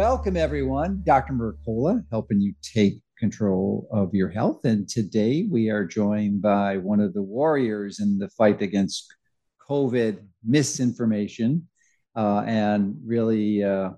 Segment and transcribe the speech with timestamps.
[0.00, 1.02] Welcome, everyone.
[1.04, 1.34] Dr.
[1.34, 4.64] Mercola helping you take control of your health.
[4.64, 9.14] And today we are joined by one of the warriors in the fight against
[9.68, 11.68] COVID misinformation
[12.16, 13.90] uh, and really uh,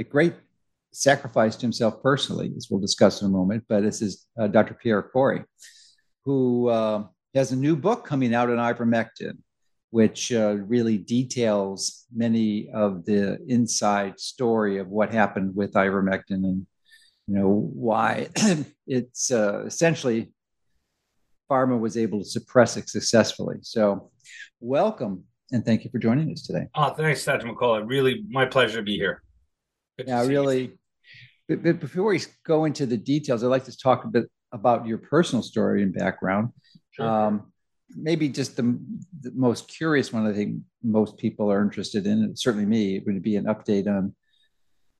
[0.00, 0.34] a great
[0.90, 3.62] sacrifice to himself personally, as we'll discuss in a moment.
[3.68, 4.74] But this is uh, Dr.
[4.74, 5.44] Pierre Kory,
[6.24, 7.04] who uh,
[7.36, 9.38] has a new book coming out on ivermectin
[9.90, 16.66] which uh, really details many of the inside story of what happened with ivermectin and
[17.26, 18.28] you know why
[18.86, 20.32] it's uh, essentially
[21.50, 23.56] pharma was able to suppress it successfully.
[23.62, 24.10] So,
[24.60, 26.66] welcome and thank you for joining us today.
[26.74, 27.46] Oh, thanks, Dr.
[27.46, 27.88] McCullough.
[27.88, 29.22] Really, my pleasure to be here.
[29.96, 30.76] Good yeah, really.
[31.48, 34.86] But, but before we go into the details, I'd like to talk a bit about
[34.86, 36.50] your personal story and background.
[36.90, 37.06] Sure.
[37.06, 37.52] Um,
[37.90, 38.78] maybe just the,
[39.20, 43.22] the, most curious one I think most people are interested in, and certainly me, would
[43.22, 44.14] be an update on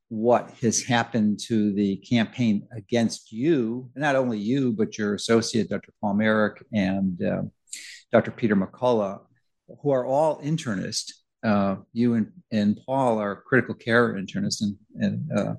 [0.09, 5.93] what has happened to the campaign against you, not only you, but your associate, Dr.
[6.01, 7.43] Paul Marik and uh,
[8.13, 8.31] Dr.
[8.31, 9.21] Peter McCullough,
[9.83, 11.13] who are all internists
[11.45, 15.55] uh, you and, and Paul are critical care internists, and, and uh,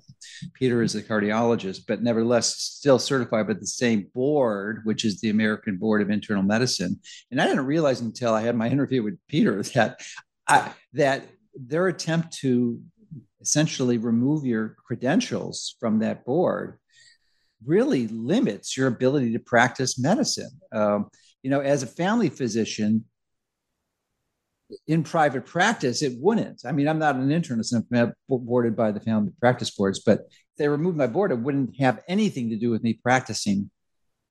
[0.53, 5.29] Peter is a cardiologist, but nevertheless still certified by the same board, which is the
[5.29, 6.99] American Board of Internal Medicine.
[7.31, 10.01] And I didn't realize until I had my interview with Peter that
[10.47, 12.81] I, that their attempt to
[13.41, 16.79] essentially remove your credentials from that board
[17.65, 20.51] really limits your ability to practice medicine.
[20.71, 21.09] Um,
[21.43, 23.05] you know, as a family physician,
[24.87, 26.61] in private practice, it wouldn't.
[26.65, 30.19] I mean, I'm not an internist and I'm boarded by the family practice boards, but
[30.19, 33.69] if they removed my board, it wouldn't have anything to do with me practicing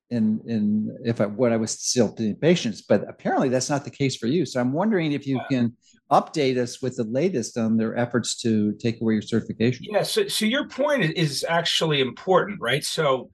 [0.09, 2.81] in in if I what I was still seeing patients.
[2.81, 4.45] But apparently that's not the case for you.
[4.45, 5.75] So I'm wondering if you can
[6.11, 9.85] update us with the latest on their efforts to take away your certification.
[9.89, 12.83] Yeah, so so your point is actually important, right?
[12.83, 13.31] So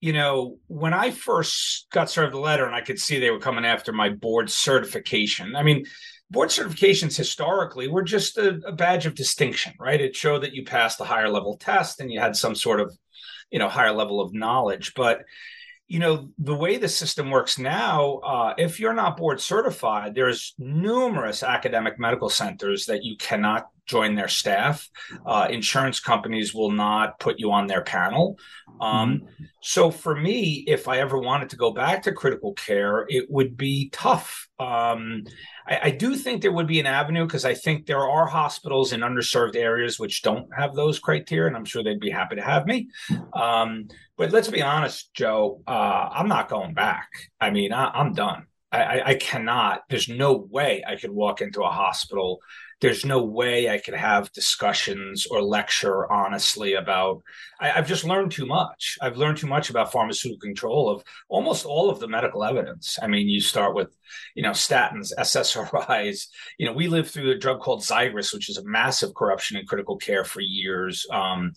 [0.00, 3.40] you know, when I first got served the letter and I could see they were
[3.40, 5.84] coming after my board certification, I mean,
[6.30, 10.00] board certifications historically were just a, a, badge of distinction, right?
[10.00, 12.96] It showed that you passed a higher level test and you had some sort of,
[13.50, 14.94] you know, higher level of knowledge.
[14.94, 15.22] But
[15.88, 20.54] you know the way the system works now uh, if you're not board certified there's
[20.58, 24.88] numerous academic medical centers that you cannot join their staff
[25.24, 28.38] uh, insurance companies will not put you on their panel
[28.80, 29.44] um, mm-hmm.
[29.60, 33.56] so for me if i ever wanted to go back to critical care it would
[33.56, 35.24] be tough um,
[35.66, 38.92] I, I, do think there would be an avenue because i think there are hospitals
[38.92, 42.42] in underserved areas which don't have those criteria and i'm sure they'd be happy to
[42.42, 42.88] have me
[43.34, 45.62] um, but let's be honest, Joe.
[45.66, 47.08] Uh, I'm not going back.
[47.40, 48.46] I mean, I, am done.
[48.72, 49.82] I, I, cannot.
[49.88, 52.40] There's no way I could walk into a hospital.
[52.80, 57.22] There's no way I could have discussions or lecture honestly about.
[57.58, 58.98] I, have just learned too much.
[59.00, 62.98] I've learned too much about pharmaceutical control of almost all of the medical evidence.
[63.00, 63.96] I mean, you start with,
[64.34, 66.26] you know, statins, SSRIs.
[66.58, 69.66] You know, we lived through a drug called Xigris, which is a massive corruption in
[69.66, 71.06] critical care for years.
[71.10, 71.52] Um,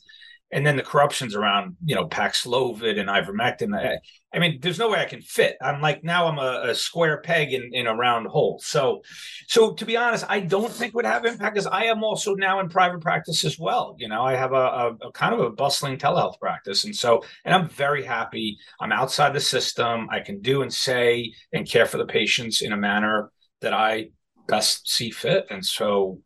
[0.51, 3.97] and then the corruptions around you know Paxlovid and ivermectin.
[4.33, 5.57] I, mean, there's no way I can fit.
[5.61, 8.59] I'm like now I'm a, a, square peg in, in a round hole.
[8.63, 9.01] So,
[9.47, 12.59] so to be honest, I don't think would have impact because I am also now
[12.59, 13.95] in private practice as well.
[13.97, 17.23] You know, I have a, a, a, kind of a bustling telehealth practice, and so
[17.45, 18.57] and I'm very happy.
[18.79, 20.07] I'm outside the system.
[20.11, 23.31] I can do and say and care for the patients in a manner
[23.61, 24.09] that I
[24.47, 26.21] best see fit, and so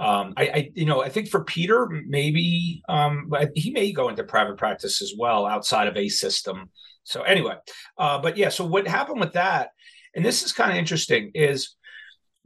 [0.00, 4.24] um, I, I, you know, I think for Peter, maybe um, he may go into
[4.24, 6.70] private practice as well outside of a system.
[7.04, 7.56] So anyway,
[7.98, 9.70] uh, but yeah, so what happened with that,
[10.14, 11.76] and this is kind of interesting, is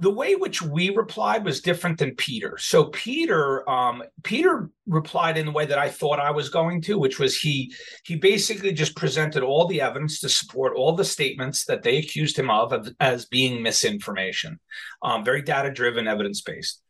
[0.00, 2.58] the way which we replied was different than Peter.
[2.58, 6.98] So Peter, um, Peter replied in the way that I thought I was going to,
[6.98, 7.72] which was he
[8.04, 12.38] he basically just presented all the evidence to support all the statements that they accused
[12.38, 14.58] him of, of as being misinformation,
[15.02, 16.82] um, very data driven, evidence based.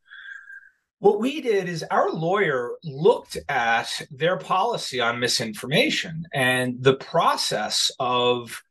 [1.04, 7.92] What we did is our lawyer looked at their policy on misinformation and the process
[8.00, 8.62] of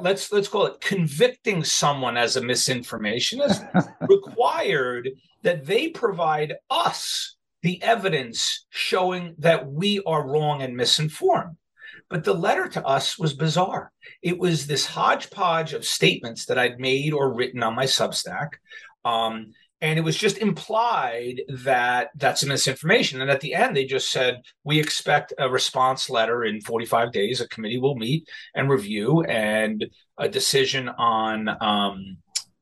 [0.00, 5.10] let's let's call it convicting someone as a misinformationist required
[5.44, 11.56] that they provide us the evidence showing that we are wrong and misinformed.
[12.10, 13.92] But the letter to us was bizarre.
[14.20, 18.48] It was this hodgepodge of statements that I'd made or written on my Substack.
[19.04, 23.20] Um, and it was just implied that that's misinformation.
[23.20, 27.40] And at the end, they just said, We expect a response letter in 45 days.
[27.40, 29.84] A committee will meet and review, and
[30.16, 32.18] a decision on um,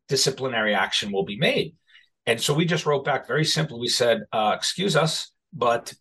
[0.09, 1.77] disciplinary action will be made.
[2.25, 3.79] And so we just wrote back very simply.
[3.79, 5.93] We said, uh, Excuse us, but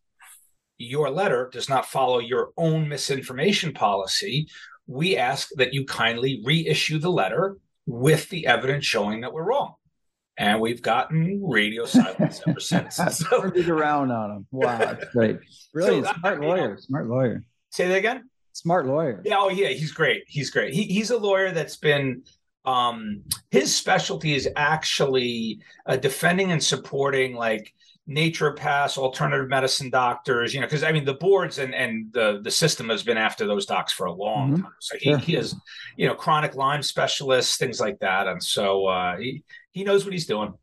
[0.77, 4.47] your letter does not follow your own misinformation policy,
[4.87, 9.73] we ask that you kindly reissue the letter with the evidence showing that we're wrong.
[10.39, 12.97] And we've gotten radio silence ever since.
[13.11, 14.47] So, Turned around on them.
[14.51, 15.37] Wow, that's great.
[15.73, 16.07] Brilliant.
[16.07, 16.77] So, smart lawyer.
[16.77, 17.43] Smart lawyer.
[17.71, 18.29] Say that again?
[18.53, 19.21] Smart lawyer.
[19.25, 19.35] Yeah.
[19.37, 19.67] Oh, yeah.
[19.67, 20.23] He's great.
[20.27, 20.73] He's great.
[20.73, 22.23] He, he's a lawyer that's been
[22.65, 27.73] um his specialty is actually uh, defending and supporting like
[28.09, 32.51] naturopaths, alternative medicine doctors, you know, because I mean the boards and and the the
[32.51, 34.63] system has been after those docs for a long mm-hmm.
[34.63, 34.73] time.
[34.79, 35.55] So he, he is,
[35.95, 39.43] you know, chronic Lyme specialists, things like that, and so uh, he
[39.79, 40.53] he knows what he's doing.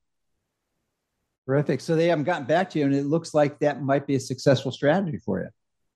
[1.46, 1.80] Terrific.
[1.80, 4.20] So they haven't gotten back to you, and it looks like that might be a
[4.20, 5.48] successful strategy for you.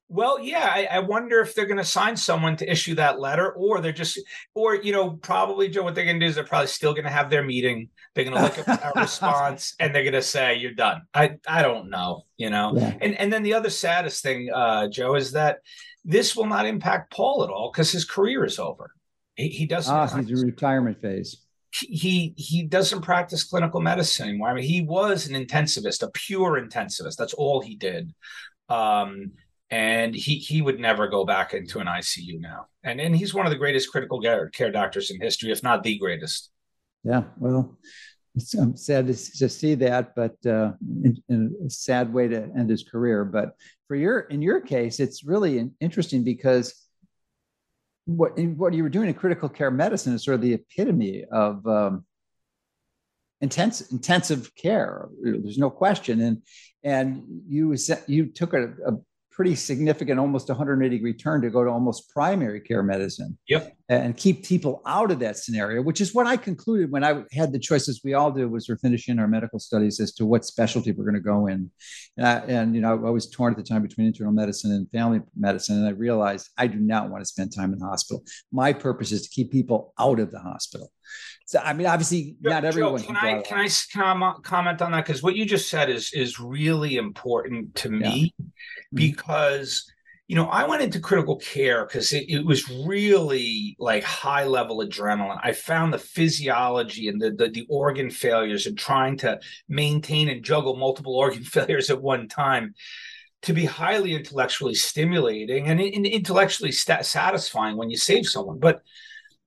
[0.08, 3.52] Well, yeah, I, I, wonder if they're going to sign someone to issue that letter,
[3.52, 4.18] or they're just,
[4.54, 5.82] or you know, probably Joe.
[5.82, 7.90] What they're going to do is they're probably still going to have their meeting.
[8.14, 11.36] They're going to look at our response, and they're going to say, "You're done." I
[11.46, 12.72] I don't know, you know.
[12.74, 12.94] Yeah.
[13.00, 15.58] And and then the other saddest thing, uh, Joe, is that
[16.04, 18.90] this will not impact Paul at all because his career is over.
[19.36, 19.94] He, he doesn't.
[19.94, 21.36] Ah, he's in retirement phase.
[21.72, 24.48] He he doesn't practice clinical medicine anymore.
[24.48, 27.16] I mean, he was an intensivist, a pure intensivist.
[27.16, 28.12] That's all he did.
[28.68, 29.32] Um,
[29.70, 32.66] and he he would never go back into an ICU now.
[32.82, 35.98] And and he's one of the greatest critical care doctors in history, if not the
[35.98, 36.50] greatest.
[37.04, 37.78] Yeah, well,
[38.58, 40.72] I'm sad to, to see that, but uh,
[41.04, 43.24] in, in, a sad way to end his career.
[43.24, 43.54] But
[43.88, 46.74] for your in your case, it's really interesting because
[48.16, 51.66] what what you were doing in critical care medicine is sort of the epitome of
[51.66, 52.04] um,
[53.40, 55.08] intense intensive care.
[55.22, 56.42] There's no question, and
[56.82, 57.76] and you
[58.06, 58.92] you took a, a
[59.30, 63.38] pretty significant, almost 180 degree turn to go to almost primary care medicine.
[63.48, 63.76] Yep.
[63.90, 67.52] And keep people out of that scenario, which is what I concluded when I had
[67.52, 70.92] the choices we all do was we're finishing our medical studies as to what specialty
[70.92, 71.72] we're going to go in.
[72.16, 74.88] And, I, and you know, I was torn at the time between internal medicine and
[74.92, 75.78] family medicine.
[75.78, 78.22] And I realized I do not want to spend time in the hospital.
[78.52, 80.92] My purpose is to keep people out of the hospital.
[81.46, 83.00] So I mean, obviously, Joe, not everyone.
[83.00, 86.12] Joe, can, can I can I comment on that because what you just said is
[86.12, 88.44] is really important to me yeah.
[88.44, 88.94] Mm-hmm.
[88.94, 89.90] because
[90.30, 94.78] you know I went into critical care because it, it, was really like high level
[94.78, 95.40] adrenaline.
[95.42, 100.44] I found the physiology and the, the the organ failures and trying to maintain and
[100.44, 102.76] juggle multiple organ failures at one time
[103.42, 108.82] to be highly intellectually stimulating and, intellectually satisfying when you save someone, but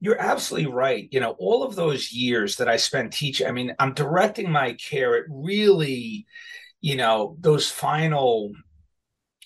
[0.01, 1.07] you're absolutely right.
[1.11, 4.73] You know, all of those years that I spent teaching, I mean, I'm directing my
[4.73, 6.25] care It really,
[6.81, 8.51] you know, those final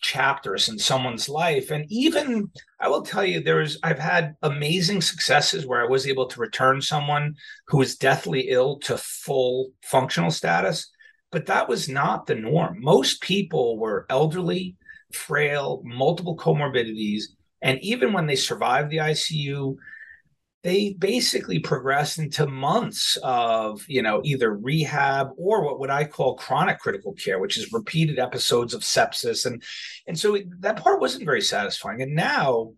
[0.02, 1.72] chapters in someone's life.
[1.72, 2.50] And even
[2.80, 6.82] I will tell you, there's I've had amazing successes where I was able to return
[6.82, 7.36] someone
[7.68, 10.92] who was deathly ill to full functional status.
[11.32, 12.78] But that was not the norm.
[12.82, 14.76] Most people were elderly,
[15.12, 17.24] frail, multiple comorbidities.
[17.62, 19.76] And even when they survived the ICU,
[20.68, 26.36] they basically progress into months of you know either rehab or what would i call
[26.36, 29.46] chronic critical care which is repeated episodes of sepsis.
[29.46, 29.64] And
[30.08, 32.02] and so that part wasn't very satisfying.
[32.02, 32.74] And now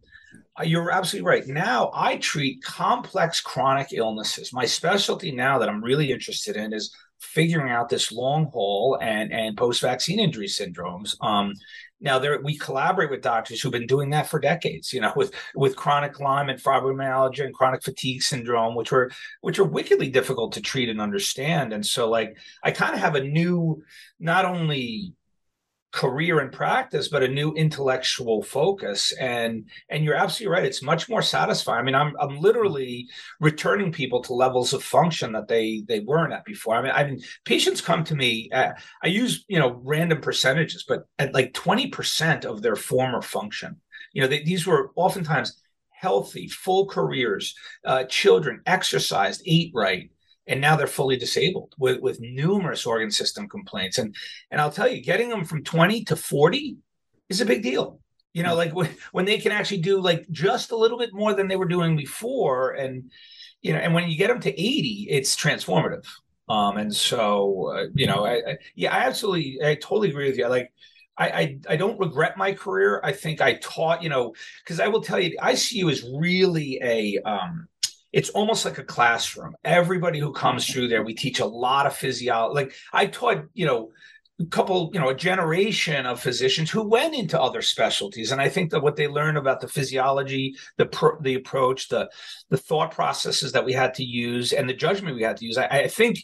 [0.60, 1.48] uh, you're absolutely right.
[1.48, 4.54] Now i treat complex chronic illnesses.
[4.54, 9.34] My specialty now that i'm really interested in is figuring out this long haul and
[9.34, 11.16] and post vaccine injury syndromes.
[11.22, 11.56] Um
[12.02, 15.34] now there we collaborate with doctors who've been doing that for decades, you know, with
[15.56, 20.54] with chronic Lyme and fibromyalgia and chronic fatigue syndrome, which were which are wickedly difficult
[20.54, 21.74] to treat and understand.
[21.74, 23.84] And so like I kind of have a new
[24.20, 25.14] not only
[25.92, 29.12] career and practice but a new intellectual focus.
[29.14, 31.80] And and you're absolutely right it's much more satisfying.
[31.80, 33.08] I mean i'm i'm literally
[33.40, 36.76] returning people to levels of function that they they weren't at before.
[36.76, 40.86] I mean i mean patients come to me at, i use you know random percentages
[40.88, 43.78] but at like 20% of their former function.
[44.14, 47.56] You know they, these were oftentimes healthy full careers
[47.86, 50.10] uh, children exercised ate right
[50.50, 54.16] and now they're fully disabled with with numerous organ system complaints and
[54.52, 56.78] and i'll tell you getting them from 20 to 40
[57.30, 58.00] is a big deal
[58.34, 61.34] you know like when when they can actually do like just a little bit more
[61.34, 63.12] than they were doing before and
[63.62, 66.06] you know and when you get them to 80 it's transformative
[66.50, 70.38] Um, and so, uh, you know, I, I, yeah, I absolutely, I totally agree with
[70.40, 70.46] you.
[70.46, 70.74] I Like,
[71.16, 73.02] I, I, I don't regret my career.
[73.04, 77.20] I think I taught, you know, because I will tell you, ICU is really a,
[77.24, 77.68] um,
[78.12, 79.56] it's almost like a classroom.
[79.64, 82.56] Everybody who comes through there, we teach a lot of physiology.
[82.56, 83.92] Like I taught, you know,
[84.42, 88.48] a couple, you know, a generation of physicians who went into other specialties, and I
[88.48, 92.10] think that what they learned about the physiology, the the approach, the
[92.50, 95.58] the thought processes that we had to use, and the judgment we had to use,
[95.58, 96.24] I, I think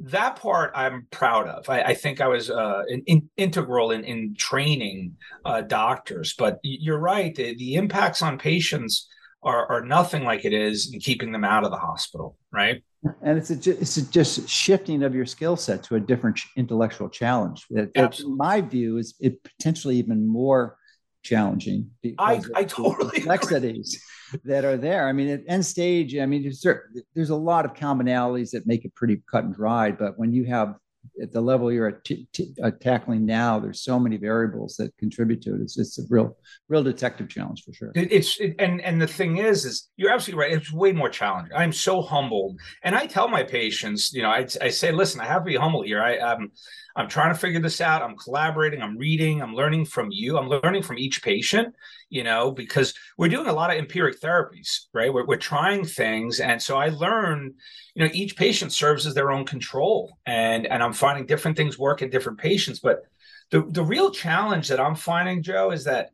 [0.00, 1.68] that part I'm proud of.
[1.70, 6.34] I, I think I was uh, in, integral in in training uh, doctors.
[6.34, 9.08] But you're right, the, the impacts on patients
[9.42, 12.82] are, are nothing like it is in keeping them out of the hospital, right?
[13.22, 17.08] and it's a, it's a just shifting of your skill set to a different intellectual
[17.08, 20.76] challenge that, that in my view is it potentially even more
[21.24, 24.00] challenging I, I totally complexities
[24.32, 24.52] agree.
[24.52, 26.66] that are there i mean at end stage i mean there's,
[27.14, 30.44] there's a lot of commonalities that make it pretty cut and dried but when you
[30.46, 30.76] have
[31.20, 35.42] at the level you're t- t- uh, tackling now, there's so many variables that contribute
[35.42, 35.60] to it.
[35.60, 36.36] It's it's a real
[36.68, 37.92] real detective challenge for sure.
[37.94, 40.52] It's it, and and the thing is, is you're absolutely right.
[40.52, 41.54] It's way more challenging.
[41.54, 45.26] I'm so humbled, and I tell my patients, you know, I, I say, listen, I
[45.26, 46.02] have to be humble here.
[46.02, 46.50] I um,
[46.96, 48.02] I'm trying to figure this out.
[48.02, 48.82] I'm collaborating.
[48.82, 49.40] I'm reading.
[49.40, 50.38] I'm learning from you.
[50.38, 51.74] I'm learning from each patient,
[52.10, 55.12] you know, because we're doing a lot of empiric therapies, right?
[55.12, 56.40] We're, we're trying things.
[56.40, 57.54] And so I learn,
[57.94, 60.18] you know, each patient serves as their own control.
[60.26, 62.80] And, and I'm finding different things work in different patients.
[62.80, 63.04] But
[63.50, 66.10] the, the real challenge that I'm finding, Joe, is that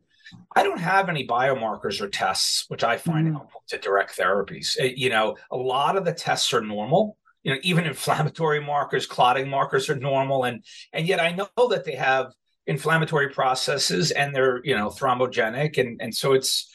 [0.55, 3.35] I don't have any biomarkers or tests, which I find mm-hmm.
[3.35, 4.77] helpful to direct therapies.
[4.77, 9.05] It, you know, a lot of the tests are normal you know even inflammatory markers
[9.05, 10.43] clotting markers are normal.
[10.43, 12.33] And and yet i know that they have
[12.67, 15.77] inflammatory processes and they're you know thrombogenic.
[15.77, 16.67] And and so it's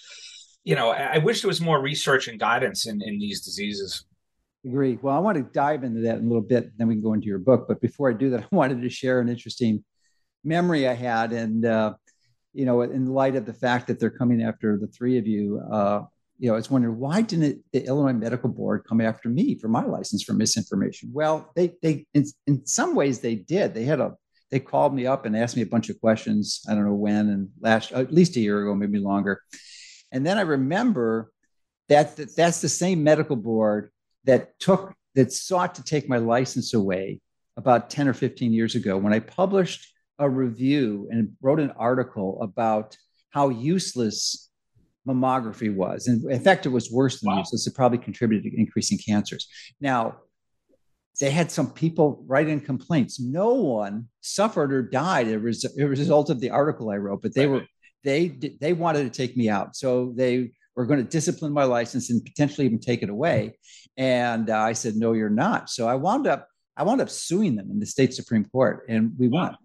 [0.65, 4.05] you know i, wish there was more research and guidance in in these diseases.
[4.65, 4.99] Agree.
[5.01, 7.13] Well i want to dive into that in a little bit then we can go
[7.13, 7.67] into your book.
[7.69, 9.85] But before i do that i wanted to share an interesting
[10.43, 11.33] memory i had.
[11.33, 11.95] And uh,
[12.55, 15.61] you know in light of the fact that they're coming after the three of you
[15.71, 16.03] uh,
[16.39, 19.69] you know, I was wondering why didn't the Illinois Medical Board come after me for
[19.69, 21.11] my license for misinformation?
[21.13, 23.75] Well, they they in, in some ways they did.
[23.75, 24.15] They had a
[24.51, 26.63] they called me up and asked me a bunch of questions.
[26.69, 29.41] I don't know when and last at least a year ago, maybe longer.
[30.13, 31.33] And then I remember
[31.89, 33.91] that, that that's the same medical board
[34.25, 37.21] that took that sought to take my license away
[37.57, 42.41] about 10 or 15 years ago when I published a review and wrote an article
[42.43, 42.97] about
[43.31, 44.44] how useless
[45.07, 46.07] mammography was.
[46.07, 47.39] And in fact, it was worse than wow.
[47.39, 47.67] useless.
[47.67, 49.49] It probably contributed to increasing cancers.
[49.81, 50.17] Now,
[51.21, 53.21] they had some people write in complaints.
[53.21, 57.47] No one suffered or died as a result of the article I wrote, but they
[57.47, 57.61] right.
[57.61, 57.67] were
[58.03, 58.29] they
[58.61, 59.77] they wanted to take me out.
[59.77, 63.57] So they were going to discipline my license and potentially even take it away.
[63.97, 67.55] And uh, I said, "No, you're not." So I wound up I wound up suing
[67.55, 69.57] them in the state supreme court, and we won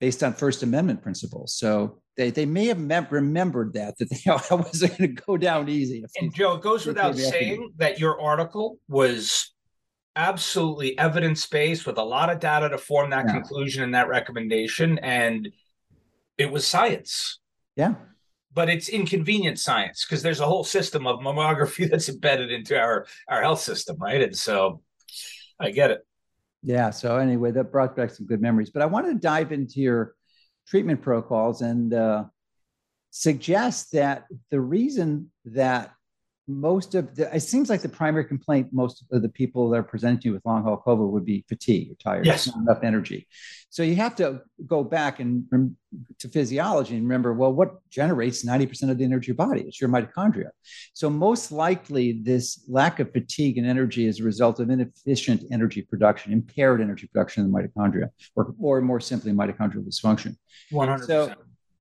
[0.00, 1.54] based on First Amendment principles.
[1.54, 5.22] So they, they may have mem- remembered that that they, oh, I wasn't going to
[5.22, 6.04] go down easy.
[6.20, 9.52] And Joe, it goes without saying that your article was
[10.16, 13.32] absolutely evidence based with a lot of data to form that yeah.
[13.32, 15.48] conclusion and that recommendation, and
[16.38, 17.38] it was science.
[17.76, 17.94] Yeah.
[18.52, 23.06] But it's inconvenient science because there's a whole system of mammography that's embedded into our
[23.28, 24.22] our health system, right?
[24.22, 24.80] And so
[25.60, 26.05] I get it.
[26.66, 26.90] Yeah.
[26.90, 28.70] So anyway, that brought back some good memories.
[28.70, 30.16] But I want to dive into your
[30.66, 32.24] treatment protocols and uh,
[33.10, 35.92] suggest that the reason that
[36.48, 39.82] most of the it seems like the primary complaint most of the people that are
[39.82, 42.46] presenting with long haul COVID would be fatigue, you're tired, yes.
[42.46, 43.26] not enough energy.
[43.70, 45.44] So you have to go back and
[46.18, 49.62] to physiology and remember, well, what generates 90% of the energy of your body?
[49.62, 50.50] It's your mitochondria.
[50.94, 55.82] So most likely this lack of fatigue and energy is a result of inefficient energy
[55.82, 60.36] production, impaired energy production in the mitochondria, or, or more simply mitochondrial dysfunction.
[60.72, 61.06] 100%.
[61.06, 61.34] So,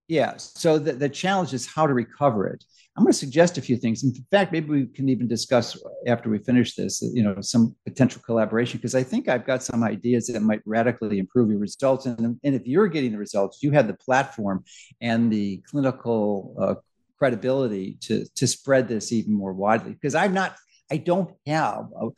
[0.07, 0.33] yeah.
[0.37, 2.63] So the, the challenge is how to recover it.
[2.95, 4.03] I'm going to suggest a few things.
[4.05, 8.21] In fact, maybe we can even discuss after we finish this, you know, some potential
[8.25, 12.05] collaboration because I think I've got some ideas that might radically improve your results.
[12.05, 14.63] And, and if you're getting the results, you have the platform
[15.01, 16.75] and the clinical uh,
[17.17, 19.91] credibility to to spread this even more widely.
[19.91, 20.55] Because I'm not,
[20.91, 22.09] I don't have a,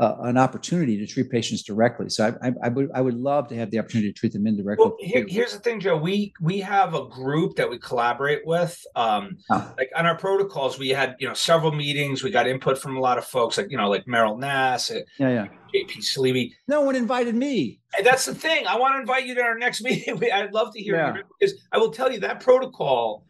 [0.00, 2.08] uh, an opportunity to treat patients directly.
[2.08, 4.46] So I, I, I, would I would love to have the opportunity to treat them
[4.46, 4.86] indirectly.
[4.86, 5.96] Well, here, here's the thing, Joe.
[5.96, 8.80] We we have a group that we collaborate with.
[8.96, 9.74] Um, oh.
[9.76, 12.22] Like on our protocols, we had you know several meetings.
[12.22, 15.00] We got input from a lot of folks, like you know like Meryl Nass, uh,
[15.18, 15.46] yeah, yeah.
[15.74, 16.52] JP Saleeby.
[16.66, 17.80] No one invited me.
[17.96, 18.66] And that's the thing.
[18.66, 20.18] I want to invite you to our next meeting.
[20.32, 21.16] I'd love to hear yeah.
[21.38, 23.24] because I will tell you that protocol.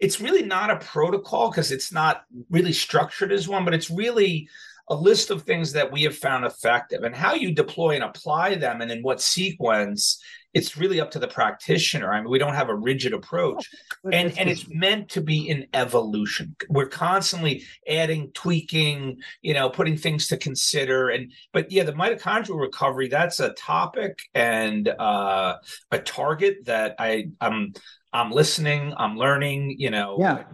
[0.00, 4.48] It's really not a protocol because it's not really structured as one, but it's really
[4.90, 8.54] a list of things that we have found effective and how you deploy and apply
[8.54, 10.22] them and in what sequence
[10.54, 12.12] it's really up to the practitioner.
[12.12, 13.68] I mean, we don't have a rigid approach,
[14.04, 16.56] oh, and and it's meant to be an evolution.
[16.68, 21.10] We're constantly adding, tweaking, you know, putting things to consider.
[21.10, 25.56] And but yeah, the mitochondrial recovery that's a topic and uh,
[25.90, 27.74] a target that I I'm
[28.12, 29.76] I'm listening, I'm learning.
[29.78, 30.44] You know, yeah.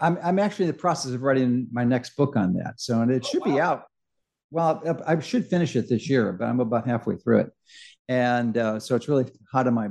[0.00, 2.80] I'm, I'm actually in the process of writing my next book on that.
[2.80, 3.52] So, and it oh, should wow.
[3.52, 3.82] be out.
[4.50, 7.50] Well, I should finish it this year, but I'm about halfway through it
[8.08, 9.88] and uh, so it's really hot on my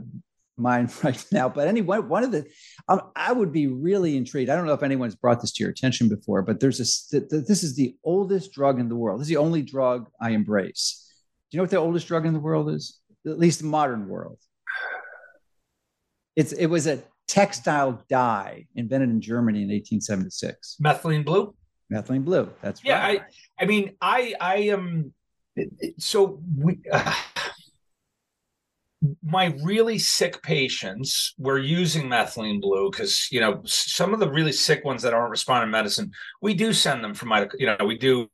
[0.58, 1.50] mind right now.
[1.50, 2.46] But anyway, one of the
[2.88, 4.50] um, I would be really intrigued.
[4.50, 7.64] I don't know if anyone's brought this to your attention before, but there's a this
[7.64, 9.20] is the oldest drug in the world.
[9.20, 11.08] This is the only drug I embrace.
[11.50, 13.00] Do you know what the oldest drug in the world is?
[13.26, 14.40] At least the modern world.
[16.36, 20.78] It's it was a textile dye invented in Germany in 1876.
[20.82, 21.54] Methylene blue.
[21.92, 22.50] Methylene blue.
[22.62, 23.02] That's yeah.
[23.02, 23.22] Right.
[23.60, 25.14] I I mean I I am
[25.98, 26.80] so we.
[26.92, 27.14] Uh,
[29.24, 34.52] my really sick patients were using methylene blue because you know some of the really
[34.52, 37.76] sick ones that aren't responding to medicine we do send them for my you know
[37.84, 38.30] we do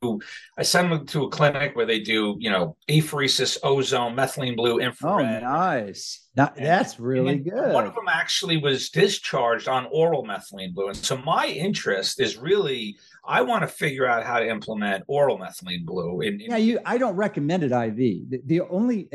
[0.57, 4.75] i send them to a clinic where they do you know apheresis ozone methylene blue
[4.75, 9.87] oh, infrared oh nice that, that's really good one of them actually was discharged on
[9.91, 12.97] oral methylene blue and so my interest is really
[13.29, 16.21] I want to figure out how to implement oral methylene blue.
[16.21, 16.79] In, in- yeah, you.
[16.85, 18.29] I don't recommend it IV.
[18.29, 19.09] The, the only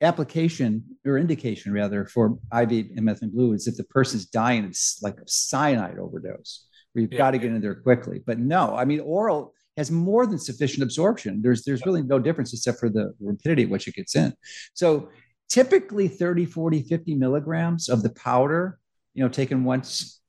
[0.00, 5.02] application or indication rather for IV and methylene blue is if the person's dying, it's
[5.02, 7.18] like a cyanide overdose where you've yeah.
[7.18, 8.22] got to get in there quickly.
[8.24, 11.40] But no, I mean, oral has more than sufficient absorption.
[11.42, 14.34] There's there's really no difference except for the rapidity at which it gets in.
[14.74, 15.10] So
[15.48, 18.78] typically 30, 40, 50 milligrams of the powder,
[19.14, 20.20] you know, taken once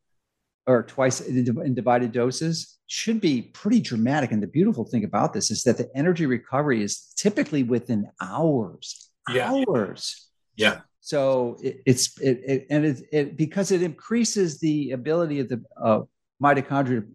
[0.66, 4.32] or twice in divided doses should be pretty dramatic.
[4.32, 9.07] And the beautiful thing about this is that the energy recovery is typically within hours
[9.30, 9.52] yeah.
[9.52, 10.30] hours.
[10.56, 10.82] Yeah.
[11.02, 15.64] So it, it's it, it and it, it, because it increases the ability of the
[15.82, 16.02] uh,
[16.44, 17.08] mitochondria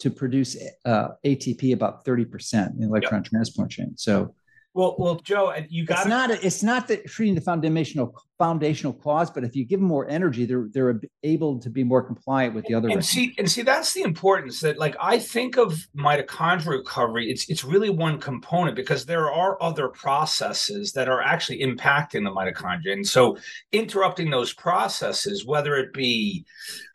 [0.00, 3.30] to produce uh, ATP about thirty percent in electron yep.
[3.30, 3.92] transport chain.
[3.96, 4.34] So
[4.72, 8.92] well, well, Joe, you got it's not a, it's not that treating the foundational foundational
[8.92, 12.54] cause, but if you give them more energy, they're they're able to be more compliant
[12.54, 12.88] with the other.
[12.88, 17.28] And see, and see, that's the importance that, like, I think of mitochondrial recovery.
[17.28, 22.30] It's it's really one component because there are other processes that are actually impacting the
[22.30, 23.38] mitochondria, and so
[23.72, 26.44] interrupting those processes, whether it be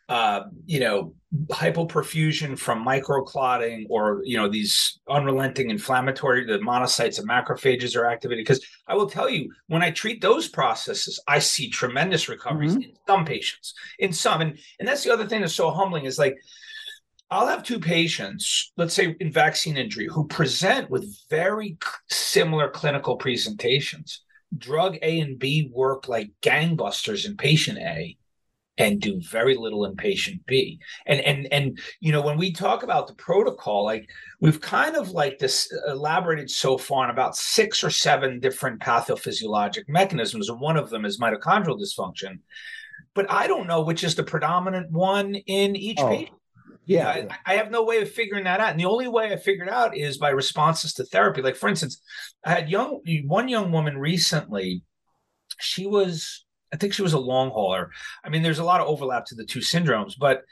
[0.08, 1.13] uh, you know,
[1.48, 8.46] hypoperfusion from microclotting or, you know, these unrelenting inflammatory, the monocytes and macrophages are activated.
[8.46, 12.84] Because I will tell you, when I treat those processes, I see tremendous recoveries mm-hmm.
[12.84, 14.41] in some patients, in some.
[14.41, 16.38] And, and that's the other thing that's so humbling is like,
[17.32, 23.18] I'll have two patients, let's say in vaccine injury, who present with very similar clinical
[23.18, 24.22] presentations.
[24.56, 28.15] Drug A and B work like gangbusters in patient A
[28.77, 30.79] and do very little in patient B.
[31.05, 34.09] And and and you know when we talk about the protocol, like
[34.41, 38.81] we've kind of like this uh, elaborated so far on about six or seven different
[38.81, 42.39] pathophysiologic mechanisms, and one of them is mitochondrial dysfunction.
[43.13, 46.09] But I don't know which is the predominant one in each oh.
[46.09, 46.38] patient.
[46.88, 48.69] Yeah, I, I, have no way of figuring that out.
[48.69, 51.41] And the only way I figured out is by responses to therapy.
[51.41, 51.99] Like, for instance,
[52.45, 54.83] I had young one young woman recently.
[55.59, 57.91] She was I think she was a long hauler.
[58.23, 60.43] I mean, there's a lot of overlap to the two syndromes, but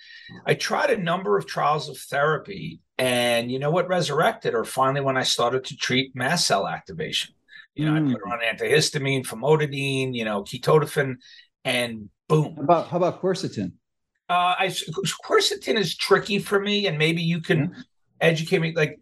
[0.45, 2.79] I tried a number of trials of therapy.
[2.97, 7.33] And you know what resurrected her finally when I started to treat mast cell activation?
[7.75, 8.09] You know, mm.
[8.09, 11.15] I put her on antihistamine, famotidine, you know, ketotifen,
[11.65, 12.55] and boom.
[12.55, 13.73] How about how about quercetin?
[14.29, 14.67] Uh, I
[15.25, 17.83] quercetin is tricky for me, and maybe you can mm.
[18.21, 18.73] educate me.
[18.75, 18.99] Like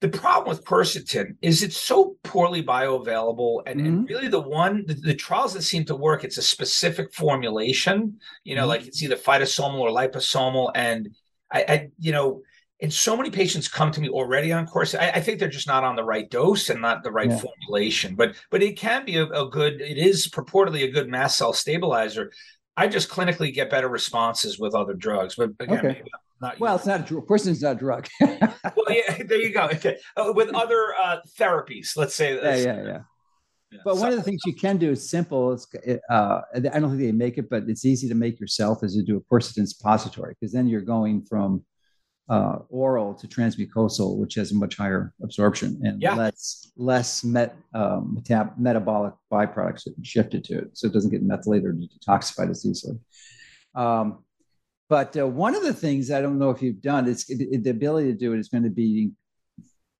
[0.00, 3.86] the problem with quercetin is it's so poorly bioavailable and, mm-hmm.
[3.86, 8.18] and really the one the, the, trials that seem to work it's a specific formulation
[8.44, 8.70] you know mm-hmm.
[8.70, 11.10] like it's either phytosomal or liposomal and
[11.52, 12.42] I, I, you know
[12.82, 15.66] and so many patients come to me already on course I, I think they're just
[15.66, 17.38] not on the right dose and not the right yeah.
[17.38, 21.36] formulation but but it can be a, a good it is purportedly a good mast
[21.36, 22.30] cell stabilizer
[22.76, 26.02] I just clinically get better responses with other drugs, but again, okay.
[26.40, 27.06] Not well, it's not.
[27.26, 28.08] Course, it's not a drug.
[28.20, 28.40] well,
[28.88, 29.64] yeah, there you go.
[29.64, 32.36] Okay, uh, with other uh, therapies, let's say.
[32.36, 32.98] Yeah, yeah, yeah.
[33.72, 33.78] yeah.
[33.84, 35.52] But one of the things you can do is simple.
[35.52, 35.66] It's,
[36.10, 39.02] uh, I don't think they make it, but it's easy to make yourself is to
[39.02, 41.64] do a quercetin suppository because then you're going from
[42.30, 46.14] uh, oral to transmucosal, which has a much higher absorption and yeah.
[46.14, 51.66] less less met, um, metab- metabolic byproducts shifted to it, so it doesn't get methylated
[51.66, 52.98] or detoxified as easily.
[53.74, 54.24] Um,
[54.90, 58.08] but uh, one of the things I don't know if you've done is the ability
[58.08, 59.12] to do it is going to be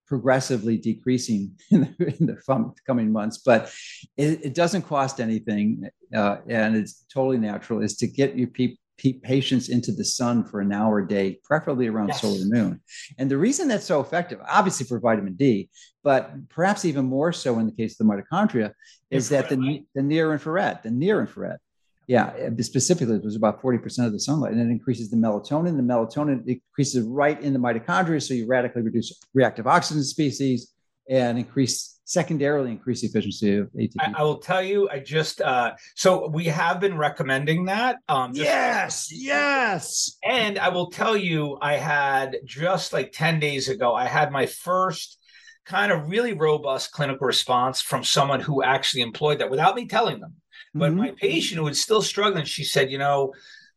[0.05, 3.73] progressively decreasing in the, in the coming months, but
[4.17, 7.81] it, it doesn't cost anything, uh, and it's totally natural.
[7.81, 8.77] Is to get your people
[9.23, 12.21] patients into the sun for an hour a day, preferably around yes.
[12.21, 12.79] solar noon.
[13.17, 15.69] And the reason that's so effective, obviously for vitamin D,
[16.03, 18.73] but perhaps even more so in the case of the mitochondria,
[19.09, 21.57] is infrared, that the, the near infrared, the near infrared
[22.07, 25.77] yeah, specifically, it was about 40% of the sunlight, and it increases the melatonin.
[25.77, 30.73] The melatonin increases right in the mitochondria, so you radically reduce reactive oxygen species
[31.09, 33.93] and increase secondarily increase the efficiency of ATP.
[33.99, 37.97] I, I will tell you, I just uh, so we have been recommending that.
[38.09, 40.17] Um, yes, yes.
[40.23, 44.45] And I will tell you, I had just like 10 days ago, I had my
[44.45, 45.17] first
[45.65, 50.19] kind of really robust clinical response from someone who actually employed that without me telling
[50.19, 50.35] them.
[50.73, 50.99] But mm-hmm.
[50.99, 53.33] my patient who was still struggling, she said, you know,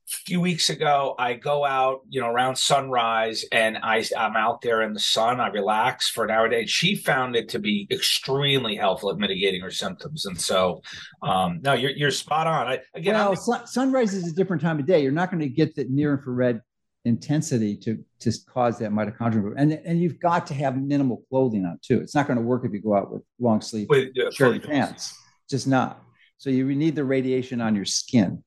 [0.06, 4.60] a few weeks ago, I go out, you know, around sunrise and I, I'm out
[4.60, 5.40] there in the sun.
[5.40, 6.66] I relax for an hour a day.
[6.66, 10.26] She found it to be extremely helpful at mitigating her symptoms.
[10.26, 10.82] And so,
[11.22, 12.66] um, no, you're, you're spot on.
[12.66, 15.02] I, again, well, sun, sunrise is a different time of day.
[15.02, 16.60] You're not going to get the near infrared
[17.06, 21.78] intensity to to cause that mitochondrial and and you've got to have minimal clothing on
[21.82, 22.00] too.
[22.00, 24.54] It's not going to work if you go out with long sleeve with, uh, shirt
[24.54, 25.14] and pants.
[25.48, 26.03] Just not.
[26.44, 28.44] So you need the radiation on your skin.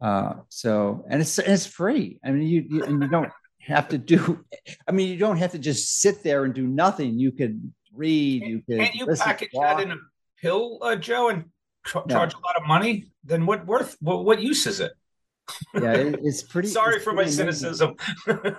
[0.00, 2.18] Uh, so and it's it's free.
[2.24, 4.44] I mean, you, you and you don't have to do.
[4.88, 7.16] I mean, you don't have to just sit there and do nothing.
[7.16, 8.42] You could read.
[8.42, 8.80] You could.
[8.80, 9.96] Can't you package that in a
[10.42, 11.44] pill, uh, Joe, and
[11.94, 12.02] no.
[12.08, 13.12] charge a lot of money?
[13.22, 13.96] Then what worth?
[14.00, 14.90] What, what use is it?
[15.74, 16.66] yeah, it, it's pretty.
[16.66, 17.52] Sorry it's for pretty my amazing.
[17.52, 17.94] cynicism.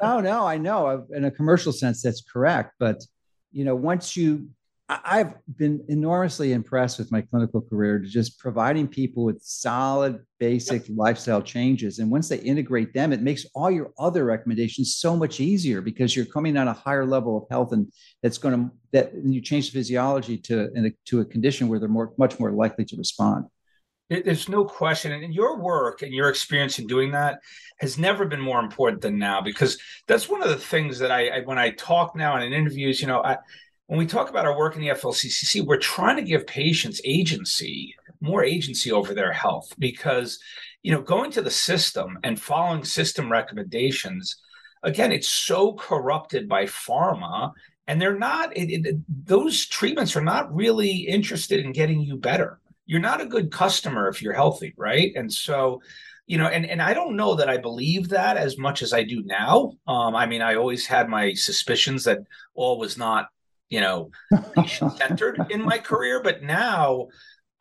[0.02, 1.06] no, no, I know.
[1.14, 2.76] In a commercial sense, that's correct.
[2.80, 3.04] But
[3.52, 4.48] you know, once you
[4.90, 10.88] I've been enormously impressed with my clinical career to just providing people with solid, basic
[10.90, 10.98] yep.
[10.98, 12.00] lifestyle changes.
[12.00, 16.16] And once they integrate them, it makes all your other recommendations so much easier because
[16.16, 17.92] you're coming on a higher level of health, and
[18.24, 21.88] that's going to that you change the physiology to a, to a condition where they're
[21.88, 23.46] more much more likely to respond.
[24.10, 25.12] There's no question.
[25.12, 27.42] And your work and your experience in doing that
[27.80, 31.28] has never been more important than now because that's one of the things that I,
[31.28, 33.38] I when I talk now in interviews, you know, I
[33.90, 37.96] when we talk about our work in the FLCCC, we're trying to give patients agency,
[38.22, 40.38] more agency over their health because,
[40.84, 44.36] you know, going to the system and following system recommendations,
[44.84, 47.52] again, it's so corrupted by pharma
[47.88, 52.60] and they're not, it, it, those treatments are not really interested in getting you better.
[52.86, 55.14] You're not a good customer if you're healthy, right?
[55.16, 55.82] And so,
[56.28, 59.02] you know and and i don't know that i believe that as much as i
[59.02, 62.20] do now um, i mean i always had my suspicions that
[62.54, 63.30] all was not
[63.70, 64.12] you know,
[64.56, 67.08] patient centered in my career, but now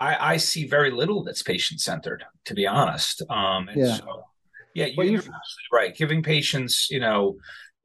[0.00, 3.22] I, I, see very little that's patient centered, to be honest.
[3.28, 3.96] Um, yeah.
[3.96, 4.24] So,
[4.74, 5.96] yeah, you're, you're absolutely right.
[5.96, 7.36] Giving patients, you know,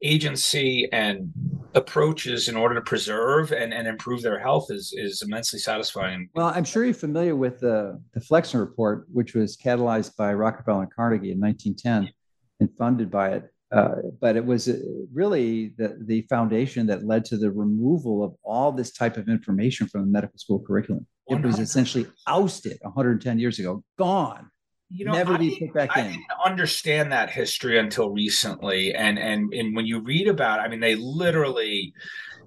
[0.02, 1.32] agency and
[1.74, 6.28] approaches in order to preserve and, and improve their health is is immensely satisfying.
[6.34, 10.82] Well, I'm sure you're familiar with the the Flexner report, which was catalyzed by Rockefeller
[10.82, 12.12] and Carnegie in 1910
[12.60, 13.53] and funded by it.
[13.74, 14.76] Uh, but it was uh,
[15.12, 19.88] really the, the foundation that led to the removal of all this type of information
[19.88, 21.04] from the medical school curriculum.
[21.28, 21.38] 100%.
[21.38, 24.50] It was essentially ousted 110 years ago, gone.
[24.90, 26.10] You know, never be put back I in.
[26.12, 30.78] didn't understand that history until recently, and and and when you read about, I mean,
[30.78, 31.94] they literally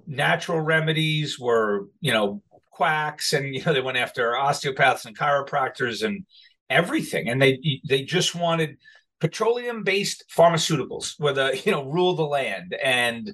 [0.06, 6.02] natural remedies were, you know, quacks, and you know they went after osteopaths and chiropractors
[6.02, 6.24] and
[6.70, 8.78] everything, and they they just wanted
[9.20, 12.74] petroleum based pharmaceuticals where the you know rule the land.
[12.82, 13.28] And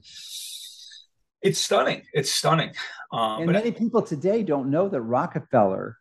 [1.42, 2.02] it's stunning.
[2.12, 2.72] It's stunning.
[3.12, 5.98] Um, and many people today don't know that rockefeller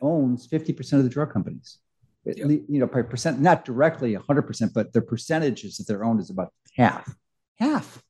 [0.00, 1.78] owns 50% of the drug companies.
[2.24, 6.52] You know by percent not directly 100% but the percentages that they're owned is about
[6.76, 7.12] half.
[7.56, 8.02] Half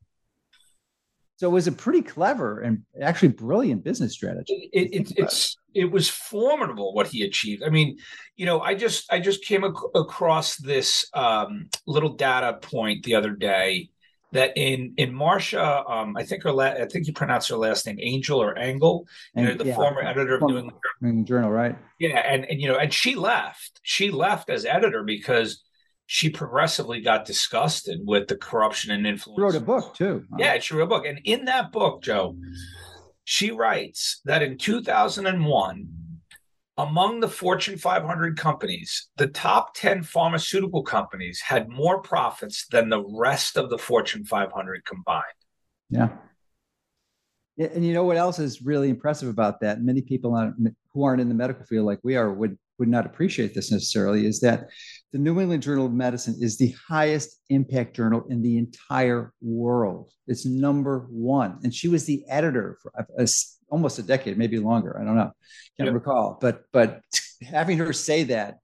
[1.42, 4.70] so it was a pretty clever and actually brilliant business strategy.
[4.72, 7.64] It, it, it's it was formidable what he achieved.
[7.64, 7.98] I mean,
[8.36, 13.16] you know, I just I just came ac- across this um, little data point the
[13.16, 13.90] other day
[14.30, 17.86] that in in Marcia, um, I think her la- I think you pronounce her last
[17.86, 20.70] name Angel or Angle, you know, the yeah, former editor of New
[21.02, 21.76] England Journal, right?
[21.98, 23.80] Yeah, and and you know, and she left.
[23.82, 25.60] She left as editor because
[26.12, 29.38] she progressively got disgusted with the corruption and influence.
[29.38, 30.26] She wrote a book too.
[30.36, 31.06] Yeah, she wrote a book.
[31.06, 32.36] And in that book, Joe,
[33.24, 35.88] she writes that in 2001,
[36.76, 43.02] among the Fortune 500 companies, the top 10 pharmaceutical companies had more profits than the
[43.02, 45.24] rest of the Fortune 500 combined.
[45.88, 46.10] Yeah.
[47.56, 49.80] And you know what else is really impressive about that?
[49.80, 50.52] Many people
[50.92, 54.26] who aren't in the medical field like we are would would not appreciate this necessarily
[54.26, 54.68] is that
[55.12, 60.10] the New England Journal of Medicine is the highest impact journal in the entire world.
[60.26, 61.58] It's number one.
[61.62, 63.26] And she was the editor for a, a,
[63.68, 64.98] almost a decade, maybe longer.
[64.98, 65.30] I don't know.
[65.76, 65.94] Can't yep.
[65.94, 66.38] recall.
[66.40, 67.02] But but
[67.42, 68.58] having her say that,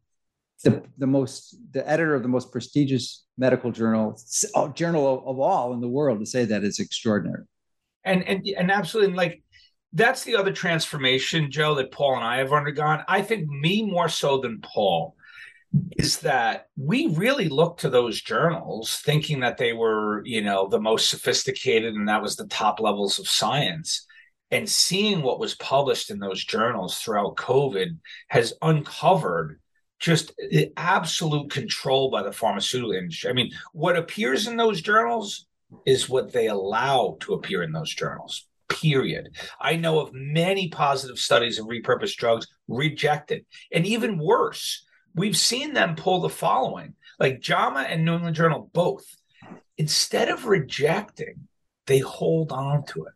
[0.64, 4.20] the, the most the editor of the most prestigious medical journal
[4.54, 7.44] uh, journal of all in the world to say that is extraordinary.
[8.04, 9.42] And and and absolutely like
[9.92, 13.04] that's the other transformation, Joe, that Paul and I have undergone.
[13.06, 15.14] I think me more so than Paul
[15.96, 20.80] is that we really looked to those journals thinking that they were, you know, the
[20.80, 24.06] most sophisticated and that was the top levels of science.
[24.50, 29.60] And seeing what was published in those journals throughout COVID has uncovered
[29.98, 30.32] just
[30.76, 33.28] absolute control by the pharmaceutical industry.
[33.28, 35.46] I mean, what appears in those journals
[35.84, 38.46] is what they allow to appear in those journals.
[38.68, 39.36] Period.
[39.60, 43.44] I know of many positive studies of repurposed drugs rejected.
[43.72, 48.70] And even worse, we've seen them pull the following like JAMA and New England Journal
[48.72, 49.04] both.
[49.76, 51.48] Instead of rejecting,
[51.86, 53.12] they hold on to it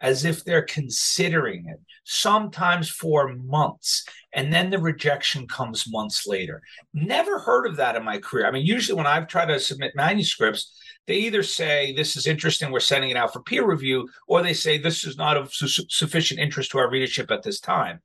[0.00, 4.04] as if they're considering it, sometimes for months.
[4.32, 6.62] And then the rejection comes months later.
[6.92, 8.46] Never heard of that in my career.
[8.46, 12.70] I mean, usually when I've tried to submit manuscripts, they either say, This is interesting,
[12.70, 15.86] we're sending it out for peer review, or they say, This is not of su-
[15.88, 18.00] sufficient interest to our readership at this time.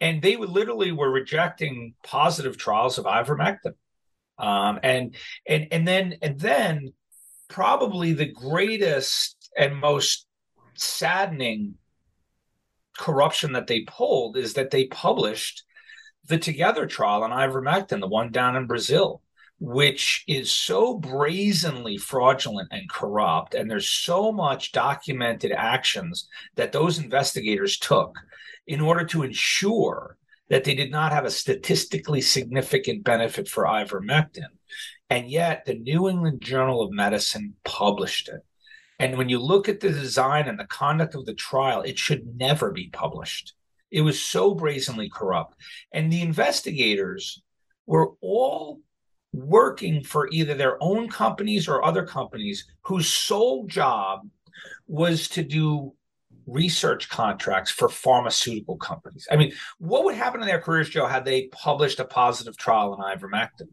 [0.00, 3.74] And they literally were rejecting positive trials of ivermectin.
[4.38, 5.14] Um, and
[5.46, 6.92] and and then and then
[7.48, 10.26] probably the greatest and most
[10.74, 11.74] saddening
[12.98, 15.64] corruption that they pulled is that they published
[16.26, 19.21] the Together trial on ivermectin, the one down in Brazil,
[19.62, 23.54] which is so brazenly fraudulent and corrupt.
[23.54, 28.18] And there's so much documented actions that those investigators took
[28.66, 30.16] in order to ensure
[30.48, 34.48] that they did not have a statistically significant benefit for ivermectin.
[35.08, 38.40] And yet, the New England Journal of Medicine published it.
[38.98, 42.36] And when you look at the design and the conduct of the trial, it should
[42.36, 43.54] never be published.
[43.92, 45.54] It was so brazenly corrupt.
[45.92, 47.40] And the investigators
[47.86, 48.80] were all
[49.32, 54.28] working for either their own companies or other companies whose sole job
[54.86, 55.92] was to do
[56.46, 59.26] research contracts for pharmaceutical companies.
[59.30, 62.94] I mean, what would happen in their careers, Joe, had they published a positive trial
[62.94, 63.68] on ivermectin?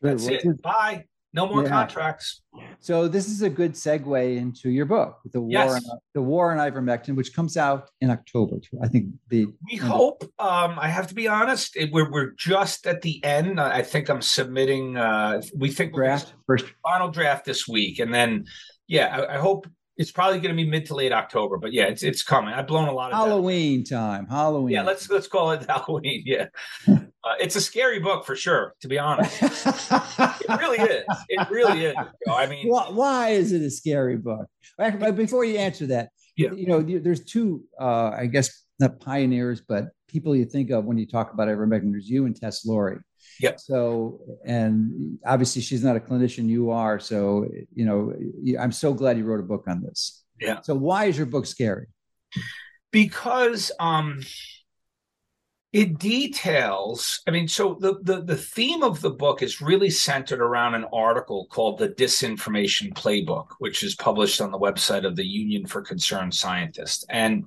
[0.00, 0.62] That's it.
[0.62, 1.06] Bye.
[1.34, 1.68] No more yeah.
[1.68, 2.42] contracts.
[2.78, 5.74] So this is a good segue into your book, the war, yes.
[5.74, 8.58] on, the war on ivermectin, which comes out in October.
[8.80, 10.22] I think the we hope.
[10.38, 13.60] Um, I have to be honest, it, we're we're just at the end.
[13.60, 14.96] I think I'm submitting.
[14.96, 18.44] Uh, we think draft first final draft this week, and then
[18.86, 21.84] yeah, I, I hope it's probably going to be mid to late October, but yeah,
[21.84, 22.52] it's it's coming.
[22.52, 24.26] I've blown a lot of Halloween time.
[24.26, 24.74] Halloween.
[24.74, 26.22] Yeah, let's let's call it Halloween.
[26.26, 26.48] Yeah,
[27.24, 29.34] Uh, it's a scary book for sure, to be honest.
[29.42, 31.04] it really is.
[31.30, 31.96] It really is.
[32.30, 34.46] I mean, why, why, is it a scary book?
[35.14, 36.52] Before you answer that, yeah.
[36.52, 40.98] you know, there's two, uh, I guess, not pioneers, but people you think of when
[40.98, 41.92] you talk about ivermectin.
[41.92, 42.98] There's you and Tess Lawrie.
[43.40, 43.60] Yep.
[43.60, 46.98] So, and obviously she's not a clinician, you are.
[46.98, 48.14] So, you know,
[48.60, 50.22] I'm so glad you wrote a book on this.
[50.40, 50.60] Yeah.
[50.62, 51.86] So, why is your book scary?
[52.90, 54.20] Because, um,
[55.74, 60.40] it details i mean so the, the the theme of the book is really centered
[60.40, 65.26] around an article called the disinformation playbook which is published on the website of the
[65.26, 67.44] union for concerned scientists and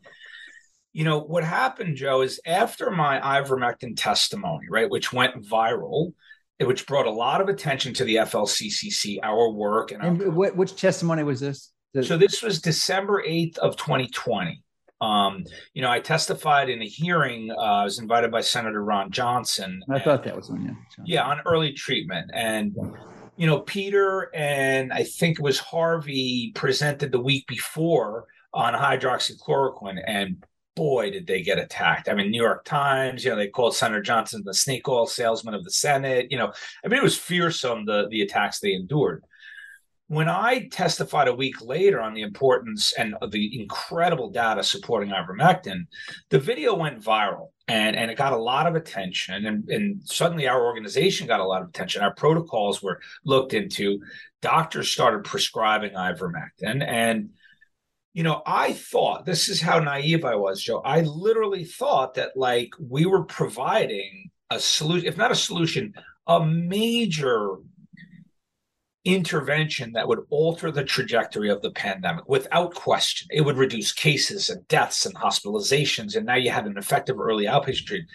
[0.98, 6.14] you know what happened joe is after my ivermectin testimony right which went viral
[6.60, 11.22] which brought a lot of attention to the flccc our work and, and which testimony
[11.22, 14.64] was this so this was december 8th of 2020
[15.00, 15.44] um,
[15.76, 17.52] you know, I testified in a hearing.
[17.52, 19.84] Uh, I was invited by Senator Ron Johnson.
[19.88, 20.76] I and, thought that was on you.
[21.06, 22.32] Yeah, on early treatment.
[22.34, 22.76] And,
[23.36, 30.02] you know, Peter and I think it was Harvey presented the week before on hydroxychloroquine.
[30.08, 30.44] And
[30.78, 32.08] boy, did they get attacked.
[32.08, 35.54] I mean, New York Times, you know, they called Senator Johnson the snake oil salesman
[35.54, 36.28] of the Senate.
[36.30, 36.54] You know,
[36.86, 39.24] I mean, it was fearsome, the, the attacks they endured
[40.08, 45.88] when I testified a week later on the importance and the incredible data supporting ivermectin,
[46.30, 49.46] the video went viral and, and it got a lot of attention.
[49.46, 52.02] And, and suddenly our organization got a lot of attention.
[52.02, 54.00] Our protocols were looked into.
[54.42, 56.84] Doctors started prescribing ivermectin.
[56.86, 57.32] And,
[58.18, 60.82] you know, I thought this is how naive I was, Joe.
[60.84, 65.94] I literally thought that like we were providing a solution, if not a solution,
[66.26, 67.58] a major
[69.06, 73.28] intervention that would alter the trajectory of the pandemic without question.
[73.30, 76.16] It would reduce cases and deaths and hospitalizations.
[76.16, 78.10] And now you had an effective early outpatient treatment.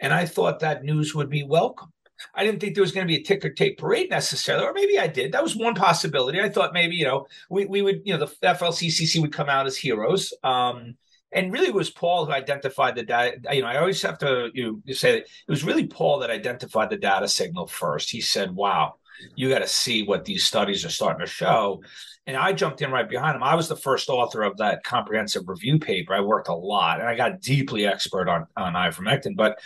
[0.00, 1.94] And I thought that news would be welcome.
[2.34, 4.98] I didn't think there was going to be a ticker tape parade necessarily, or maybe
[4.98, 5.32] I did.
[5.32, 6.40] That was one possibility.
[6.40, 9.66] I thought maybe you know we we would you know the FLCCC would come out
[9.66, 10.32] as heroes.
[10.42, 10.96] Um,
[11.32, 13.38] and really, it was Paul who identified the data.
[13.52, 16.30] You know, I always have to you know, say that it was really Paul that
[16.30, 18.10] identified the data signal first.
[18.10, 18.94] He said, "Wow,
[19.34, 21.82] you got to see what these studies are starting to show."
[22.26, 23.42] And I jumped in right behind him.
[23.42, 26.14] I was the first author of that comprehensive review paper.
[26.14, 29.36] I worked a lot, and I got deeply expert on on ivermectin.
[29.36, 29.58] But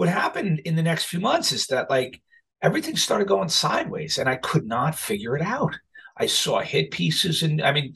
[0.00, 2.22] what happened in the next few months is that like
[2.62, 5.78] everything started going sideways, and I could not figure it out.
[6.16, 7.92] I saw hit pieces, and I mean,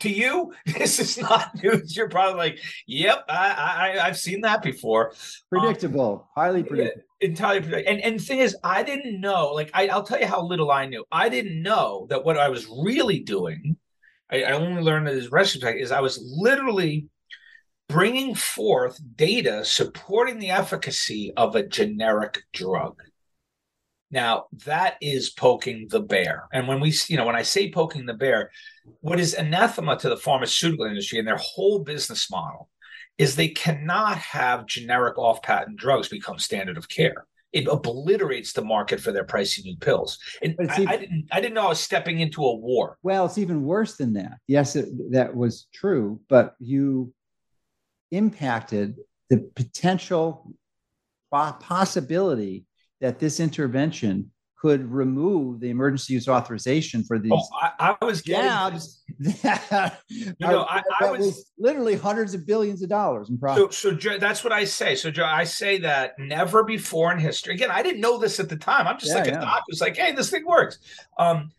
[0.00, 1.96] to you, this is not news.
[1.96, 5.14] You're probably like, "Yep, I, I I've seen that before."
[5.48, 7.04] Predictable, um, highly predictable.
[7.20, 7.92] Entirely predictable.
[7.92, 9.52] And and the thing is, I didn't know.
[9.52, 11.04] Like, I, I'll tell you how little I knew.
[11.12, 13.76] I didn't know that what I was really doing.
[14.28, 17.06] I, I only learned as retrospect is I was literally
[17.88, 23.00] bringing forth data supporting the efficacy of a generic drug.
[24.10, 26.44] Now, that is poking the bear.
[26.52, 28.50] And when we, you know, when I say poking the bear,
[29.00, 32.68] what is anathema to the pharmaceutical industry and their whole business model
[33.18, 37.26] is they cannot have generic off patent drugs become standard of care.
[37.52, 40.18] It obliterates the market for their pricey new pills.
[40.42, 42.98] And I, even, I, didn't, I didn't know I was stepping into a war.
[43.02, 44.38] Well, it's even worse than that.
[44.48, 47.12] Yes, it, that was true, but you
[48.16, 48.96] impacted
[49.30, 50.52] the potential
[51.30, 52.64] possibility
[53.00, 54.30] that this intervention
[54.64, 59.02] could remove the emergency use authorization for these oh, I, I was jabs.
[59.18, 63.74] That, you know, I, I was, was, literally hundreds of billions of dollars in profit.
[63.74, 64.94] So, so that's what I say.
[64.96, 67.52] So, Joe, I say that never before in history.
[67.52, 68.86] Again, I didn't know this at the time.
[68.86, 69.38] I'm just yeah, like yeah.
[69.38, 70.78] a doc who's like, "Hey, this thing works."
[71.18, 71.50] Um,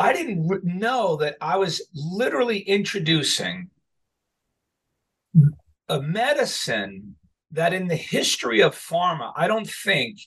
[0.00, 3.70] I didn't know that I was literally introducing
[5.90, 7.16] a medicine
[7.50, 10.18] that, in the history of pharma, I don't think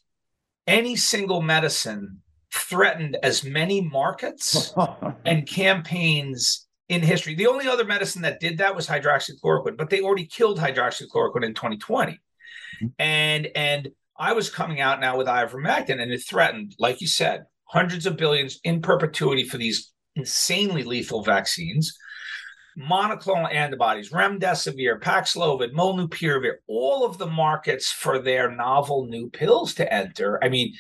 [0.67, 2.21] any single medicine
[2.53, 4.73] threatened as many markets
[5.25, 7.33] and campaigns in history.
[7.33, 11.53] The only other medicine that did that was hydroxychloroquine, but they already killed hydroxychloroquine in
[11.53, 12.11] 2020.
[12.11, 12.87] Mm-hmm.
[12.99, 17.45] And and I was coming out now with ivermectin, and it threatened, like you said,
[17.65, 21.97] hundreds of billions in perpetuity for these insanely lethal vaccines
[22.77, 29.93] monoclonal antibodies, remdesivir, Paxlovid, molnupiravir, all of the markets for their novel new pills to
[29.93, 30.43] enter.
[30.43, 30.73] I mean,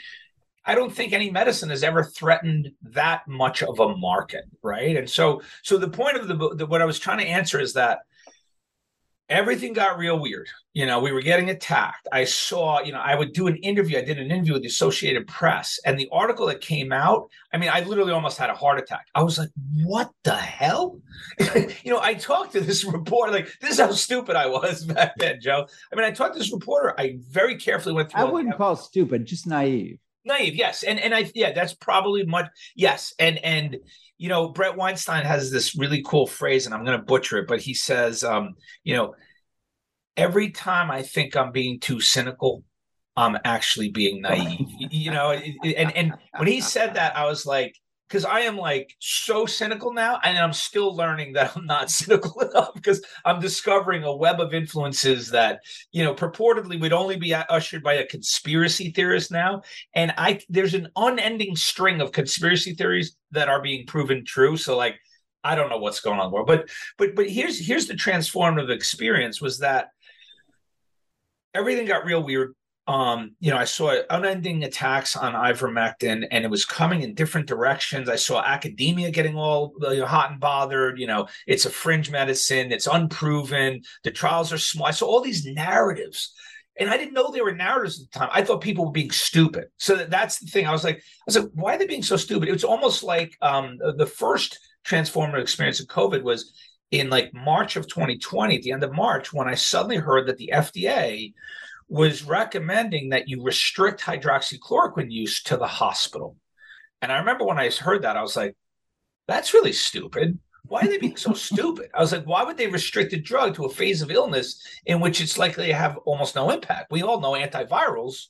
[0.65, 4.95] I don't think any medicine has ever threatened that much of a market, right?
[4.95, 7.73] And so, so the point of the, the what I was trying to answer is
[7.73, 7.99] that
[9.33, 10.47] everything got real weird.
[10.73, 12.07] You know, we were getting attacked.
[12.11, 13.97] I saw, you know, I would do an interview.
[13.97, 17.57] I did an interview with the Associated Press, and the article that came out, I
[17.57, 19.07] mean, I literally almost had a heart attack.
[19.15, 19.49] I was like,
[19.83, 20.99] what the hell?
[21.55, 25.13] you know, I talked to this reporter, like, this is how stupid I was back
[25.17, 25.67] then, Joe.
[25.91, 26.93] I mean, I talked to this reporter.
[26.99, 28.21] I very carefully went through.
[28.21, 29.99] I wouldn't call stupid, just naive.
[30.25, 30.83] Naive, yes.
[30.83, 33.13] And and I yeah, that's probably much yes.
[33.19, 33.77] And and
[34.17, 37.47] you know, Bret Weinstein has this really cool phrase, and I'm going to butcher it,
[37.47, 39.15] but he says, um, you know,
[40.15, 42.63] every time I think I'm being too cynical,
[43.15, 44.67] I'm actually being naive.
[44.91, 47.75] you know, and and when he said that, I was like,
[48.07, 52.41] because I am like so cynical now, and I'm still learning that I'm not cynical
[52.41, 55.61] enough because I'm discovering a web of influences that
[55.91, 59.63] you know purportedly would only be ushered by a conspiracy theorist now,
[59.95, 64.57] and I there's an unending string of conspiracy theories that are being proven true.
[64.57, 64.99] So like
[65.43, 69.41] I don't know what's going on there, but but but here's here's the transformative experience
[69.41, 69.89] was that
[71.53, 72.53] everything got real weird
[72.85, 77.47] um, you know, I saw unending attacks on ivermectin, and it was coming in different
[77.47, 78.09] directions.
[78.09, 80.99] I saw academia getting all you know, hot and bothered.
[80.99, 84.87] You know, it's a fringe medicine, it's unproven, the trials are small.
[84.87, 86.33] I saw all these narratives,
[86.77, 88.29] and I didn't know they were narratives at the time.
[88.33, 89.67] I thought people were being stupid.
[89.77, 90.67] So that, that's the thing.
[90.67, 92.49] I was like, I was like, why are they being so stupid?
[92.49, 96.53] It was almost like um, the first transformative experience of COVID was
[96.91, 100.37] in like March of 2020, at the end of March, when I suddenly heard that
[100.37, 101.33] the FDA
[101.93, 106.35] was recommending that you restrict hydroxychloroquine use to the hospital.
[107.03, 108.55] And I remember when I heard that, I was like,
[109.27, 110.39] that's really stupid.
[110.63, 111.91] Why are they being so stupid?
[111.93, 115.01] I was like, why would they restrict a drug to a phase of illness in
[115.01, 116.91] which it's likely to have almost no impact?
[116.91, 118.29] We all know antivirals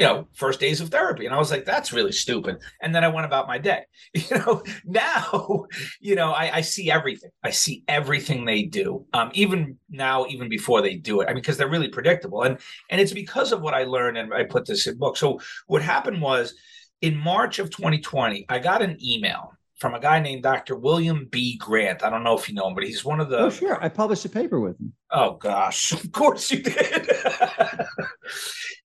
[0.00, 1.26] you know, first days of therapy.
[1.26, 2.56] And I was like, that's really stupid.
[2.80, 3.84] And then I went about my day.
[4.14, 5.66] You know, now,
[6.00, 7.30] you know, I, I see everything.
[7.44, 9.04] I see everything they do.
[9.12, 11.24] Um, even now, even before they do it.
[11.24, 12.42] I mean, because they're really predictable.
[12.42, 12.58] And
[12.90, 15.16] and it's because of what I learned and I put this in book.
[15.16, 16.54] So what happened was
[17.02, 20.76] in March of 2020, I got an email from a guy named Dr.
[20.76, 21.56] William B.
[21.56, 22.04] Grant.
[22.04, 23.38] I don't know if you know him, but he's one of the.
[23.38, 23.82] Oh, sure.
[23.82, 24.92] I published a paper with him.
[25.10, 25.92] Oh, gosh.
[26.00, 27.10] Of course you did.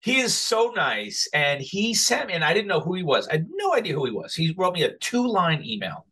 [0.04, 1.26] he is so nice.
[1.32, 3.26] And he sent me, and I didn't know who he was.
[3.26, 4.34] I had no idea who he was.
[4.34, 6.04] He wrote me a two line email.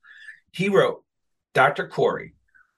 [0.51, 1.05] He wrote,
[1.53, 1.89] Dr.
[1.89, 2.33] Kory,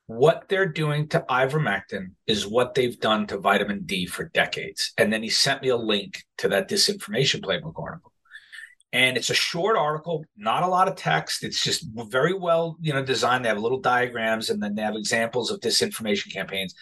[0.07, 4.93] what they're doing to ivermectin is what they've done to vitamin D for decades.
[4.99, 8.13] And then he sent me a link to that disinformation playbook article.
[8.93, 11.45] And it's a short article, not a lot of text.
[11.45, 13.45] It's just very well, you know, designed.
[13.45, 16.75] They have little diagrams and then they have examples of disinformation campaigns.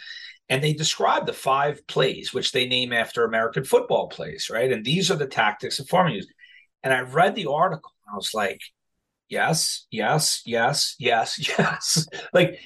[0.52, 4.70] And they describe the five plays, which they name after American football plays, right?
[4.70, 6.30] And these are the tactics that pharma use.
[6.82, 8.60] And I read the article and I was like,
[9.30, 12.06] yes, yes, yes, yes, yes.
[12.34, 12.58] like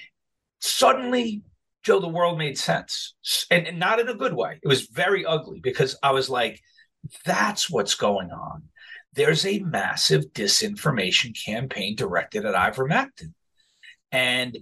[0.58, 1.42] suddenly,
[1.84, 3.14] Joe, the world made sense.
[3.52, 4.58] And, and not in a good way.
[4.60, 6.60] It was very ugly because I was like,
[7.24, 8.64] that's what's going on.
[9.12, 13.32] There's a massive disinformation campaign directed at ivermectin.
[14.10, 14.58] And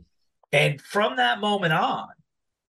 [0.52, 2.08] and from that moment on,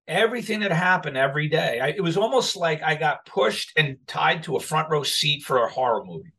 [0.07, 4.43] everything that happened every day, I, it was almost like I got pushed and tied
[4.43, 6.33] to a front row seat for a horror movie.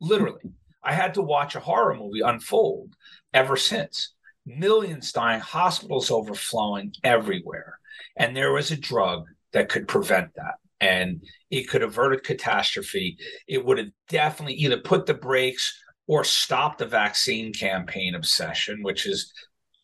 [0.00, 0.52] Literally,
[0.82, 2.94] I had to watch a horror movie unfold
[3.34, 4.14] ever since
[4.46, 7.78] millions dying, hospitals overflowing everywhere.
[8.16, 10.54] And there was a drug that could prevent that.
[10.80, 13.18] And it could avert a catastrophe.
[13.46, 19.06] It would have definitely either put the brakes or stopped the vaccine campaign obsession, which
[19.06, 19.32] is,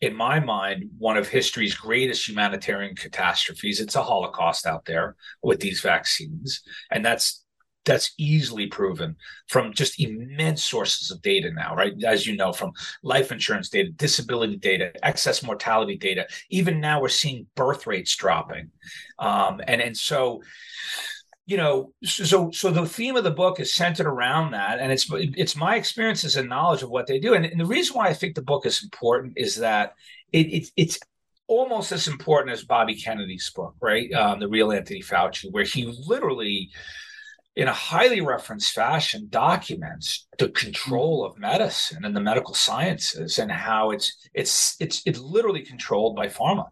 [0.07, 3.81] in my mind, one of history's greatest humanitarian catastrophes.
[3.81, 6.63] It's a Holocaust out there with these vaccines.
[6.91, 7.45] And that's
[7.85, 9.17] that's easily proven
[9.49, 11.95] from just immense sources of data now, right?
[12.05, 16.27] As you know, from life insurance data, disability data, excess mortality data.
[16.51, 18.71] Even now, we're seeing birth rates dropping,
[19.21, 20.43] um, and and so
[21.47, 25.07] you know so so the theme of the book is centered around that and it's
[25.13, 28.13] it's my experiences and knowledge of what they do and, and the reason why i
[28.15, 29.95] think the book is important is that
[30.33, 30.99] it, it it's
[31.47, 34.13] almost as important as bobby kennedy's book right?
[34.13, 36.71] Um, the real anthony fauci where he literally
[37.57, 43.51] in a highly referenced fashion documents the control of medicine and the medical sciences and
[43.51, 46.67] how it's it's it's it's literally controlled by pharma.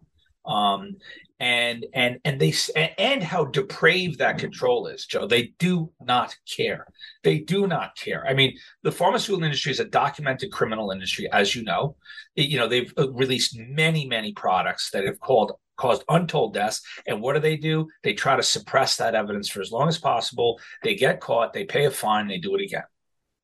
[0.45, 0.97] Um,
[1.39, 2.53] and and and they
[2.97, 6.87] and how depraved that control is joe they do not care
[7.23, 11.53] they do not care i mean the pharmaceutical industry is a documented criminal industry as
[11.53, 11.95] you know
[12.37, 16.81] it, you know they've uh, released many many products that have called caused untold deaths.
[17.05, 17.89] And what do they do?
[18.03, 20.59] They try to suppress that evidence for as long as possible.
[20.83, 22.83] They get caught, they pay a fine, they do it again.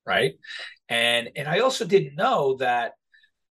[0.05, 0.33] Right.
[0.89, 2.93] And and I also didn't know that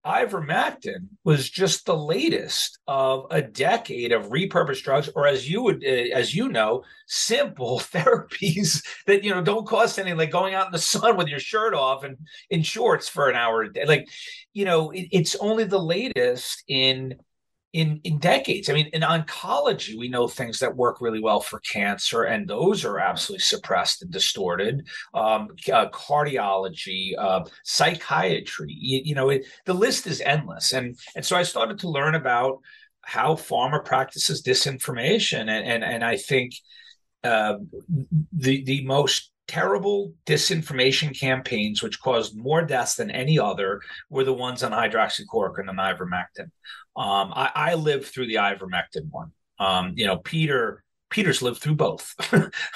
[0.07, 5.85] ivermectin was just the latest of a decade of repurposed drugs or as you would
[5.85, 10.67] uh, as you know simple therapies that you know don't cost anything like going out
[10.67, 12.17] in the sun with your shirt off and
[12.49, 13.85] in shorts for an hour a day.
[13.87, 14.09] Like
[14.53, 17.17] you know it, it's only the latest in
[17.73, 18.71] in in decades.
[18.71, 22.85] I mean, in oncology, we know things that work really well for cancer, and those
[22.85, 24.87] are absolutely suppressed and distorted.
[25.13, 30.73] Um, uh, cardiology, uh, psychiatry, you, you know, it, the list is endless.
[30.73, 32.61] And and so I started to learn about
[33.03, 36.55] how pharma practices disinformation, and and and I think
[37.23, 37.57] uh,
[38.33, 43.81] the the most terrible disinformation campaigns, which caused more deaths than any other,
[44.11, 46.51] were the ones on hydroxychloroquine and ivermectin.
[46.97, 49.33] Um, I, I, lived through the ivermectin one.
[49.59, 52.15] Um, you know, Peter Peter's lived through both.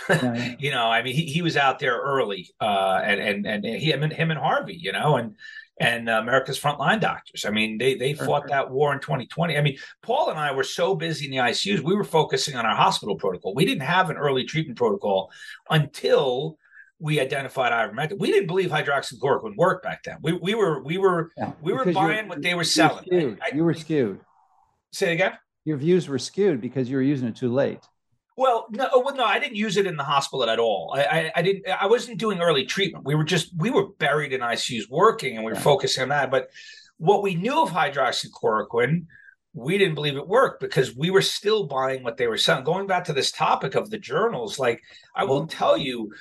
[0.08, 0.54] yeah.
[0.58, 3.92] You know, I mean, he, he was out there early, uh, and and and he
[3.92, 5.36] him and him and Harvey, you know, and
[5.80, 7.44] and uh, America's frontline doctors.
[7.44, 9.56] I mean, they they fought that war in 2020.
[9.56, 12.64] I mean, Paul and I were so busy in the ICUs, we were focusing on
[12.64, 13.54] our hospital protocol.
[13.54, 15.30] We didn't have an early treatment protocol
[15.68, 16.58] until
[17.02, 18.18] we identified ivermectin.
[18.18, 20.18] We didn't believe hydroxychloroquine worked back then.
[20.22, 23.04] We, we were we were yeah, we were buying what they were selling.
[23.10, 24.20] You, I, you were skewed.
[24.92, 25.32] Say again.
[25.64, 27.80] Your views were skewed because you were using it too late.
[28.36, 30.94] Well, no, oh, well, no, I didn't use it in the hospital at all.
[30.96, 31.68] I, I, I, didn't.
[31.68, 33.04] I wasn't doing early treatment.
[33.04, 36.30] We were just we were buried in ICUs working, and we were focusing on that.
[36.30, 36.50] But
[36.98, 39.06] what we knew of hydroxychloroquine,
[39.54, 42.64] we didn't believe it worked because we were still buying what they were selling.
[42.64, 44.80] Going back to this topic of the journals, like
[45.16, 46.12] I will tell you,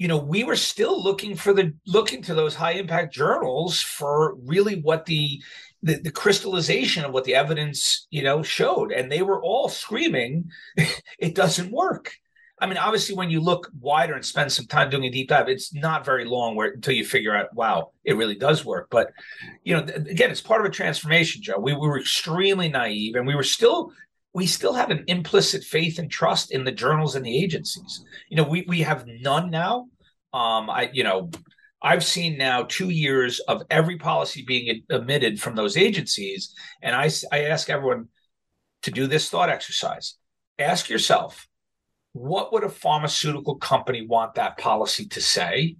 [0.00, 4.34] you know we were still looking for the looking to those high impact journals for
[4.46, 5.42] really what the,
[5.82, 8.92] the the, crystallization of what the evidence you know showed.
[8.92, 10.50] And they were all screaming
[11.18, 12.14] it doesn't work.
[12.58, 15.50] I mean obviously when you look wider and spend some time doing a deep dive
[15.50, 18.88] it's not very long where until you figure out wow it really does work.
[18.90, 19.12] But
[19.64, 21.58] you know again it's part of a transformation joe.
[21.58, 23.92] We, we were extremely naive and we were still
[24.32, 28.04] we still have an implicit faith and trust in the journals and the agencies.
[28.28, 29.88] You know, we we have none now.
[30.32, 31.30] Um, I you know,
[31.82, 37.10] I've seen now two years of every policy being omitted from those agencies, and I
[37.32, 38.08] I ask everyone
[38.82, 40.16] to do this thought exercise.
[40.58, 41.48] Ask yourself,
[42.12, 45.76] what would a pharmaceutical company want that policy to say?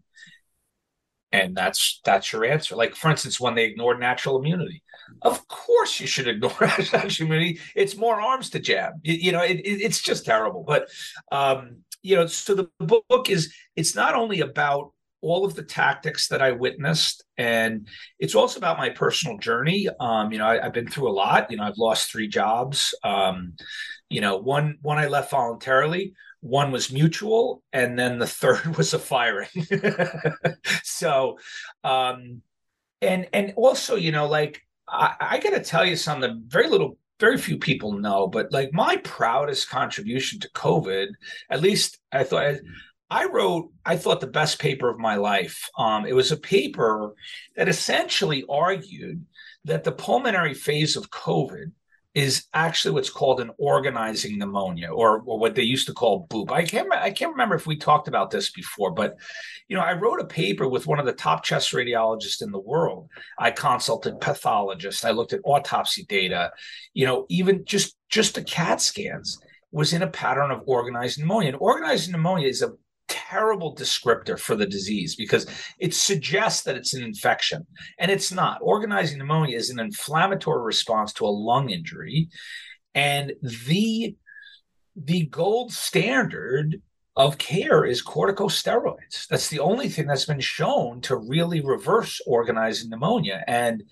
[1.33, 2.75] And that's that's your answer.
[2.75, 4.83] Like for instance, when they ignored natural immunity,
[5.23, 6.53] of course you should ignore
[7.21, 7.61] immunity.
[7.75, 8.95] It's more arms to jab.
[9.03, 10.65] You, you know, it, it, it's just terrible.
[10.67, 10.89] But
[11.33, 14.93] um, you know, so the book is it's not only about
[15.23, 17.87] all of the tactics that I witnessed, and
[18.19, 19.89] it's also about my personal journey.
[20.01, 21.51] Um, you know, I, have been through a lot.
[21.51, 22.95] You know, I've lost three jobs.
[23.05, 23.55] Um,
[24.09, 28.95] you know, one one I left voluntarily, one was mutual, and then the third was
[28.95, 29.49] a firing.
[30.83, 31.39] so,
[31.85, 32.43] um,
[33.03, 36.43] and and also, you know, like I, I got to tell you something.
[36.47, 41.09] Very little very few people know, but like my proudest contribution to COVID,
[41.51, 42.57] at least I thought
[43.11, 45.69] I wrote, I thought the best paper of my life.
[45.77, 47.15] Um, it was a paper
[47.57, 49.27] that essentially argued
[49.65, 51.73] that the pulmonary phase of COVID
[52.15, 56.51] is actually what's called an organizing pneumonia, or, or what they used to call BOOP.
[56.51, 59.17] I can't I can't remember if we talked about this before, but
[59.69, 62.59] you know, I wrote a paper with one of the top chest radiologists in the
[62.59, 63.09] world.
[63.39, 65.05] I consulted pathologists.
[65.05, 66.51] I looked at autopsy data.
[66.95, 69.39] You know, even just just the CAT scans
[69.71, 71.51] was in a pattern of organized pneumonia.
[71.51, 72.73] And organized pneumonia is a
[73.11, 75.47] terrible descriptor for the disease because
[75.79, 77.67] it suggests that it's an infection
[77.99, 78.59] and it's not.
[78.63, 82.31] Organizing pneumonia is an inflammatory response to a lung injury
[82.95, 84.17] and the
[84.97, 86.81] the gold standard
[87.17, 89.27] of care is corticosteroids.
[89.29, 93.83] That's the only thing that's been shown to really reverse organizing pneumonia and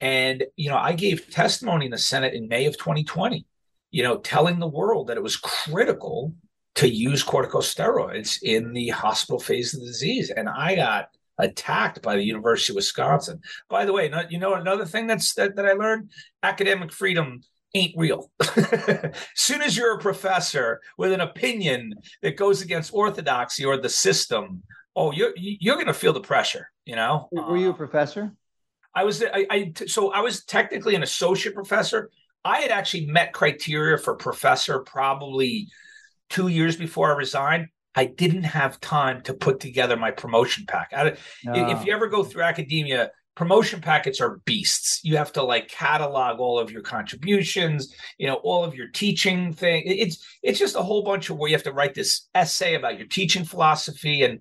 [0.00, 3.44] and you know, I gave testimony in the Senate in May of 2020,
[3.90, 6.34] you know, telling the world that it was critical
[6.80, 10.30] to use corticosteroids in the hospital phase of the disease.
[10.30, 13.42] And I got attacked by the University of Wisconsin.
[13.68, 16.10] By the way, you know another thing that's that, that I learned:
[16.42, 17.42] academic freedom
[17.74, 18.32] ain't real.
[18.56, 23.90] as soon as you're a professor with an opinion that goes against orthodoxy or the
[23.90, 24.62] system,
[24.96, 26.70] oh, you're you're going to feel the pressure.
[26.86, 27.28] You know.
[27.30, 28.32] Were you a professor?
[28.94, 29.22] I was.
[29.22, 32.10] I, I so I was technically an associate professor.
[32.42, 35.68] I had actually met criteria for professor probably
[36.30, 40.92] two years before I resigned, I didn't have time to put together my promotion pack.
[40.96, 41.68] I, no.
[41.68, 41.82] If ah.
[41.84, 45.00] you ever go through academia, promotion packets are beasts.
[45.02, 49.52] You have to like catalog all of your contributions, you know, all of your teaching
[49.52, 49.82] thing.
[49.86, 52.98] It's it's just a whole bunch of where you have to write this essay about
[52.98, 54.40] your teaching philosophy and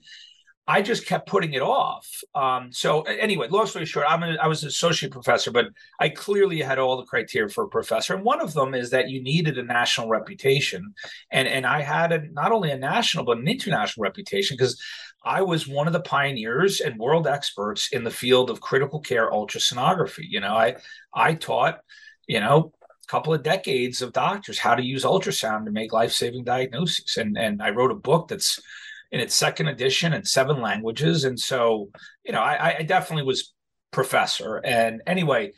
[0.69, 2.07] I just kept putting it off.
[2.35, 6.77] Um, so anyway, long story short, I'm was an associate professor, but I clearly had
[6.77, 9.63] all the criteria for a professor, and one of them is that you needed a
[9.63, 10.93] national reputation,
[11.31, 14.79] and and I had a, not only a national but an international reputation because
[15.25, 19.31] I was one of the pioneers and world experts in the field of critical care
[19.31, 20.25] ultrasonography.
[20.29, 20.75] You know, I
[21.11, 21.79] I taught,
[22.27, 22.73] you know,
[23.07, 27.59] couple of decades of doctors how to use ultrasound to make life-saving diagnoses and and
[27.59, 28.59] I wrote a book that's
[29.11, 31.23] in its second edition in seven languages.
[31.23, 31.89] And so,
[32.23, 33.53] you know, I, I definitely was
[33.91, 34.57] professor.
[34.63, 35.53] And anyway,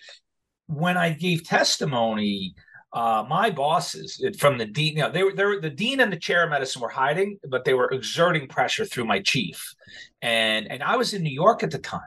[0.67, 2.55] when I gave testimony,
[2.93, 6.11] uh, my bosses from the dean, you know, they were, they were the dean and
[6.11, 9.73] the chair of medicine were hiding, but they were exerting pressure through my chief.
[10.21, 12.01] And and I was in New York at the time,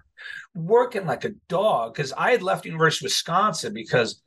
[0.55, 4.23] working like a dog because I had left University of Wisconsin because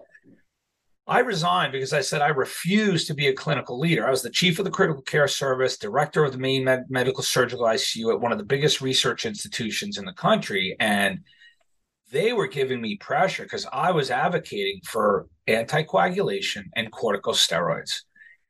[1.08, 4.06] I resigned because I said I refused to be a clinical leader.
[4.06, 7.24] I was the chief of the critical care service, director of the main med- medical
[7.24, 10.76] surgical ICU at one of the biggest research institutions in the country.
[10.82, 11.20] And
[12.12, 18.02] they were giving me pressure because I was advocating for anticoagulation and corticosteroids.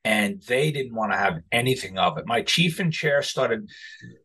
[0.03, 2.26] And they didn't want to have anything of it.
[2.26, 3.70] My chief and chair started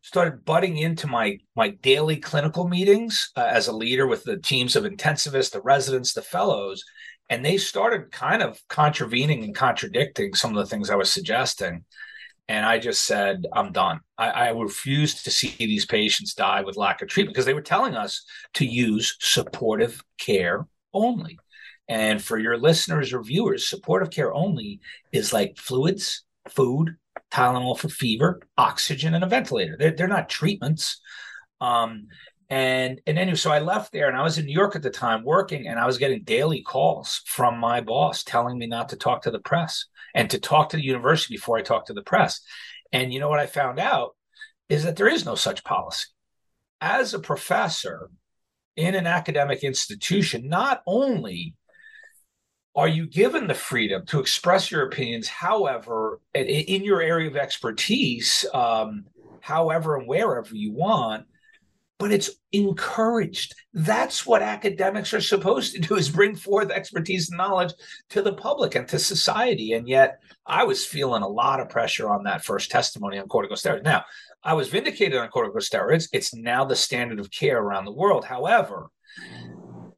[0.01, 4.77] started butting into my my daily clinical meetings uh, as a leader with the teams
[4.77, 6.85] of intensivists, the residents, the fellows,
[7.33, 11.83] and they started kind of contravening and contradicting some of the things I was suggesting.
[12.47, 14.01] And I just said, I'm done.
[14.19, 17.63] I, I refused to see these patients die with lack of treatment because they were
[17.63, 18.23] telling us
[18.55, 21.39] to use supportive care only.
[21.89, 24.81] And for your listeners or viewers, supportive care only
[25.11, 26.97] is like fluids, food,
[27.31, 29.77] Tylenol for fever, oxygen, and a ventilator.
[29.79, 31.01] They're, they're not treatments.
[31.63, 32.09] Um,
[32.53, 34.91] and and anyway, so I left there and I was in New York at the
[34.91, 38.97] time working, and I was getting daily calls from my boss telling me not to
[38.97, 42.03] talk to the press and to talk to the university before I talk to the
[42.03, 42.43] press.
[42.93, 44.17] And you know what I found out
[44.69, 46.09] is that there is no such policy.
[46.83, 48.11] As a professor
[48.77, 51.55] in an academic institution, not only
[52.75, 58.45] are you given the freedom to express your opinions, however, in your area of expertise,
[58.53, 59.07] um,
[59.41, 61.25] however and wherever you want,
[62.03, 63.55] but it's encouraged.
[63.73, 67.73] That's what academics are supposed to do is bring forth expertise and knowledge
[68.09, 69.75] to the public and to society.
[69.75, 73.85] And yet I was feeling a lot of pressure on that first testimony on corticosteroids.
[73.85, 74.05] Now,
[74.43, 76.09] I was vindicated on corticosteroids.
[76.13, 78.25] It's now the standard of care around the world.
[78.25, 78.89] However,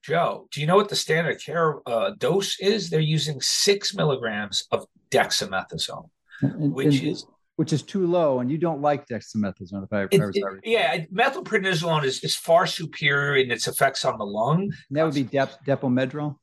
[0.02, 2.90] Joe, do you know what the standard of care uh, dose is?
[2.90, 6.10] They're using six milligrams of dexamethasone,
[6.42, 7.24] which is
[7.56, 9.84] which is too low, and you don't like dexamethasone.
[9.84, 14.24] If I, it, it, yeah, methylprednisolone is, is far superior in its effects on the
[14.24, 14.62] lung.
[14.62, 16.36] And that would be dep- depomedrol.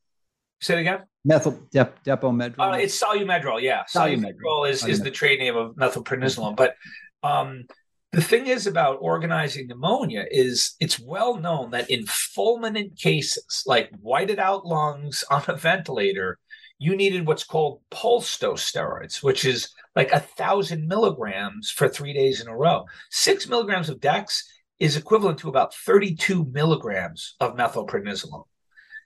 [0.61, 0.99] Say it again.
[1.25, 2.73] Methyl dep- depomedrol.
[2.73, 3.61] Uh, it's solumedrol.
[3.61, 6.55] Yeah, solumedrol, solumedrol is, is the trade name of methylprednisolone.
[6.55, 6.75] But
[7.23, 7.65] um,
[8.11, 13.89] the thing is about organizing pneumonia is it's well known that in fulminant cases, like
[14.01, 16.37] whited out lungs on a ventilator,
[16.81, 22.11] you needed what's called pulse dose steroids, which is like a thousand milligrams for three
[22.11, 22.85] days in a row.
[23.11, 28.45] Six milligrams of Dex is equivalent to about 32 milligrams of methylprednisolone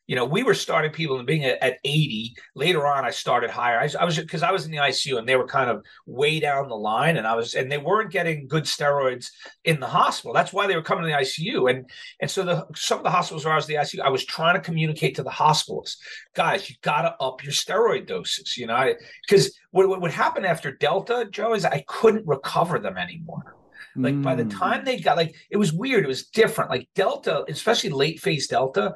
[0.08, 2.36] you know, we were starting people and being at, at 80.
[2.54, 3.80] Later on, I started higher.
[3.80, 6.40] I, I was because I was in the ICU and they were kind of way
[6.40, 9.30] down the line, and I was and they weren't getting good steroids
[9.64, 10.34] in the hospital.
[10.34, 11.72] That's why they were coming to the ICU.
[11.72, 11.90] And
[12.20, 14.56] and so the some of the hospitals where I was the ICU, I was trying
[14.56, 15.98] to communicate to the hospitals,
[16.36, 18.58] guys, you got to up your steroid doses.
[18.58, 18.94] You know,
[19.28, 23.56] because what, what would happen after Delta, Joe, is I couldn't recover them anymore.
[23.98, 24.50] Like by the hmm.
[24.50, 26.70] time they got like it was weird, it was different.
[26.70, 28.96] Like Delta, especially late phase Delta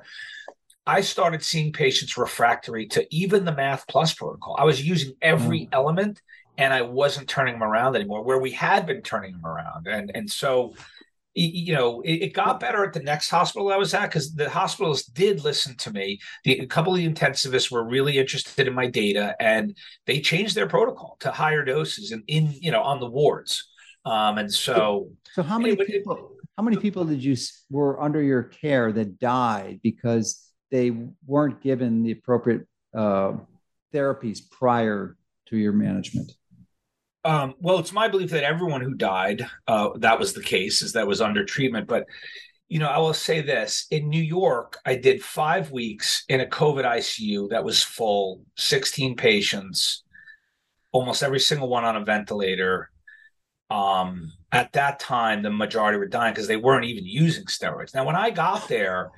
[0.89, 4.55] I started seeing patients refractory to even the Math Plus protocol.
[4.57, 5.69] I was using every mm.
[5.71, 6.19] element
[6.57, 9.85] and I wasn't turning them around anymore where we had been turning them around.
[9.85, 10.73] And, and so,
[11.35, 14.49] you know, it, it got better at the next hospital I was at because the
[14.49, 16.19] hospitals did listen to me.
[16.43, 19.77] The, a couple of the intensivists were really interested in my data and
[20.07, 23.69] they changed their protocol to higher doses and in, you know, on the wards.
[24.05, 27.35] Um, and so, so how many people, how many people did you
[27.69, 30.91] were under your care that died because they
[31.25, 33.33] weren't given the appropriate uh,
[33.93, 35.15] therapies prior
[35.47, 36.31] to your management?
[37.25, 40.93] Um, well, it's my belief that everyone who died, uh, that was the case, is
[40.93, 41.87] that was under treatment.
[41.87, 42.05] But
[42.69, 46.45] you know, I will say this: in New York, I did five weeks in a
[46.45, 50.03] COVID ICU that was full, sixteen patients,
[50.91, 52.89] almost every single one on a ventilator.
[53.69, 57.93] Um, at that time, the majority were dying because they weren't even using steroids.
[57.93, 59.11] Now, when I got there,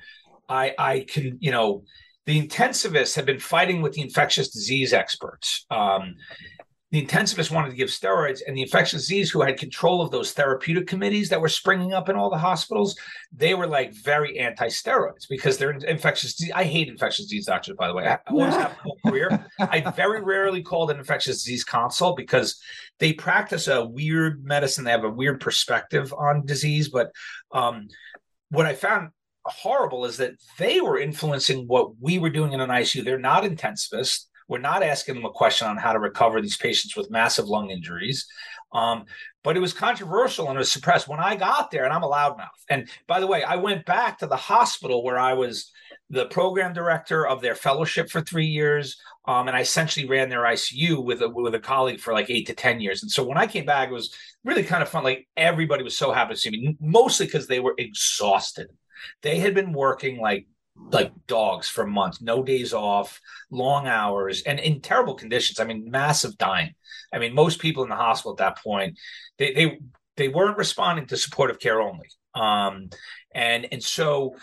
[0.48, 1.84] I, I can, you know,
[2.26, 5.66] the intensivists have been fighting with the infectious disease experts.
[5.70, 6.16] Um,
[6.92, 10.32] the intensivists wanted to give steroids, and the infectious disease who had control of those
[10.32, 12.94] therapeutic committees that were springing up in all the hospitals,
[13.34, 16.52] they were like very anti-steroids because they're infectious disease.
[16.54, 18.06] I hate infectious disease doctors, by the way.
[18.06, 19.46] I always have a whole career.
[19.58, 22.60] I very rarely called an infectious disease consult because
[22.98, 24.84] they practice a weird medicine.
[24.84, 26.90] They have a weird perspective on disease.
[26.90, 27.10] But
[27.52, 27.88] um,
[28.50, 29.12] what I found
[29.44, 33.04] horrible is that they were influencing what we were doing in an ICU.
[33.04, 34.26] They're not intensivists.
[34.48, 37.70] We're not asking them a question on how to recover these patients with massive lung
[37.70, 38.26] injuries.
[38.72, 39.04] Um,
[39.44, 41.08] but it was controversial and it was suppressed.
[41.08, 42.48] When I got there, and I'm a loudmouth.
[42.68, 45.70] And by the way, I went back to the hospital where I was
[46.10, 48.98] the program director of their fellowship for three years.
[49.26, 52.46] Um, and I essentially ran their ICU with a, with a colleague for like eight
[52.48, 53.02] to 10 years.
[53.02, 54.14] And so when I came back, it was
[54.44, 55.04] really kind of fun.
[55.04, 58.68] Like everybody was so happy to see me, mostly because they were exhausted.
[59.22, 60.46] They had been working like
[60.90, 65.60] like dogs for months, no days off, long hours, and in terrible conditions.
[65.60, 66.74] I mean, massive dying.
[67.12, 68.98] I mean, most people in the hospital at that point,
[69.38, 69.78] they they
[70.16, 72.08] they weren't responding to supportive care only.
[72.34, 72.88] Um,
[73.34, 74.36] and and so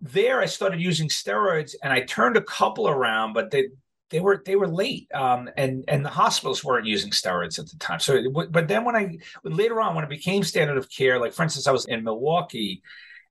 [0.00, 3.68] there, I started using steroids, and I turned a couple around, but they
[4.10, 7.76] they were they were late um, and and the hospitals weren't using steroids at the
[7.78, 8.20] time so
[8.50, 11.66] but then when i later on when it became standard of care like for instance
[11.66, 12.82] i was in milwaukee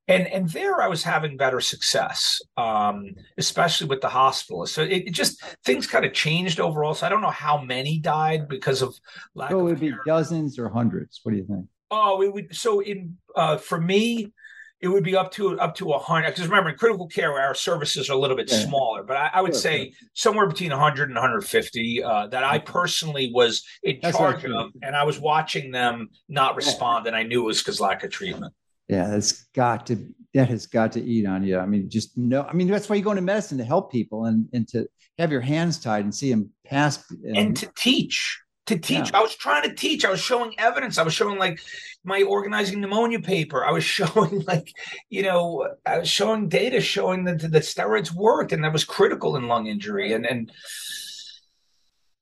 [0.10, 4.70] and and there I was having better success, um, especially with the hospitalists.
[4.70, 6.96] So it, it, just things kind of changed overall.
[6.96, 9.00] So I don't know how many died because of
[9.36, 9.52] lack.
[9.52, 11.22] So it would be dozens or hundreds.
[11.24, 11.66] What do you think?
[11.92, 12.56] Oh, it would.
[12.56, 14.34] So in uh, for me,
[14.82, 16.32] it would be up to up to a hundred.
[16.32, 18.66] Because remember, in critical care, our services are a little bit yeah.
[18.66, 20.10] smaller, but I, I would sure, say sure.
[20.14, 24.96] somewhere between 100 and 150 uh, that I personally was in That's charge of, and
[24.96, 27.10] I was watching them not respond, yeah.
[27.10, 28.54] and I knew it was because lack of treatment.
[28.90, 31.58] Yeah, that's got to that has got to eat on you.
[31.58, 32.44] I mean, just no.
[32.44, 34.88] I mean, that's why you go into medicine to help people and and to
[35.18, 38.42] have your hands tied and see them pass and, and to teach.
[38.66, 39.18] To teach, yeah.
[39.18, 40.06] I was trying to teach.
[40.06, 41.00] I was showing evidence.
[41.00, 41.60] I was showing like
[42.04, 43.66] my organizing pneumonia paper.
[43.66, 44.72] I was showing like,
[45.10, 49.36] you know, I was showing data showing that the steroids worked and that was critical
[49.38, 50.14] in lung injury.
[50.14, 50.52] And and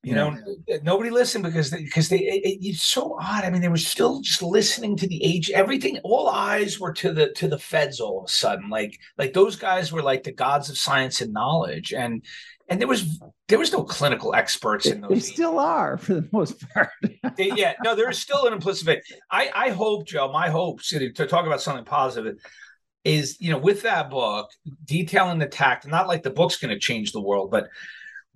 [0.04, 0.30] You yeah.
[0.30, 3.44] know, nobody listened because they, because they it, it's so odd.
[3.44, 5.50] I mean, they were still just listening to the age.
[5.50, 8.70] Everything, all eyes were to the to the feds all of a sudden.
[8.70, 12.24] Like like those guys were like the gods of science and knowledge, and
[12.70, 15.10] and there was there was no clinical experts in those.
[15.10, 16.90] They still are for the most part.
[17.36, 19.04] they, yeah, no, there is still an implicit faith.
[19.32, 20.32] I I hope, Joe.
[20.32, 22.36] My hopes to talk about something positive
[23.04, 24.50] is you know with that book
[24.86, 25.88] detailing the tact.
[25.88, 27.68] Not like the book's going to change the world, but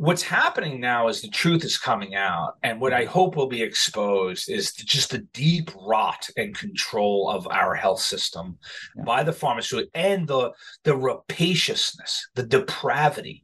[0.02, 3.12] what's happening now is the truth is coming out and what i mm-hmm.
[3.12, 8.58] hope will be exposed is just the deep rot and control of our health system
[8.98, 9.04] yeah.
[9.04, 10.52] by the pharmaceutical and the
[10.86, 13.44] the rapaciousness the depravity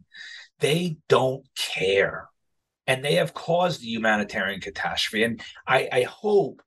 [0.60, 2.28] they don't care
[2.88, 6.64] and they have caused the humanitarian catastrophe and i i hope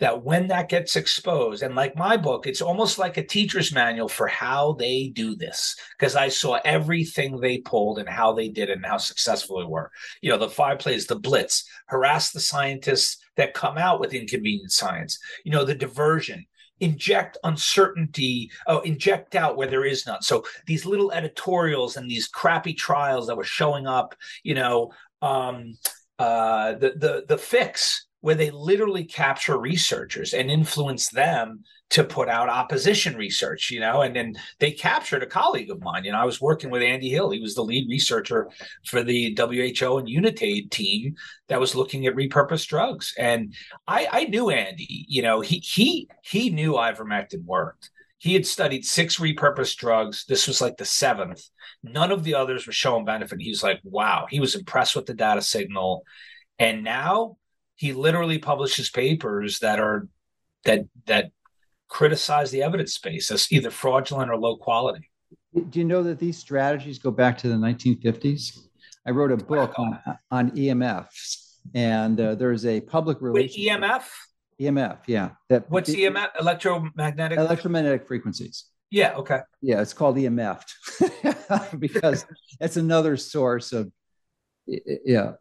[0.00, 4.08] that when that gets exposed, and like my book, it's almost like a teacher's manual
[4.08, 8.70] for how they do this because I saw everything they pulled and how they did
[8.70, 9.90] it and how successful they were.
[10.20, 14.72] You know, the five plays, the blitz, harass the scientists that come out with inconvenient
[14.72, 16.46] science, you know, the diversion,
[16.80, 20.22] inject uncertainty, oh, inject out where there is none.
[20.22, 24.92] So these little editorials and these crappy trials that were showing up, you know,
[25.22, 25.76] um,
[26.18, 32.28] uh, the the the fix where they literally capture researchers and influence them to put
[32.28, 36.04] out opposition research, you know, and then they captured a colleague of mine.
[36.04, 37.30] You know, I was working with Andy Hill.
[37.30, 38.48] He was the lead researcher
[38.84, 41.14] for the WHO and Unitaid team
[41.48, 43.14] that was looking at repurposed drugs.
[43.18, 43.54] And
[43.86, 47.90] I, I knew Andy, you know, he he he knew ivermectin worked.
[48.18, 50.24] He had studied six repurposed drugs.
[50.28, 51.40] This was like the seventh.
[51.84, 53.40] None of the others were showing benefit.
[53.40, 56.02] He was like, wow, he was impressed with the data signal.
[56.58, 57.36] And now
[57.78, 60.08] he literally publishes papers that are
[60.64, 61.30] that that
[61.88, 65.08] criticize the evidence base as either fraudulent or low quality.
[65.54, 68.58] Do you know that these strategies go back to the 1950s?
[69.06, 69.98] I wrote a book on
[70.30, 73.56] on EMFs, and uh, there's a public relations.
[73.56, 74.02] Wait, EMF.
[74.60, 75.30] EMF, yeah.
[75.48, 76.30] That what's the, EMF?
[76.40, 77.38] Electromagnetic.
[77.38, 78.64] Electromagnetic frequencies.
[78.90, 79.14] Yeah.
[79.16, 79.40] Okay.
[79.62, 80.62] Yeah, it's called EMF
[81.78, 82.26] because
[82.60, 83.92] it's another source of
[84.68, 85.32] yeah,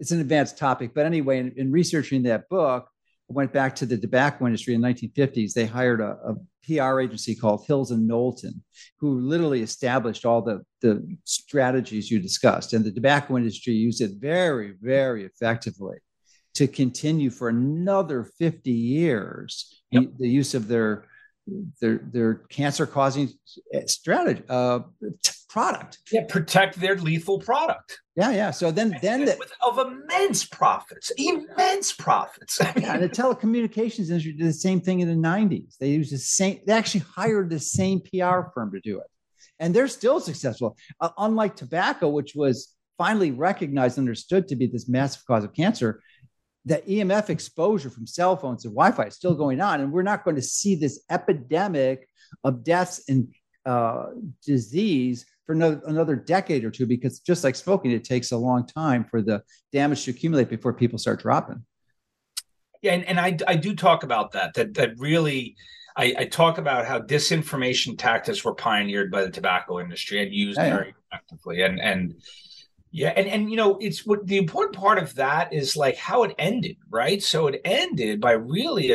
[0.00, 0.92] it's an advanced topic.
[0.94, 2.88] But anyway, in, in, researching that book,
[3.28, 5.52] I went back to the tobacco industry in the 1950s.
[5.52, 6.34] They hired a, a,
[6.66, 8.60] PR agency called Hills and Knowlton,
[8.98, 12.72] who literally established all the, the strategies you discussed.
[12.72, 15.98] And the tobacco industry used it very, very effectively
[16.54, 20.04] to continue for another 50 years yep.
[20.18, 21.04] the use of their
[21.80, 23.28] their their cancer causing
[23.86, 24.80] strategy uh,
[25.56, 26.00] product.
[26.12, 27.98] Yeah, protect their lethal product.
[28.14, 28.50] Yeah, yeah.
[28.50, 32.58] So then, then the, of immense profits, immense profits.
[32.76, 35.78] yeah, the telecommunications industry did the same thing in the '90s.
[35.78, 36.60] They used the same.
[36.66, 39.06] They actually hired the same PR firm to do it,
[39.58, 40.76] and they're still successful.
[41.00, 46.02] Uh, unlike tobacco, which was finally recognized, understood to be this massive cause of cancer,
[46.66, 50.22] the EMF exposure from cell phones and Wi-Fi is still going on, and we're not
[50.22, 52.06] going to see this epidemic
[52.44, 53.34] of deaths and
[53.64, 54.08] uh,
[54.44, 58.66] disease for another, another decade or two because just like smoking, it takes a long
[58.66, 59.42] time for the
[59.72, 61.64] damage to accumulate before people start dropping.
[62.82, 64.54] Yeah, and, and I, I do talk about that.
[64.54, 65.56] That that really,
[65.96, 70.58] I, I talk about how disinformation tactics were pioneered by the tobacco industry and used
[70.58, 71.62] yeah, very effectively.
[71.62, 72.20] And and
[72.90, 76.24] yeah, and and you know, it's what the important part of that is like how
[76.24, 77.22] it ended, right?
[77.22, 78.92] So it ended by really,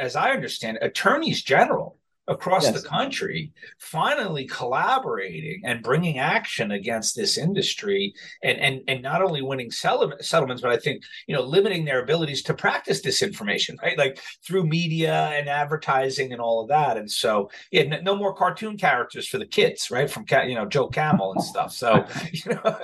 [0.00, 1.97] as I understand, attorneys general
[2.28, 2.80] across yes.
[2.80, 8.12] the country finally collaborating and bringing action against this industry
[8.42, 12.42] and and and not only winning settlements but i think you know limiting their abilities
[12.42, 13.98] to practice disinformation right?
[13.98, 16.96] Like through media and advertising and all of that.
[16.96, 20.10] And so yeah no more cartoon characters for the kids right?
[20.10, 21.72] From you know joe camel and stuff.
[21.72, 22.78] So you know.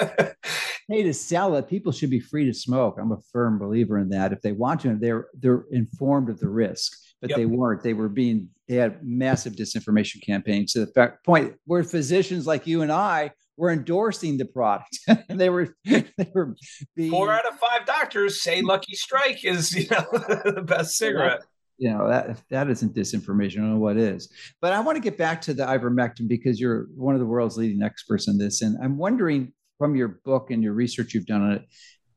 [0.89, 2.97] Hey to sell it people should be free to smoke.
[3.01, 4.33] I'm a firm believer in that.
[4.33, 6.93] If they want to and they're they're informed of the risk
[7.25, 7.39] but yep.
[7.39, 7.83] they weren't.
[7.83, 12.67] They were being they had massive disinformation campaigns to the fact, point where physicians like
[12.67, 14.99] you and I were endorsing the product.
[15.09, 16.05] and they were they
[16.35, 16.55] were
[16.95, 20.05] being, four out of five doctors say Lucky Strike is you know
[20.45, 21.41] the best cigarette.
[21.79, 23.57] You know that that isn't disinformation.
[23.57, 24.31] I don't know what is.
[24.61, 27.57] But I want to get back to the ivermectin because you're one of the world's
[27.57, 31.41] leading experts in this, and I'm wondering from your book and your research you've done
[31.41, 31.63] on it,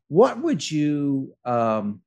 [0.10, 2.02] what would you um,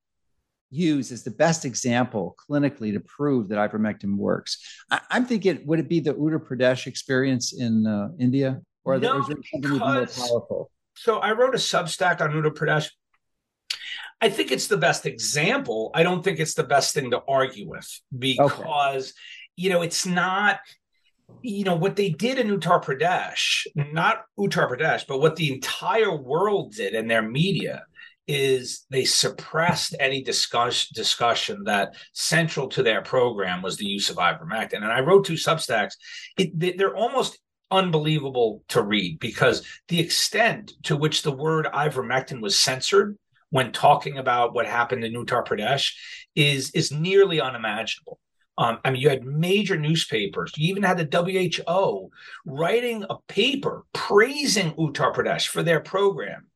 [0.71, 4.59] use as the best example clinically to prove that ivermectin works.
[4.91, 9.21] I, am thinking, would it be the Uttar Pradesh experience in uh, India, or no,
[9.21, 10.71] is there something more powerful?
[10.97, 12.89] So I wrote a Substack on Uttar Pradesh.
[14.21, 15.91] I think it's the best example.
[15.95, 19.13] I don't think it's the best thing to argue with because, okay.
[19.57, 20.61] you know, it's not
[21.43, 26.15] you know what they did in Uttar Pradesh, not Uttar Pradesh, but what the entire
[26.15, 27.85] world did in their media
[28.31, 34.19] is they suppressed any discuss, discussion that central to their program was the use of
[34.19, 34.75] ivermectin.
[34.75, 35.95] And I wrote two Substacks.
[36.39, 37.41] It, they're almost
[37.73, 43.19] unbelievable to read because the extent to which the word ivermectin was censored
[43.51, 45.93] when talking about what happened in Uttar Pradesh
[46.37, 48.21] is is nearly unimaginable.
[48.59, 50.53] Um, I mean, you had major newspapers.
[50.57, 52.11] You even had the WHO
[52.47, 56.50] writing a paper praising Uttar Pradesh for their program.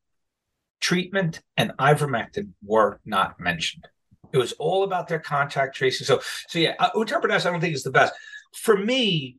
[0.79, 3.87] Treatment and ivermectin were not mentioned.
[4.33, 6.05] It was all about their contact tracing.
[6.05, 8.13] So, so yeah, uh, Uttar I don't think is the best.
[8.53, 9.37] For me,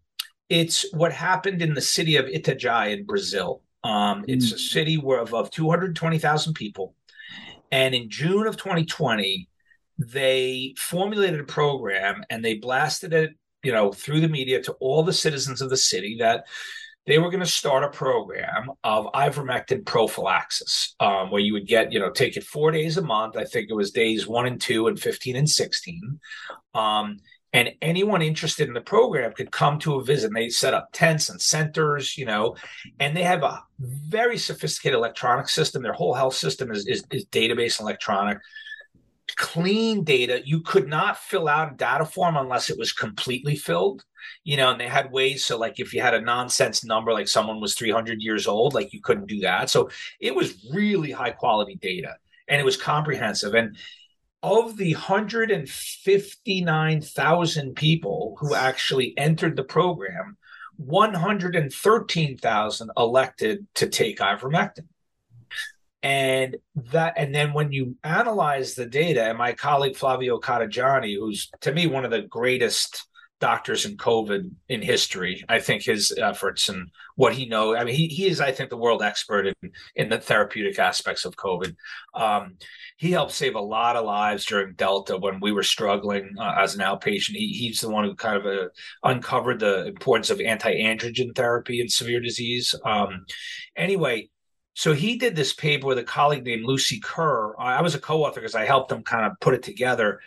[0.48, 3.62] it's what happened in the city of Itajai in Brazil.
[3.84, 4.58] Um, it's a mm.
[4.58, 6.94] city where of, of 220,000 people.
[7.70, 9.48] And in June of 2020,
[9.98, 13.30] they formulated a program and they blasted it,
[13.62, 16.46] you know, through the media to all the citizens of the city that
[17.06, 21.92] they were going to start a program of ivermectin prophylaxis, um, where you would get,
[21.92, 23.36] you know, take it four days a month.
[23.36, 26.20] I think it was days one and two and 15 and 16.
[26.74, 27.18] Um,
[27.52, 30.26] and anyone interested in the program could come to a visit.
[30.26, 32.56] And they set up tents and centers, you know,
[32.98, 35.82] and they have a very sophisticated electronic system.
[35.82, 38.38] Their whole health system is, is, is database electronic,
[39.36, 40.42] clean data.
[40.44, 44.04] You could not fill out a data form unless it was completely filled,
[44.44, 45.44] you know, and they had ways.
[45.44, 48.92] So, like, if you had a nonsense number, like someone was 300 years old, like
[48.92, 49.70] you couldn't do that.
[49.70, 52.16] So, it was really high quality data
[52.48, 53.54] and it was comprehensive.
[53.54, 53.76] And
[54.42, 60.36] of the 159,000 people who actually entered the program,
[60.76, 64.86] 113,000 elected to take ivermectin.
[66.06, 66.56] And
[66.92, 71.72] that, and then when you analyze the data, and my colleague Flavio Cadegiani, who's to
[71.72, 73.08] me one of the greatest
[73.40, 75.44] doctors in COVID in history.
[75.48, 77.76] I think his efforts and what he knows.
[77.76, 81.24] I mean, he, he is, I think, the world expert in, in the therapeutic aspects
[81.24, 81.74] of COVID.
[82.14, 82.56] Um,
[82.96, 86.74] he helped save a lot of lives during Delta when we were struggling uh, as
[86.74, 87.34] an outpatient.
[87.34, 88.68] He, he's the one who kind of uh,
[89.02, 92.74] uncovered the importance of anti-androgen therapy in severe disease.
[92.86, 93.26] Um,
[93.76, 94.30] anyway,
[94.76, 97.58] so he did this paper with a colleague named Lucy Kerr.
[97.58, 100.20] I was a co-author because I helped them kind of put it together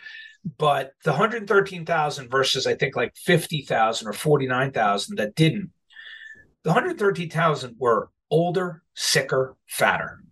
[0.58, 5.70] but the 113,000 versus I think like 50,000 or 49,000 that didn't,
[6.62, 10.22] the 113,000 were older, sicker, fatter,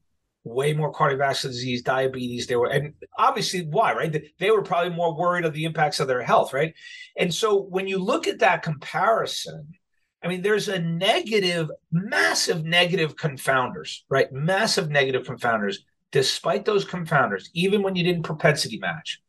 [0.45, 2.47] way more cardiovascular disease, diabetes.
[2.47, 4.23] They were, and obviously, why, right?
[4.39, 6.75] They were probably more worried of the impacts of their health, right?
[7.16, 9.75] And so when you look at that comparison,
[10.23, 14.33] I mean, there's a negative, massive negative confounders, right?
[14.33, 15.77] Massive negative confounders.
[16.11, 19.21] Despite those confounders, even when you didn't propensity match,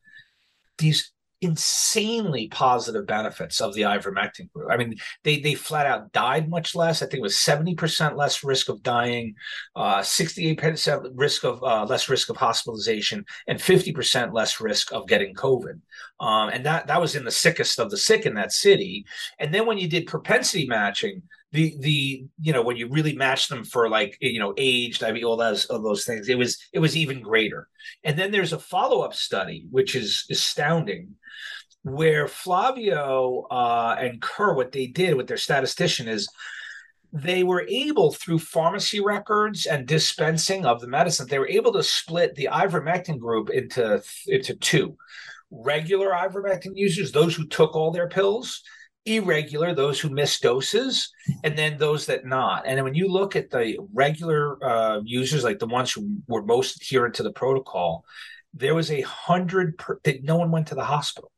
[0.78, 1.12] these
[1.42, 4.70] insanely positive benefits of the ivermectin group.
[4.72, 7.02] I mean, they they flat out died much less.
[7.02, 9.36] I think it was seventy percent less risk of dying,
[9.76, 14.60] uh, sixty eight percent risk of uh, less risk of hospitalization, and fifty percent less
[14.60, 15.80] risk of getting COVID.
[16.20, 19.06] Um, and that that was in the sickest of the sick in that city.
[19.40, 21.22] And then when you did propensity matching,
[21.52, 25.12] the the you know when you really match them for like you know aged i
[25.12, 27.68] mean all those all those things it was it was even greater
[28.04, 31.16] and then there's a follow-up study which is astounding
[31.84, 36.28] where flavio uh, and kerr what they did with their statistician is
[37.12, 41.82] they were able through pharmacy records and dispensing of the medicine they were able to
[41.82, 44.96] split the ivermectin group into into two
[45.52, 48.62] regular ivermectin users those who took all their pills
[49.06, 51.12] irregular, those who missed doses,
[51.44, 52.64] and then those that not.
[52.66, 56.82] And when you look at the regular uh, users, like the ones who were most
[56.82, 58.06] adherent to the protocol,
[58.54, 61.32] there was a hundred that no one went to the hospital.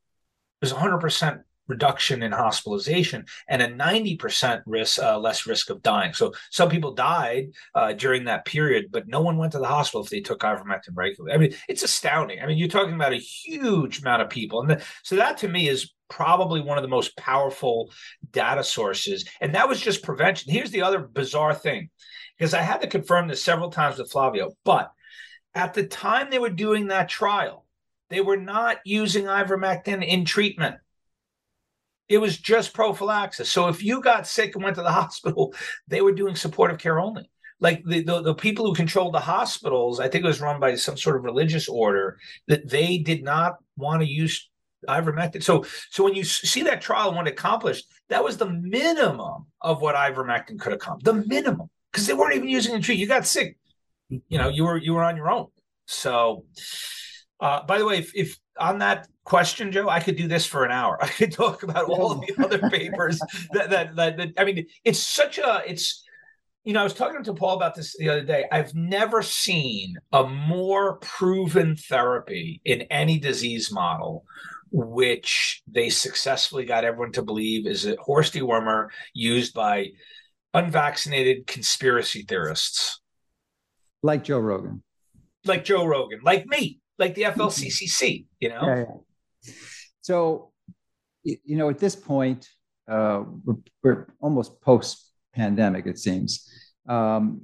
[0.64, 6.34] Hundred percent reduction in hospitalization and a 90% risk uh, less risk of dying so
[6.50, 10.10] some people died uh, during that period but no one went to the hospital if
[10.10, 14.02] they took ivermectin regularly i mean it's astounding i mean you're talking about a huge
[14.02, 17.16] amount of people and the, so that to me is probably one of the most
[17.16, 17.90] powerful
[18.32, 19.26] data sources.
[19.40, 20.52] And that was just prevention.
[20.52, 21.90] Here's the other bizarre thing
[22.38, 24.92] because I had to confirm this several times with Flavio, but
[25.56, 27.66] at the time they were doing that trial,
[28.12, 30.76] they were not using ivermectin in treatment.
[32.10, 33.50] It was just prophylaxis.
[33.50, 35.54] So if you got sick and went to the hospital,
[35.88, 37.30] they were doing supportive care only.
[37.60, 40.76] Like the, the, the people who controlled the hospitals, I think it was run by
[40.76, 44.50] some sort of religious order, that they did not want to use
[44.90, 45.44] ivermectin.
[45.44, 49.96] So, so when you see that trial it accomplished, that was the minimum of what
[49.96, 51.04] ivermectin could accomplish.
[51.04, 53.00] The minimum, because they weren't even using the treat.
[53.00, 53.58] You got sick,
[54.10, 55.48] you know, you were you were on your own.
[55.86, 56.46] So,
[57.42, 60.64] uh, by the way, if, if on that question, Joe, I could do this for
[60.64, 60.98] an hour.
[61.04, 63.20] I could talk about all the other papers
[63.52, 66.04] that, that, that that I mean, it's such a it's
[66.64, 68.46] you know, I was talking to Paul about this the other day.
[68.52, 74.26] I've never seen a more proven therapy in any disease model,
[74.72, 79.88] which they successfully got everyone to believe is a horse dewormer used by
[80.54, 83.02] unvaccinated conspiracy theorists.
[84.04, 84.84] Like Joe Rogan.
[85.46, 88.62] Like Joe Rogan, like me, like the FLCCC, you know?
[88.66, 89.52] Yeah, yeah.
[90.02, 90.52] So,
[91.24, 92.48] you know, at this point,
[92.90, 96.48] uh, we're, we're almost post pandemic, it seems.
[96.88, 97.42] Um,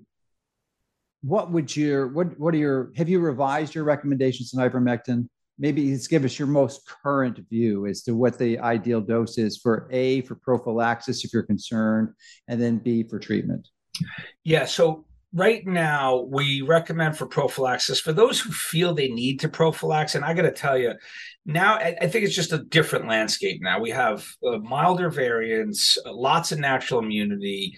[1.22, 5.28] what would your what what are your have you revised your recommendations on ivermectin?
[5.60, 9.58] Maybe just give us your most current view as to what the ideal dose is
[9.58, 12.10] for A for prophylaxis if you're concerned,
[12.48, 13.68] and then B for treatment.
[14.44, 19.50] Yeah, so right now we recommend for prophylaxis for those who feel they need to
[19.50, 20.94] prophylax and i got to tell you
[21.46, 26.52] now I, think it's just a different landscape now we have uh, milder variants lots
[26.52, 27.78] of natural immunity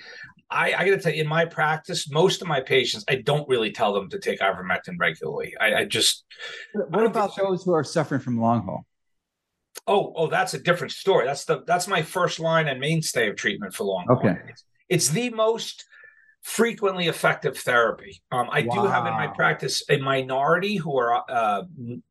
[0.51, 3.47] I, I got to tell you, in my practice, most of my patients, I don't
[3.47, 5.53] really tell them to take ivermectin regularly.
[5.59, 6.25] I, I just.
[6.73, 8.85] What about those who are suffering from long haul?
[9.85, 11.27] Oh, oh, that's a different story.
[11.27, 14.17] That's the that's my first line and mainstay of treatment for long haul.
[14.17, 15.85] Okay, it's, it's the most
[16.41, 18.21] frequently effective therapy.
[18.31, 18.75] Um, I wow.
[18.75, 21.63] do have in my practice a minority who are uh,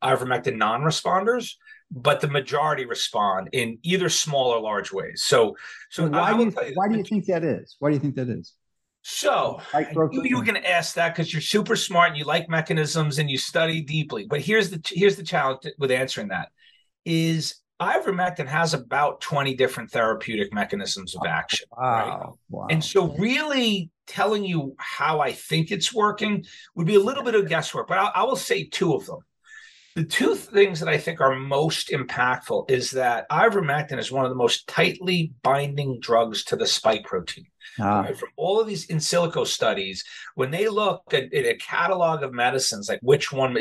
[0.03, 1.55] ivermectin non-responders,
[1.91, 5.23] but the majority respond in either small or large ways.
[5.25, 5.57] So,
[5.91, 7.77] so why, do you, you why do you think that is?
[7.79, 8.55] Why do you think that is?
[9.03, 9.61] So
[10.13, 13.19] you, you were going to ask that because you're super smart and you like mechanisms
[13.19, 14.27] and you study deeply.
[14.29, 16.49] But here's the here's the challenge with answering that
[17.07, 21.67] is ivermectin has about 20 different therapeutic mechanisms of action.
[21.77, 21.85] Wow.
[21.85, 22.33] Right?
[22.51, 22.67] wow.
[22.71, 27.35] And so really telling you how I think it's working would be a little bit
[27.35, 29.19] of guesswork, but I, I will say two of them.
[29.95, 34.31] The two things that I think are most impactful is that ivermectin is one of
[34.31, 37.47] the most tightly binding drugs to the spike protein.
[37.81, 38.03] Ah.
[38.03, 38.17] Right?
[38.17, 40.05] From all of these in silico studies,
[40.35, 43.57] when they look at, at, a catalog of medicines, like which one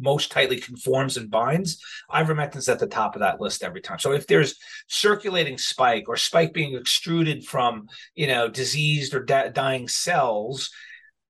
[0.00, 3.98] most tightly conforms and binds, ivermectin's at the top of that list every time.
[3.98, 4.56] So if there's
[4.88, 10.70] circulating spike or spike being extruded from, you know, diseased or da- dying cells,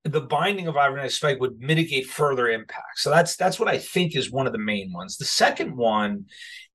[0.04, 2.98] the binding of ivermectin spike would mitigate further impact.
[2.98, 5.16] So that's that's what I think is one of the main ones.
[5.16, 6.26] The second one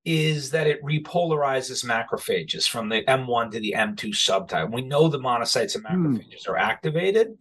[0.07, 4.71] is that it repolarizes macrophages from the M1 to the M2 subtype.
[4.71, 6.15] We know the monocytes and hmm.
[6.15, 6.49] macrophages mm.
[6.49, 7.37] are activated,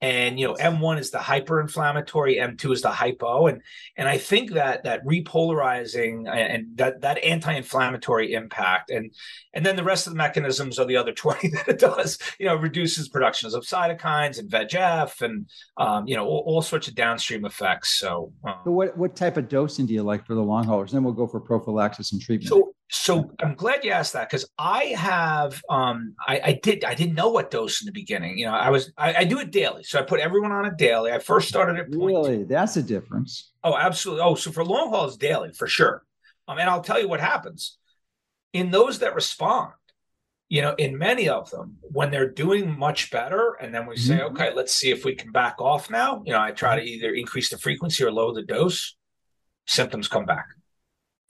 [0.00, 3.46] and you know m1 is the hyper-inflammatory m2 is the hypo.
[3.46, 3.62] And
[3.96, 9.12] and i think that that repolarizing and that that anti-inflammatory impact and
[9.54, 12.46] and then the rest of the mechanisms are the other 20 that it does you
[12.46, 16.94] know reduces productions of cytokines and vegf and um, you know all, all, sorts of
[16.94, 17.98] downstream effects.
[17.98, 20.92] So, um, so what what type of dosing do you like for the long haulers?
[20.92, 22.48] Then we'll go for prophylaxis and treatment.
[22.48, 26.94] So so I'm glad you asked that because I have um I, I, did I
[26.94, 28.38] didn't know what dose in the beginning.
[28.38, 29.82] You know, I was I, I do it daily.
[29.84, 31.12] So I put everyone on it daily.
[31.12, 33.52] I first started at point really that's a difference.
[33.62, 34.22] Oh, absolutely.
[34.22, 36.02] Oh, so for long haul it's daily for sure.
[36.46, 37.76] Um, and I'll tell you what happens.
[38.54, 39.72] In those that respond,
[40.48, 44.16] you know, in many of them, when they're doing much better, and then we say,
[44.16, 44.34] mm-hmm.
[44.34, 46.22] okay, let's see if we can back off now.
[46.24, 48.96] You know, I try to either increase the frequency or lower the dose,
[49.66, 50.46] symptoms come back.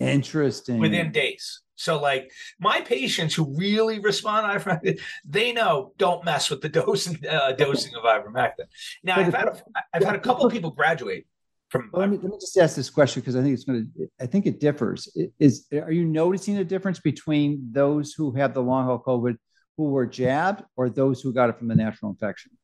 [0.01, 0.79] Interesting.
[0.79, 1.63] Within days.
[1.79, 6.69] So, like my patients who really respond to ivermectin, they know don't mess with the
[6.81, 8.67] dosing uh, dosing of ivermectin.
[9.05, 9.63] Now, I've had a,
[9.95, 11.27] I've had a couple of people graduate
[11.69, 11.91] from.
[11.93, 14.09] Let me, let me just ask this question because I think it's going to.
[14.21, 15.09] I think it differs.
[15.39, 19.37] Is are you noticing a difference between those who have the long haul COVID
[19.77, 22.58] who were jabbed or those who got it from the natural infection?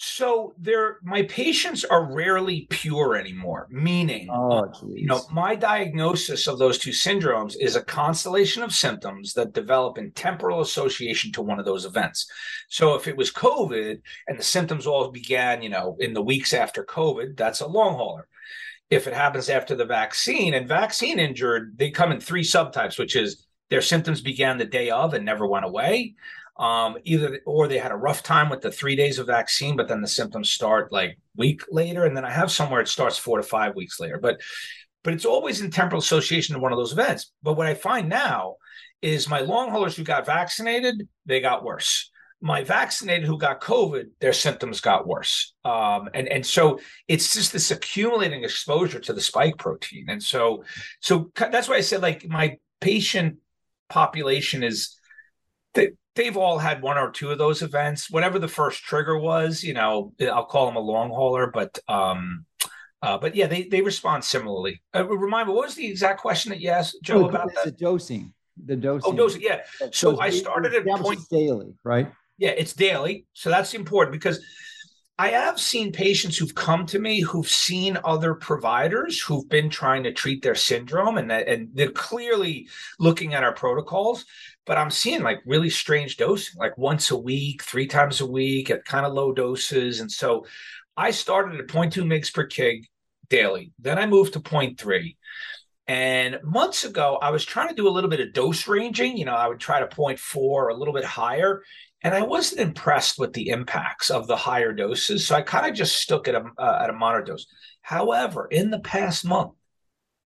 [0.00, 3.66] So there, my patients are rarely pure anymore.
[3.68, 8.72] Meaning, oh, uh, you know, my diagnosis of those two syndromes is a constellation of
[8.72, 12.30] symptoms that develop in temporal association to one of those events.
[12.68, 16.54] So if it was COVID and the symptoms all began, you know, in the weeks
[16.54, 18.28] after COVID, that's a long hauler.
[18.90, 23.16] If it happens after the vaccine and vaccine injured, they come in three subtypes, which
[23.16, 26.14] is their symptoms began the day of and never went away
[26.58, 29.88] um, either or they had a rough time with the three days of vaccine, but
[29.88, 33.36] then the symptoms start like week later, and then I have somewhere it starts four
[33.36, 34.18] to five weeks later.
[34.20, 34.40] But
[35.04, 37.32] but it's always in temporal association to one of those events.
[37.42, 38.56] But what I find now
[39.00, 42.10] is my long haulers who got vaccinated, they got worse.
[42.40, 45.54] My vaccinated who got COVID, their symptoms got worse.
[45.64, 50.06] Um, and and so it's just this accumulating exposure to the spike protein.
[50.08, 50.64] And so
[51.00, 53.36] so that's why I said like my patient
[53.88, 54.96] population is
[56.18, 58.10] they've all had one or two of those events.
[58.10, 62.44] Whatever the first trigger was, you know, I'll call them a long hauler, but um,
[63.00, 64.82] uh, but yeah, they they respond similarly.
[64.94, 67.50] Uh, remind me, what was the exact question that you asked Joe oh, about?
[67.64, 69.12] The dosing, the dosing.
[69.12, 69.40] Oh, dosing.
[69.40, 69.60] Yeah.
[69.78, 72.12] So, so I started at point daily, right?
[72.36, 73.26] Yeah, it's daily.
[73.32, 74.44] So that's important because
[75.20, 80.04] I have seen patients who've come to me who've seen other providers who've been trying
[80.04, 82.68] to treat their syndrome and that, and they're clearly
[83.00, 84.24] looking at our protocols,
[84.64, 88.70] but I'm seeing like really strange dosing, like once a week, three times a week
[88.70, 89.98] at kind of low doses.
[89.98, 90.46] And so
[90.96, 92.84] I started at 0.2 mgs per kg
[93.28, 93.72] daily.
[93.80, 95.16] Then I moved to 0.3.
[95.88, 99.16] And months ago, I was trying to do a little bit of dose ranging.
[99.16, 101.62] You know, I would try to 0.4 a little bit higher.
[102.02, 105.26] And I wasn't impressed with the impacts of the higher doses.
[105.26, 107.46] So I kind of just stuck at a, uh, at a moderate dose.
[107.82, 109.52] However, in the past month,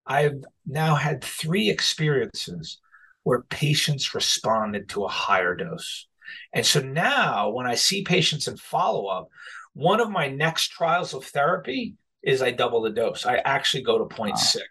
[0.05, 2.79] I've now had three experiences
[3.23, 6.07] where patients responded to a higher dose.
[6.53, 9.29] And so now when I see patients in follow up,
[9.73, 13.25] one of my next trials of therapy is I double the dose.
[13.25, 14.55] I actually go to 0.6.
[14.55, 14.61] Wow.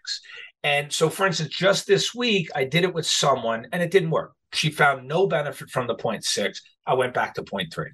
[0.63, 4.11] And so, for instance, just this week, I did it with someone and it didn't
[4.11, 4.33] work.
[4.53, 6.57] She found no benefit from the 0.6.
[6.85, 7.85] I went back to 0.3.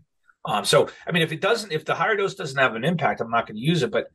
[0.46, 3.22] Um, so, I mean, if it doesn't, if the higher dose doesn't have an impact,
[3.22, 3.92] I'm not going to use it.
[3.92, 4.08] But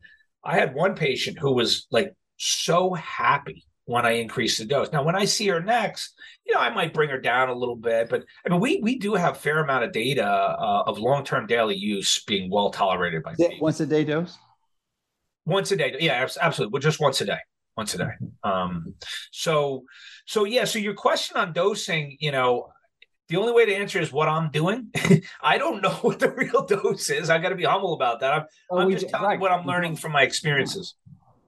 [0.42, 4.92] I had one patient who was like so happy when I increased the dose.
[4.92, 6.14] Now, when I see her next,
[6.46, 8.08] you know, I might bring her down a little bit.
[8.08, 11.46] But I mean, we we do have fair amount of data uh, of long term
[11.46, 13.34] daily use being well tolerated by.
[13.60, 14.38] Once a day dose.
[15.44, 16.72] Once a day, yeah, absolutely.
[16.72, 17.38] Well, just once a day
[17.76, 18.10] once a day.
[18.44, 18.94] Um,
[19.30, 19.84] so,
[20.26, 20.64] so yeah.
[20.64, 22.72] So your question on dosing, you know,
[23.28, 24.90] the only way to answer is what I'm doing.
[25.42, 27.30] I don't know what the real dose is.
[27.30, 28.32] I got to be humble about that.
[28.34, 29.40] I'm, oh, I'm just telling right.
[29.40, 30.94] what I'm learning from my experiences.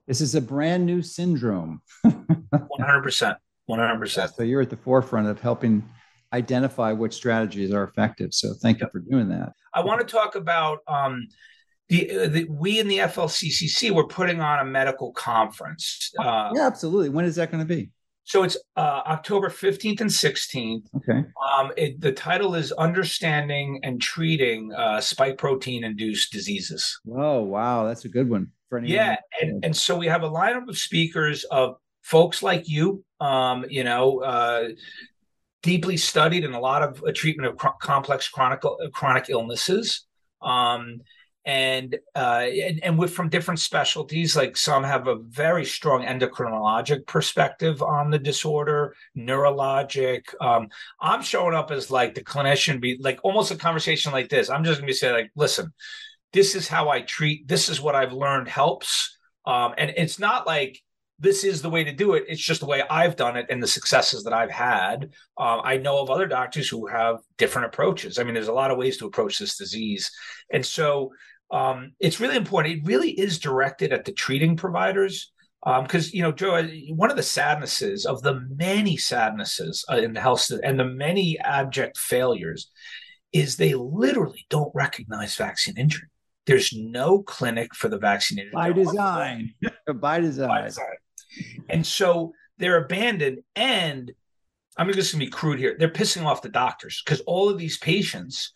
[0.07, 1.81] This is a brand new syndrome.
[2.05, 3.35] 100%.
[3.69, 4.33] 100%.
[4.35, 5.87] So you're at the forefront of helping
[6.33, 8.33] identify which strategies are effective.
[8.33, 9.53] So thank you for doing that.
[9.73, 11.27] I want to talk about um,
[11.89, 16.11] the, uh, the, we in the FLCCC we're putting on a medical conference.
[16.17, 17.09] Uh, yeah, absolutely.
[17.09, 17.89] When is that going to be?
[18.25, 20.81] So it's uh, October 15th and 16th.
[20.97, 21.27] Okay.
[21.55, 26.99] Um, it, the title is Understanding and Treating uh, Spike Protein Induced Diseases.
[27.07, 27.85] Oh, wow.
[27.85, 28.47] That's a good one.
[28.69, 28.95] For anyone.
[28.95, 29.17] Yeah.
[29.39, 33.83] And, and so we have a lineup of speakers of folks like you, um, you
[33.83, 34.69] know, uh,
[35.61, 38.61] deeply studied in a lot of uh, treatment of cr- complex chronic,
[38.91, 40.07] chronic illnesses.
[40.41, 41.01] Um,
[41.45, 47.05] and uh, and, and with from different specialties like some have a very strong endocrinologic
[47.05, 50.67] perspective on the disorder neurologic um,
[51.01, 54.63] i'm showing up as like the clinician be like almost a conversation like this i'm
[54.63, 55.71] just gonna be saying like listen
[56.33, 60.47] this is how i treat this is what i've learned helps um, and it's not
[60.47, 60.81] like
[61.19, 62.25] this is the way to do it.
[62.27, 65.11] It's just the way I've done it and the successes that I've had.
[65.37, 68.19] Um, I know of other doctors who have different approaches.
[68.19, 70.11] I mean, there's a lot of ways to approach this disease.
[70.51, 71.11] And so
[71.51, 72.75] um, it's really important.
[72.75, 75.31] It really is directed at the treating providers
[75.63, 80.13] because um, you know, Joe, one of the sadnesses of the many sadnesses uh, in
[80.13, 82.69] the health and the many abject failures
[83.33, 86.07] is they literally don't recognize vaccine injury.
[86.45, 89.53] There's no clinic for the vaccine injury by design.
[89.95, 90.47] by design.
[90.47, 90.85] By design.
[91.69, 93.39] And so they're abandoned.
[93.55, 94.11] And
[94.77, 95.75] I'm just going to be crude here.
[95.79, 98.53] They're pissing off the doctors because all of these patients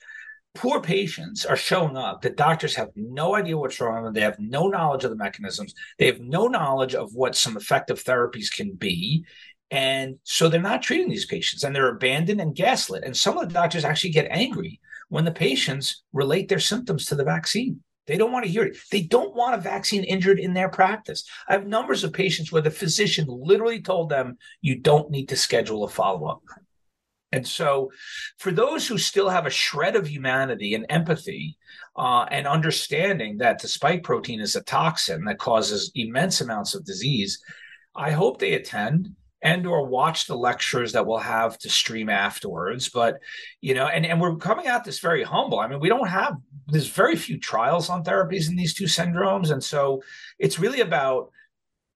[0.55, 4.13] poor patients are showing up that doctors have no idea what's wrong with them.
[4.13, 5.73] They have no knowledge of the mechanisms.
[5.97, 9.25] They have no knowledge of what some effective therapies can be.
[9.71, 13.03] And so they're not treating these patients and they're abandoned and gaslit.
[13.03, 14.79] And some of the doctors actually get angry
[15.09, 17.81] when the patients relate their symptoms to the vaccine.
[18.07, 18.77] They don't want to hear it.
[18.91, 21.23] They don't want a vaccine injured in their practice.
[21.47, 25.35] I have numbers of patients where the physician literally told them, you don't need to
[25.35, 26.41] schedule a follow up.
[27.31, 27.91] And so,
[28.37, 31.57] for those who still have a shred of humanity and empathy
[31.95, 36.85] uh, and understanding that the spike protein is a toxin that causes immense amounts of
[36.85, 37.39] disease,
[37.95, 42.89] I hope they attend and or watch the lectures that we'll have to stream afterwards.
[42.89, 43.19] But
[43.61, 45.59] you know and, and we're coming at this very humble.
[45.59, 46.35] I mean we don't have
[46.67, 49.51] there's very few trials on therapies in these two syndromes.
[49.51, 50.01] And so
[50.39, 51.31] it's really about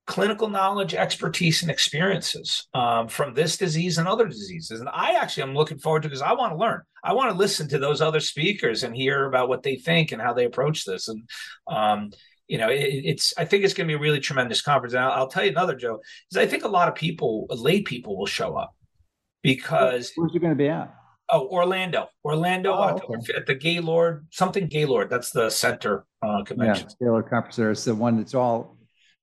[0.05, 4.79] clinical knowledge, expertise, and experiences um, from this disease and other diseases.
[4.79, 6.81] And I actually am looking forward to because I want to learn.
[7.03, 10.21] I want to listen to those other speakers and hear about what they think and
[10.21, 11.07] how they approach this.
[11.07, 11.29] And
[11.67, 12.11] um,
[12.47, 14.93] you know, it, it's I think it's going to be a really tremendous conference.
[14.93, 16.01] And I'll, I'll, tell you another, Joe,
[16.31, 18.75] is I think a lot of people, lay people, will show up
[19.41, 20.93] because where's it going to be at?
[21.29, 23.33] Oh, Orlando, Orlando oh, okay.
[23.35, 25.09] at the Gaylord, something Gaylord.
[25.09, 26.87] That's the center uh, convention.
[26.89, 27.57] Yeah, Gaylord conference.
[27.57, 28.72] It's the one that's all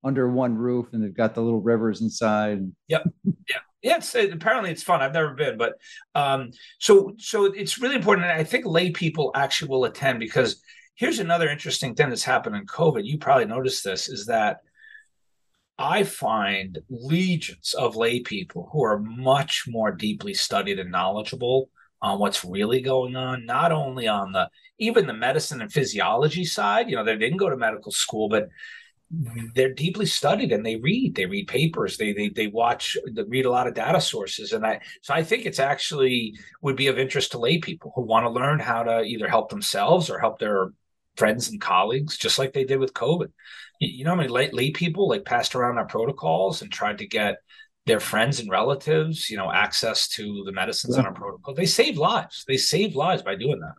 [0.03, 2.71] under one roof and they've got the little rivers inside.
[2.87, 3.03] Yep.
[3.25, 3.57] Yeah.
[3.83, 5.01] Yeah, it's apparently it's fun.
[5.01, 5.73] I've never been, but
[6.13, 8.27] um, so so it's really important.
[8.27, 10.61] And I think lay people actually will attend because
[10.93, 13.05] here's another interesting thing that's happened in COVID.
[13.05, 14.59] You probably noticed this is that
[15.79, 21.71] I find legions of lay people who are much more deeply studied and knowledgeable
[22.03, 24.47] on what's really going on, not only on the
[24.77, 26.87] even the medicine and physiology side.
[26.87, 28.49] You know, they didn't go to medical school, but
[29.55, 33.45] they're deeply studied and they read they read papers they they, they watch they read
[33.45, 34.53] a lot of data sources.
[34.53, 38.03] And i so i think it's actually would be of interest to lay people who
[38.03, 40.69] want to learn how to either help themselves or help their
[41.17, 43.31] friends and colleagues just like they did with covid.
[43.79, 46.99] You, you know how many lay, lay people like passed around our protocols and tried
[46.99, 47.37] to get
[47.87, 51.01] their friends and relatives you know access to the medicines yeah.
[51.01, 51.53] on our protocol?
[51.53, 52.45] They save lives.
[52.47, 53.73] They save lives by doing that.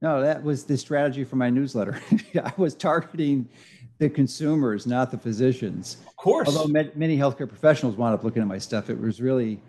[0.00, 2.00] No that was the strategy for my newsletter.
[2.36, 3.48] I was targeting
[3.98, 5.98] the consumers, not the physicians.
[6.06, 6.48] Of course.
[6.48, 9.60] Although many healthcare professionals wound up looking at my stuff, it was really,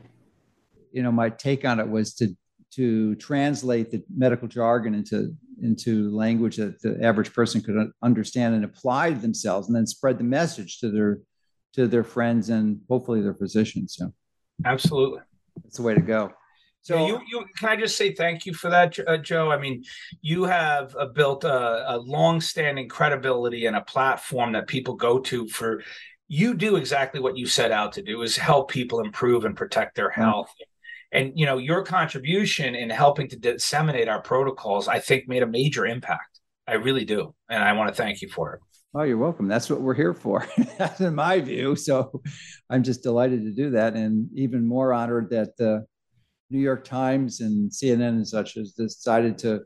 [0.92, 2.36] you know, my take on it was to
[2.70, 8.66] to translate the medical jargon into into language that the average person could understand and
[8.66, 11.20] apply to themselves, and then spread the message to their
[11.74, 13.96] to their friends and hopefully their physicians.
[13.96, 14.14] So,
[14.66, 15.22] absolutely,
[15.64, 16.34] that's the way to go.
[16.88, 19.52] So you, you can I just say thank you for that, uh, Joe.
[19.52, 19.84] I mean,
[20.22, 25.50] you have uh, built a, a long-standing credibility and a platform that people go to
[25.50, 25.84] for.
[26.30, 29.96] You do exactly what you set out to do: is help people improve and protect
[29.96, 30.48] their health.
[30.48, 31.20] Mm-hmm.
[31.20, 35.48] And you know, your contribution in helping to disseminate our protocols, I think, made a
[35.48, 36.40] major impact.
[36.68, 38.62] I really do, and I want to thank you for it.
[38.94, 39.50] Oh, you're welcome.
[39.50, 40.48] That's what we're here for.
[40.78, 41.76] That's in my view.
[41.76, 42.22] So,
[42.70, 45.50] I'm just delighted to do that, and even more honored that.
[45.60, 45.86] Uh,
[46.50, 49.62] New York Times and CNN and such has decided to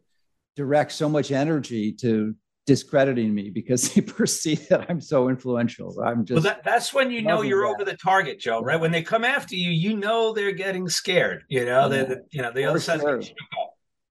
[0.55, 2.35] direct so much energy to
[2.67, 5.99] discrediting me because they perceive that I'm so influential.
[6.03, 7.73] I'm just well, that, that's when you know you're that.
[7.73, 8.61] over the target, Joe.
[8.61, 11.43] Right when they come after you, you know they're getting scared.
[11.49, 12.03] You know, yeah.
[12.03, 13.01] the, you know the For other side.
[13.01, 13.21] Sure.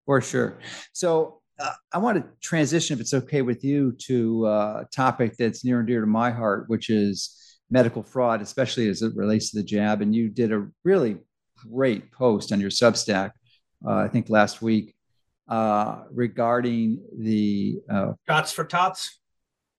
[0.07, 0.59] For sure.
[0.93, 5.37] So uh, I want to transition, if it's okay with you, to uh, a topic
[5.39, 7.37] that's near and dear to my heart, which is
[7.71, 10.03] medical fraud, especially as it relates to the jab.
[10.03, 11.19] And you did a really
[11.69, 13.33] great post on your Substack,
[13.87, 14.95] uh, I think last week,
[15.49, 19.19] uh, regarding the uh, shots for tots.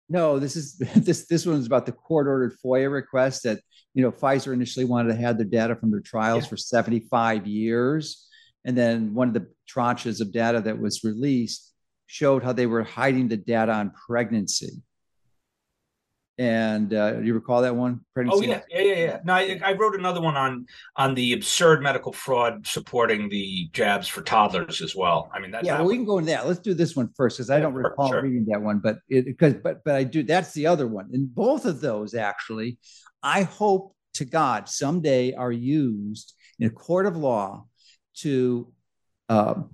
[0.10, 3.60] No, this is this this one is about the court ordered FOIA request that
[3.94, 6.50] you know Pfizer initially wanted to have their data from their trials yeah.
[6.50, 8.28] for 75 years,
[8.66, 11.74] and then one of the tranches of data that was released
[12.08, 14.82] showed how they were hiding the data on pregnancy.
[16.38, 18.02] And uh, you recall that one?
[18.14, 18.48] Pregnancy?
[18.48, 19.20] Oh yeah, yeah, yeah, yeah.
[19.24, 24.08] No, I, I, wrote another one on on the absurd medical fraud supporting the jabs
[24.08, 25.30] for toddlers as well.
[25.34, 26.48] I mean, that, yeah, that well, we can go into that.
[26.48, 28.24] Let's do this one first because I don't recall sure.
[28.24, 30.24] reading that one, but because but but I do.
[30.24, 32.80] That's the other one, and both of those actually,
[33.22, 37.66] I hope to God someday are used in a court of law
[38.20, 38.72] to.
[39.30, 39.72] Um,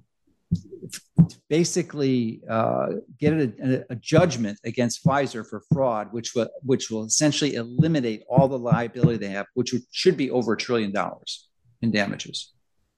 [1.50, 2.88] basically uh,
[3.20, 8.48] get a, a, judgment against Pfizer for fraud, which will which will essentially eliminate all
[8.48, 11.48] the liability they have, which should be over a trillion dollars
[11.82, 12.54] in damages.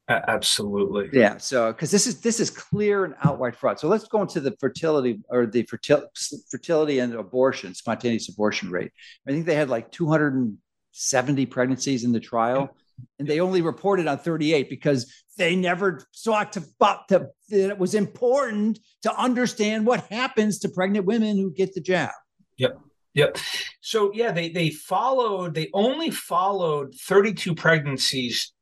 [0.10, 1.08] Absolutely.
[1.14, 1.38] Yeah.
[1.38, 3.80] So, because this is this is clear and outright fraud.
[3.80, 6.08] So let's go into the fertility or the fertil-
[6.50, 8.92] fertility and abortion, spontaneous abortion rate.
[9.28, 12.76] I think they had like 270 pregnancies in the trial
[13.18, 17.96] and they only reported on 38 because they never sought to, to that it was
[17.96, 22.12] important to understand what happens to pregnant women who get the jab.
[22.58, 22.80] Yep.
[23.14, 23.38] Yep.
[23.82, 25.56] So yeah, they they followed.
[25.56, 28.54] They only followed 32 pregnancies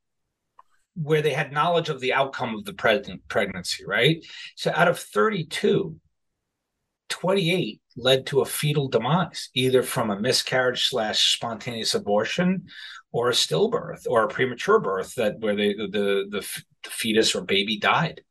[0.94, 3.84] where they had knowledge of the outcome of the pregnant pregnancy.
[3.84, 4.24] Right.
[4.56, 5.96] So out of 32,
[7.08, 12.66] 28 led to a fetal demise, either from a miscarriage slash spontaneous abortion
[13.12, 16.40] or a stillbirth or a premature birth that where they, the, the,
[16.82, 18.22] the fetus or baby died.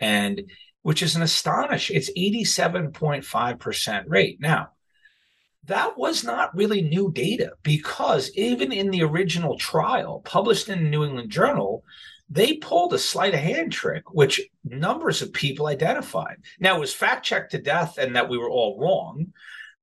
[0.00, 0.50] And
[0.82, 4.40] which is an astonishing, it's 87.5% rate.
[4.40, 4.70] Now,
[5.66, 10.90] that was not really new data because even in the original trial published in the
[10.90, 11.84] New England Journal,
[12.32, 16.36] they pulled a sleight of hand trick, which numbers of people identified.
[16.58, 19.34] Now, it was fact checked to death and that we were all wrong.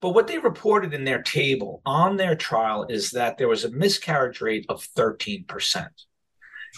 [0.02, 3.72] But what they reported in their table on their trial is that there was a
[3.72, 5.88] miscarriage rate of 13%.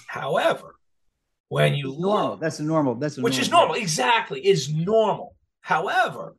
[0.08, 0.76] However,
[1.48, 3.46] when you normal, that's a normal, that's a which normal.
[3.46, 5.36] is normal, exactly, is normal.
[5.62, 6.36] However,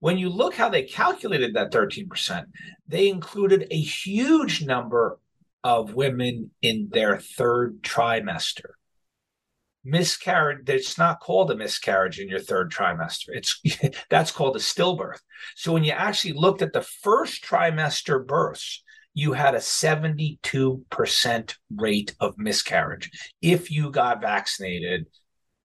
[0.00, 2.46] when you look how they calculated that 13%,
[2.88, 5.18] they included a huge number
[5.64, 8.74] of women in their third trimester.
[9.82, 13.28] Miscarriage it's not called a miscarriage in your third trimester.
[13.28, 13.60] It's
[14.10, 15.20] that's called a stillbirth.
[15.56, 18.82] So when you actually looked at the first trimester births
[19.14, 23.10] you had a 72% rate of miscarriage
[23.40, 25.06] if you got vaccinated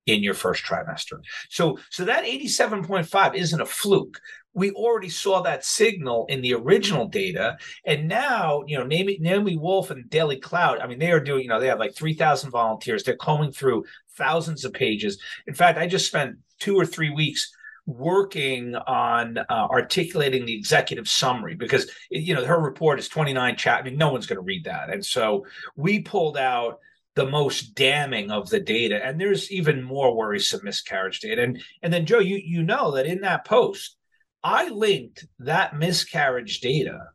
[0.05, 1.19] in your first trimester.
[1.49, 4.19] So so that 87.5 isn't a fluke
[4.59, 7.57] we already saw that signal in the original data.
[7.85, 11.49] And now, you know, Naomi, Naomi Wolf and DailyClout, I mean, they are doing, you
[11.49, 13.03] know, they have like 3,000 volunteers.
[13.03, 15.19] They're combing through thousands of pages.
[15.47, 17.51] In fact, I just spent two or three weeks
[17.85, 23.79] working on uh, articulating the executive summary because you know her report is 29 chat.
[23.79, 25.45] I mean, no one's going to read that, and so
[25.75, 26.79] we pulled out
[27.15, 31.41] the most damning of the data, and there's even more worrisome miscarriage data.
[31.41, 33.97] And and then Joe, you you know that in that post,
[34.43, 37.09] I linked that miscarriage data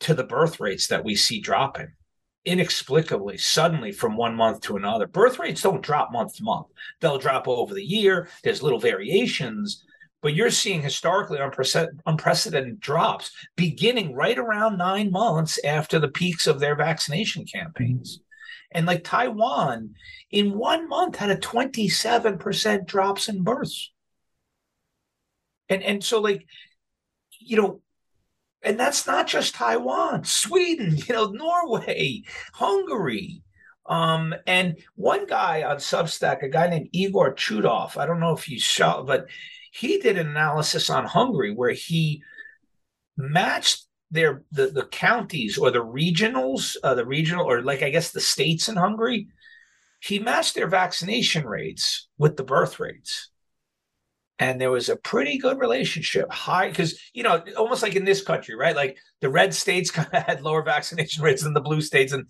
[0.00, 1.92] to the birth rates that we see dropping
[2.46, 5.06] inexplicably suddenly from one month to another.
[5.06, 6.66] Birth rates don't drop month to month.
[7.00, 8.28] They'll drop over the year.
[8.42, 9.82] There's little variations,
[10.20, 11.38] but you're seeing historically
[12.06, 18.20] unprecedented drops beginning right around 9 months after the peaks of their vaccination campaigns.
[18.72, 19.94] And like Taiwan
[20.30, 23.90] in 1 month had a 27% drops in births.
[25.68, 26.46] And and so like
[27.40, 27.80] you know
[28.64, 32.22] and that's not just Taiwan, Sweden, you know, Norway,
[32.54, 33.42] Hungary.
[33.86, 38.48] Um, and one guy on Substack, a guy named Igor Chudov, I don't know if
[38.48, 39.26] you saw, but
[39.70, 42.22] he did an analysis on Hungary where he
[43.18, 48.10] matched their the, the counties or the regionals, uh, the regional or like I guess
[48.10, 49.28] the states in Hungary.
[50.00, 53.30] He matched their vaccination rates with the birth rates
[54.38, 56.30] and there was a pretty good relationship.
[56.30, 58.76] High because you know almost like in this country right?
[58.76, 62.26] Like the red states kind of had lower vaccination rates than the blue states and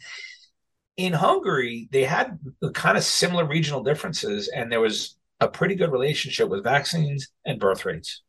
[0.97, 2.39] in hungary they had
[2.73, 7.59] kind of similar regional differences and there was a pretty good relationship with vaccines and
[7.59, 8.23] birth rates.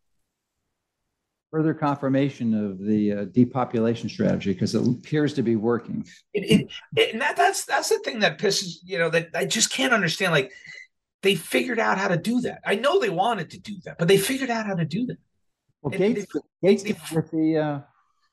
[1.51, 6.05] Further confirmation of the uh, depopulation strategy because it appears to be working.
[6.33, 9.45] It, it, it, and that, that's that's the thing that pisses you know that i
[9.45, 10.51] just can't understand like
[11.21, 12.61] they figured out how to do that.
[12.65, 15.17] I know they wanted to do that, but they figured out how to do that.
[15.81, 17.79] Well, and Gates, they, Gates they, with the uh,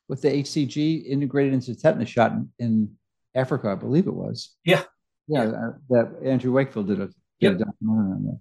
[0.08, 2.96] with the HCG integrated into tetanus shot in, in,
[3.34, 4.56] Africa, I believe it was.
[4.64, 4.82] Yeah,
[5.26, 5.44] yeah.
[5.44, 7.54] Uh, that Andrew Wakefield did a, did yep.
[7.54, 8.40] a documentary on that.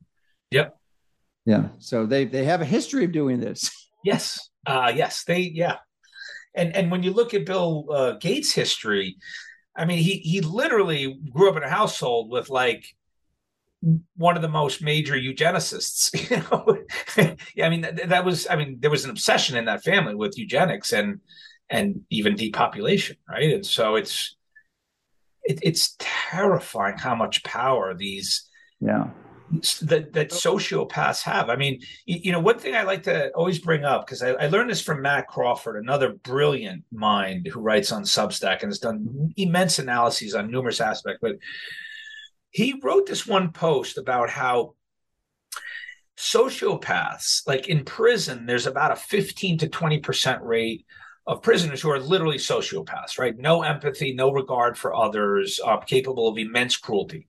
[0.52, 0.78] Yep.
[1.46, 1.68] Yeah.
[1.80, 3.70] So they they have a history of doing this.
[4.04, 4.50] Yes.
[4.66, 5.26] Uh, yes.
[5.26, 5.76] They yeah.
[6.56, 9.18] And and when you look at Bill uh, Gates' history,
[9.76, 12.84] I mean, he he literally grew up in a household with like
[14.16, 16.12] one of the most major eugenicists.
[16.32, 18.48] You know, yeah, I mean that, that, was.
[18.50, 21.20] I mean, there was an obsession in that family with eugenics and
[21.70, 23.54] and even depopulation, right?
[23.54, 24.36] And so it's
[25.44, 28.48] it, it's terrifying how much power these
[28.80, 29.08] yeah
[29.82, 31.50] that that sociopaths have.
[31.50, 34.30] I mean, you, you know, one thing I like to always bring up because I,
[34.32, 38.80] I, learned this from Matt Crawford, another brilliant mind who writes on Substack and has
[38.80, 39.28] done mm-hmm.
[39.36, 41.36] immense analyses on numerous aspects, but
[42.52, 44.76] he wrote this one post about how
[46.18, 50.86] sociopaths, like in prison, there's about a 15 to 20% rate
[51.26, 53.38] of prisoners who are literally sociopaths, right?
[53.38, 57.28] No empathy, no regard for others, uh, capable of immense cruelty.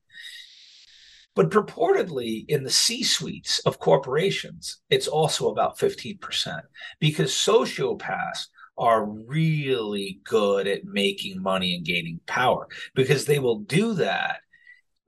[1.35, 6.61] But purportedly, in the C suites of corporations, it's also about 15%
[7.01, 13.95] because sociopaths are really good at making money and gaining power because they will do
[13.95, 14.41] that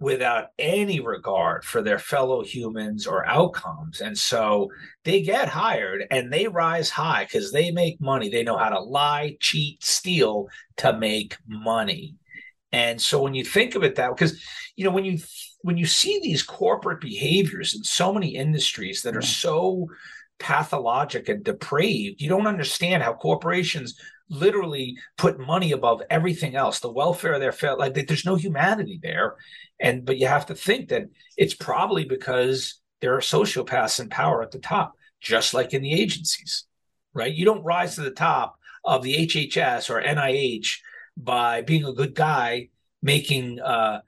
[0.05, 4.03] without any regard for their fellow humans or outcomes.
[4.03, 4.69] And so
[5.05, 8.29] they get hired and they rise high because they make money.
[8.29, 12.17] They know how to lie, cheat, steal to make money.
[12.71, 14.43] And so when you think of it that because
[14.77, 15.19] you know when you
[15.63, 19.87] when you see these corporate behaviors in so many industries that are so
[20.39, 23.99] pathologic and depraved, you don't understand how corporations
[24.29, 26.81] literally put money above everything else.
[26.81, 29.37] The welfare of their fellow like there's no humanity there.
[29.81, 34.43] And but you have to think that it's probably because there are sociopaths in power
[34.43, 36.65] at the top, just like in the agencies,
[37.13, 37.33] right?
[37.33, 40.79] You don't rise to the top of the HHS or NIH
[41.17, 42.69] by being a good guy,
[43.03, 44.01] making uh,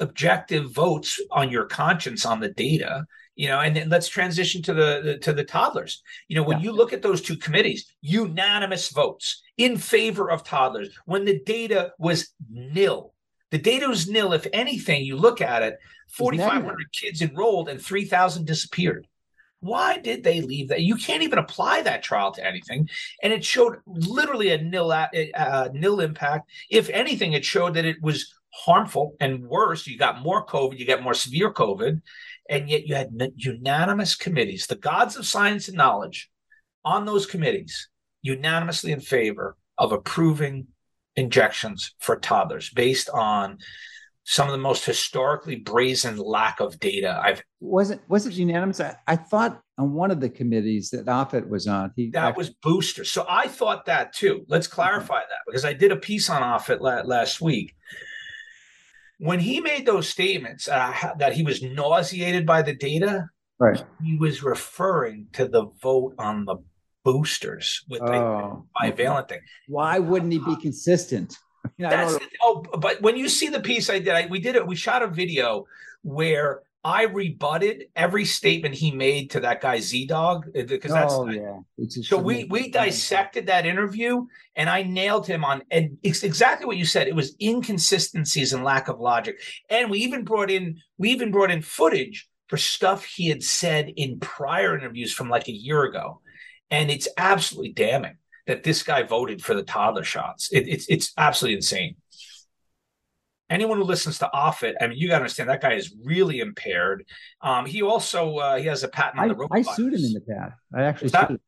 [0.00, 4.74] objective votes on your conscience on the data you know and then let's transition to
[4.74, 6.64] the, to the toddlers you know when yeah.
[6.64, 11.92] you look at those two committees unanimous votes in favor of toddlers when the data
[11.98, 13.12] was nil
[13.52, 14.32] the data was nil.
[14.32, 15.78] If anything, you look at it,
[16.08, 19.06] 4,500 kids enrolled and 3,000 disappeared.
[19.60, 20.80] Why did they leave that?
[20.80, 22.88] You can't even apply that trial to anything.
[23.22, 25.06] And it showed literally a nil, uh,
[25.36, 26.50] uh, nil impact.
[26.70, 29.86] If anything, it showed that it was harmful and worse.
[29.86, 32.00] You got more COVID, you got more severe COVID.
[32.48, 36.30] And yet you had unanimous committees, the gods of science and knowledge
[36.84, 37.88] on those committees,
[38.22, 40.66] unanimously in favor of approving
[41.16, 43.58] injections for toddlers based on
[44.24, 48.80] some of the most historically brazen lack of data I've wasn't was it unanimous?
[48.80, 52.50] I, I thought on one of the committees that Offit was on, he that was
[52.50, 53.04] booster.
[53.04, 54.44] So I thought that too.
[54.48, 57.74] Let's clarify that because I did a piece on Offit la- last week.
[59.22, 63.28] When he made those statements uh, that he was nauseated by the data,
[63.58, 63.82] right?
[64.02, 66.56] He was referring to the vote on the
[67.04, 68.66] boosters with oh.
[68.82, 69.40] the bivalent thing.
[69.68, 71.36] Why wouldn't he be consistent?
[71.78, 74.66] That's oh, but when you see the piece I did, I, we did it.
[74.66, 75.66] We shot a video
[76.02, 81.28] where I rebutted every statement he made to that guy ZDogg because uh, that's oh,
[81.28, 81.60] yeah.
[81.86, 84.26] so we we dissected that interview
[84.56, 87.06] and I nailed him on and it's exactly what you said.
[87.06, 89.40] It was inconsistencies and lack of logic,
[89.70, 93.92] and we even brought in we even brought in footage for stuff he had said
[93.96, 96.20] in prior interviews from like a year ago,
[96.70, 98.16] and it's absolutely damning
[98.48, 100.50] that this guy voted for the toddler shots.
[100.50, 101.94] It, it's it's absolutely insane
[103.52, 106.40] anyone who listens to Offit, I mean, you got to understand that guy is really
[106.40, 107.04] impaired.
[107.40, 109.58] Um, he also uh, he has a patent on I, the robot.
[109.58, 110.58] I sued him in the past.
[110.74, 111.40] I actually sued.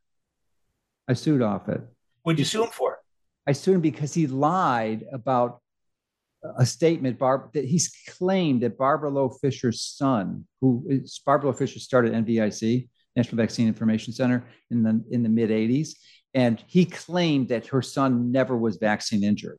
[1.08, 1.84] I sued Offit.
[2.22, 2.98] What'd you sue him for?
[3.46, 5.60] I sued him because he lied about
[6.58, 11.56] a statement Barb that he's claimed that Barbara Loe Fisher's son, who is Barbara Loe
[11.56, 15.90] Fisher started NVIC, National Vaccine Information Center, in the in the mid 80s.
[16.34, 19.58] And he claimed that her son never was vaccine injured,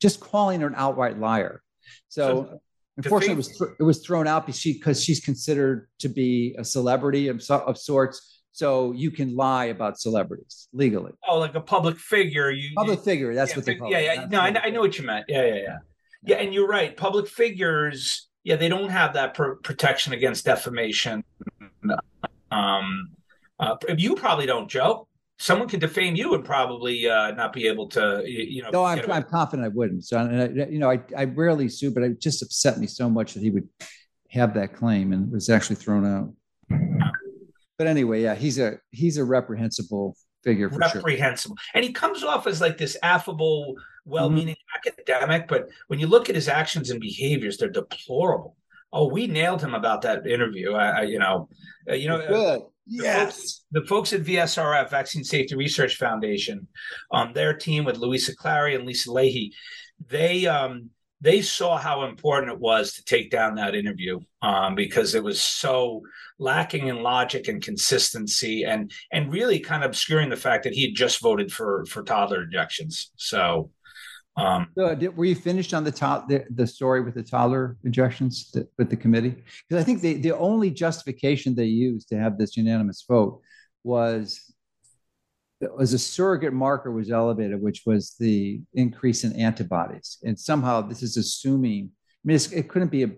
[0.00, 1.62] just calling her an outright liar.
[2.08, 2.60] So, so
[2.96, 6.54] unfortunately, it was, th- it was thrown out because, she, because she's considered to be
[6.58, 8.42] a celebrity of, of sorts.
[8.52, 11.12] So you can lie about celebrities legally.
[11.28, 12.50] Oh, like a public figure.
[12.50, 13.34] You public you, figure.
[13.34, 14.04] That's yeah, what they call yeah, it.
[14.04, 15.24] Yeah, No, I, I, know what you meant.
[15.28, 15.78] Yeah, yeah, yeah,
[16.22, 16.36] yeah.
[16.36, 16.96] And you're right.
[16.96, 18.28] Public figures.
[18.44, 21.24] Yeah, they don't have that pr- protection against defamation.
[22.52, 23.10] Um,
[23.58, 25.08] uh, you probably don't, Joe
[25.44, 28.70] someone could defame you and probably uh, not be able to, you know.
[28.72, 30.02] No, I'm, I'm confident I wouldn't.
[30.06, 33.34] So, I, you know, I, I rarely sue, but it just upset me so much
[33.34, 33.68] that he would
[34.30, 36.32] have that claim and was actually thrown out.
[37.76, 41.72] But anyway, yeah, he's a he's a reprehensible figure for reprehensible, sure.
[41.74, 43.74] and he comes off as like this affable,
[44.06, 44.88] well-meaning mm-hmm.
[44.88, 48.56] academic, but when you look at his actions and behaviors, they're deplorable.
[48.92, 50.72] Oh, we nailed him about that interview.
[50.72, 51.48] I, I you know,
[51.90, 52.58] uh, you know, uh,
[52.88, 52.98] good.
[52.98, 53.36] The yes.
[53.36, 56.66] Folks, the folks at VSRF, Vaccine Safety Research Foundation,
[57.12, 59.52] um, their team with Louisa Clary and Lisa Leahy,
[60.08, 60.90] they um,
[61.20, 65.40] they saw how important it was to take down that interview um, because it was
[65.40, 66.02] so
[66.38, 70.82] lacking in logic and consistency and and really kind of obscuring the fact that he
[70.82, 73.10] had just voted for for toddler injections.
[73.16, 73.70] So
[74.36, 77.76] um, so did, were you finished on the top the, the story with the toddler
[77.84, 79.42] injections that, with the committee?
[79.68, 83.40] Because I think the, the only justification they used to have this unanimous vote
[83.84, 84.40] was
[85.60, 90.18] was a surrogate marker was elevated, which was the increase in antibodies.
[90.24, 91.90] And somehow this is assuming.
[91.92, 93.10] I mean, it couldn't be a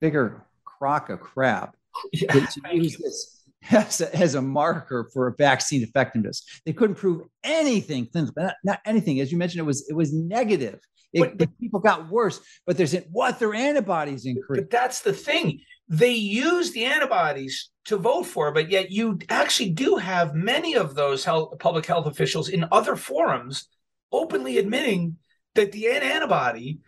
[0.00, 1.76] bigger crock of crap
[2.12, 3.39] yeah, to use this
[3.70, 6.44] as a, as a marker for vaccine effectiveness.
[6.64, 9.20] They couldn't prove anything, not, not anything.
[9.20, 10.80] As you mentioned, it was it was negative.
[11.12, 14.62] It, but, but, people got worse, but there's what their antibodies increased.
[14.62, 15.60] But that's the thing.
[15.88, 20.94] They use the antibodies to vote for, but yet you actually do have many of
[20.94, 23.66] those health, public health officials in other forums
[24.12, 25.16] openly admitting
[25.56, 26.78] that the antibody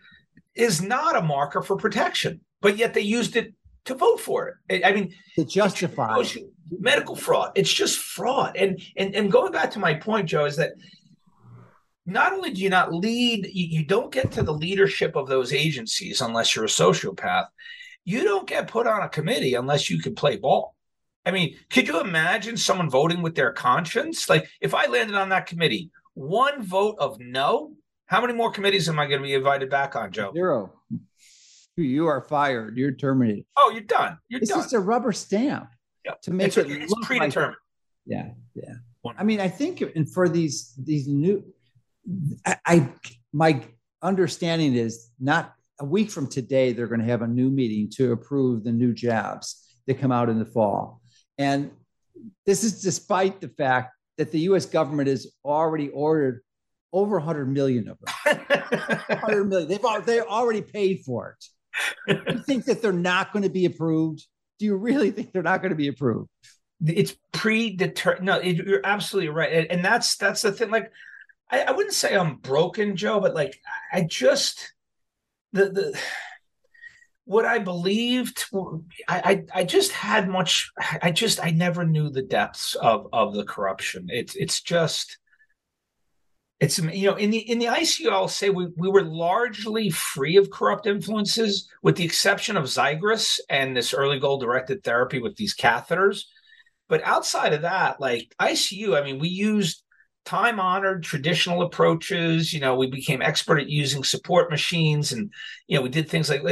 [0.55, 3.53] is not a marker for protection, but yet they used it
[3.85, 4.85] to vote for it.
[4.85, 6.15] I mean, to justify
[6.69, 7.51] medical fraud.
[7.55, 8.55] It's just fraud.
[8.55, 10.73] And and and going back to my point, Joe, is that
[12.05, 15.53] not only do you not lead, you, you don't get to the leadership of those
[15.53, 17.47] agencies unless you're a sociopath.
[18.05, 20.75] You don't get put on a committee unless you can play ball.
[21.25, 24.27] I mean, could you imagine someone voting with their conscience?
[24.27, 27.71] Like, if I landed on that committee, one vote of no,
[28.07, 30.33] how many more committees am I going to be invited back on, Joe?
[30.33, 30.73] Zero.
[31.77, 32.77] You are fired.
[32.77, 33.45] You're terminated.
[33.55, 34.17] Oh, you're done.
[34.27, 34.59] You're it's done.
[34.59, 35.69] just a rubber stamp
[36.05, 36.21] yep.
[36.21, 37.55] to make it's, it it's predetermined.
[37.55, 37.57] Like,
[38.05, 38.73] yeah, yeah.
[39.03, 39.23] Wonderful.
[39.23, 41.43] I mean, I think, and for these these new,
[42.45, 42.89] I, I
[43.31, 43.61] my
[44.01, 48.11] understanding is not a week from today they're going to have a new meeting to
[48.11, 51.01] approve the new jabs that come out in the fall,
[51.37, 51.71] and
[52.45, 54.65] this is despite the fact that the U.S.
[54.65, 56.41] government has already ordered
[56.91, 58.37] over 100 million of them.
[59.07, 59.67] 100 million.
[59.67, 61.45] They've they already paid for it
[62.07, 64.25] you think that they're not going to be approved?
[64.63, 66.29] Do you really think they're not going to be approved?
[66.85, 68.25] It's predetermined.
[68.25, 70.69] No, it, you're absolutely right, and, and, that's that's the thing.
[70.69, 70.89] Like,
[71.51, 73.59] I, I wouldn't say I'm broken, Joe, but like,
[73.91, 74.73] I just
[75.51, 75.99] the the
[77.25, 78.45] what I believed,
[79.09, 80.71] I, I, I just had much.
[81.01, 84.07] I just I never knew the depths of of the corruption.
[84.07, 85.17] It's it's just
[86.63, 90.37] it's you know in the in the ICU I'll say we we were largely free
[90.37, 95.35] of corrupt influences with the exception of Xigris and this early goal directed therapy with
[95.35, 96.23] these catheters.
[96.87, 99.83] But outside of that, like ICU, I mean, we used
[100.23, 102.53] time honored traditional approaches.
[102.53, 105.33] You know, we became expert at using support machines, and
[105.67, 106.43] you know, we did things like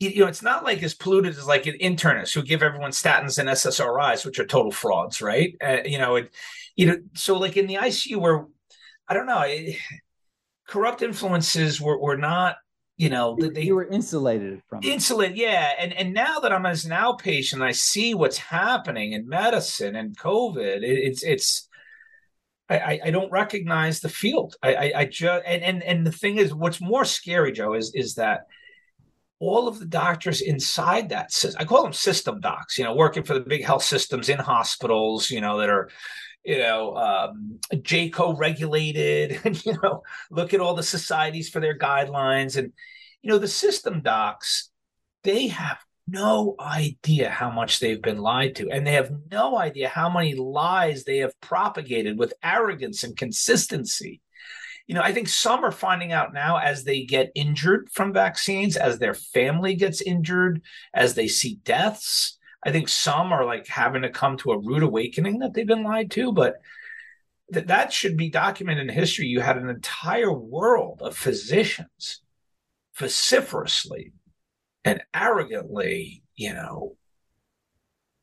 [0.00, 3.38] you know, it's not like as polluted as like an internist who give everyone statins
[3.38, 5.54] and SSRIs, which are total frauds, right?
[5.62, 6.32] Uh, you know, it,
[6.76, 8.46] you know, so like in the ICU where
[9.08, 9.76] I don't know, it,
[10.68, 12.56] corrupt influences were, were not,
[12.96, 15.70] you know, they you were insulated from insulated, yeah.
[15.78, 20.18] And and now that I'm as an outpatient, I see what's happening in medicine and
[20.18, 20.82] COVID.
[20.82, 21.68] It, it's it's
[22.68, 24.56] I, I don't recognize the field.
[24.62, 27.94] I, I, I just and, and and the thing is, what's more scary, Joe, is
[27.94, 28.46] is that
[29.40, 33.22] all of the doctors inside that system, I call them system docs, you know, working
[33.22, 35.88] for the big health systems in hospitals, you know, that are,
[36.48, 41.78] you know, um, JCAHO regulated, and, you know, look at all the societies for their
[41.78, 42.56] guidelines.
[42.56, 42.72] And,
[43.20, 44.70] you know, the system docs,
[45.24, 48.70] they have no idea how much they've been lied to.
[48.70, 54.22] And they have no idea how many lies they have propagated with arrogance and consistency
[54.88, 58.74] you know, I think some are finding out now as they get injured from vaccines,
[58.74, 60.62] as their family gets injured,
[60.94, 62.37] as they see deaths.
[62.64, 65.84] I think some are like having to come to a rude awakening that they've been
[65.84, 66.56] lied to, but
[67.50, 69.26] that that should be documented in history.
[69.26, 72.20] You had an entire world of physicians
[72.96, 74.12] vociferously
[74.84, 76.96] and arrogantly, you know,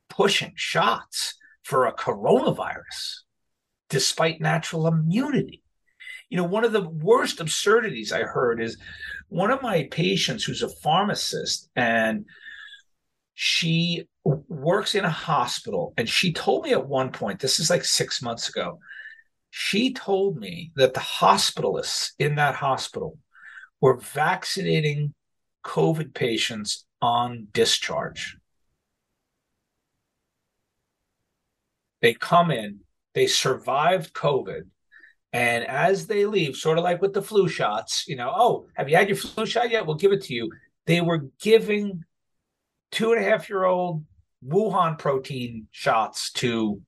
[0.08, 3.22] pushing shots for a coronavirus
[3.88, 5.62] despite natural immunity
[6.28, 8.78] you know, one of the worst absurdities I heard is
[9.28, 12.26] one of my patients who's a pharmacist and
[13.34, 15.94] she works in a hospital.
[15.96, 18.78] And she told me at one point, this is like six months ago,
[19.50, 23.18] she told me that the hospitalists in that hospital
[23.80, 25.14] were vaccinating
[25.64, 28.36] COVID patients on discharge.
[32.02, 32.80] They come in,
[33.14, 34.62] they survived COVID,
[35.32, 38.88] and as they leave, sort of like with the flu shots, you know, oh, have
[38.88, 39.86] you had your flu shot yet?
[39.86, 40.50] We'll give it to you.
[40.86, 42.04] They were giving
[42.90, 44.04] two and a half year old
[44.46, 46.80] Wuhan protein shots to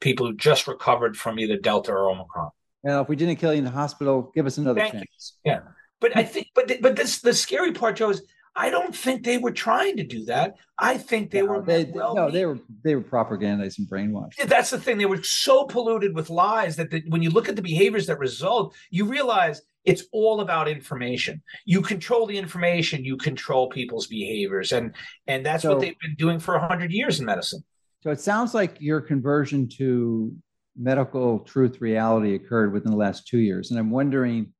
[0.00, 2.50] people who just recovered from either Delta or Omicron.
[2.84, 5.36] Now, if we didn't kill you in the hospital, give us another Thank chance.
[5.44, 5.52] You.
[5.52, 5.60] Yeah.
[6.00, 8.22] But I think, but but this the scary part, Joe, is
[8.54, 10.56] I don't think they were trying to do that.
[10.78, 14.46] I think they no, were they, well no, they were they were propagandizing brainwashed.
[14.46, 14.98] That's the thing.
[14.98, 18.18] They were so polluted with lies that the, when you look at the behaviors that
[18.18, 21.42] result, you realize it's all about information.
[21.64, 24.94] You control the information, you control people's behaviors, and
[25.26, 27.64] and that's so, what they've been doing for hundred years in medicine.
[28.02, 30.34] So it sounds like your conversion to
[30.76, 34.52] medical truth reality occurred within the last two years, and I'm wondering,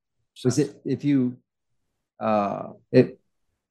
[0.44, 1.36] was it if you
[2.20, 3.18] uh, it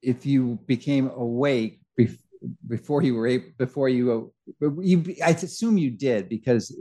[0.02, 1.80] if you became awake
[2.68, 6.76] before you were able, before you, you, I assume you did because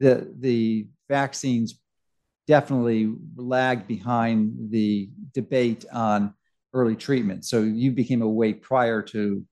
[0.00, 1.80] the the vaccines
[2.46, 6.34] definitely lagged behind the debate on
[6.72, 7.44] early treatment.
[7.44, 9.44] So you became awake prior to,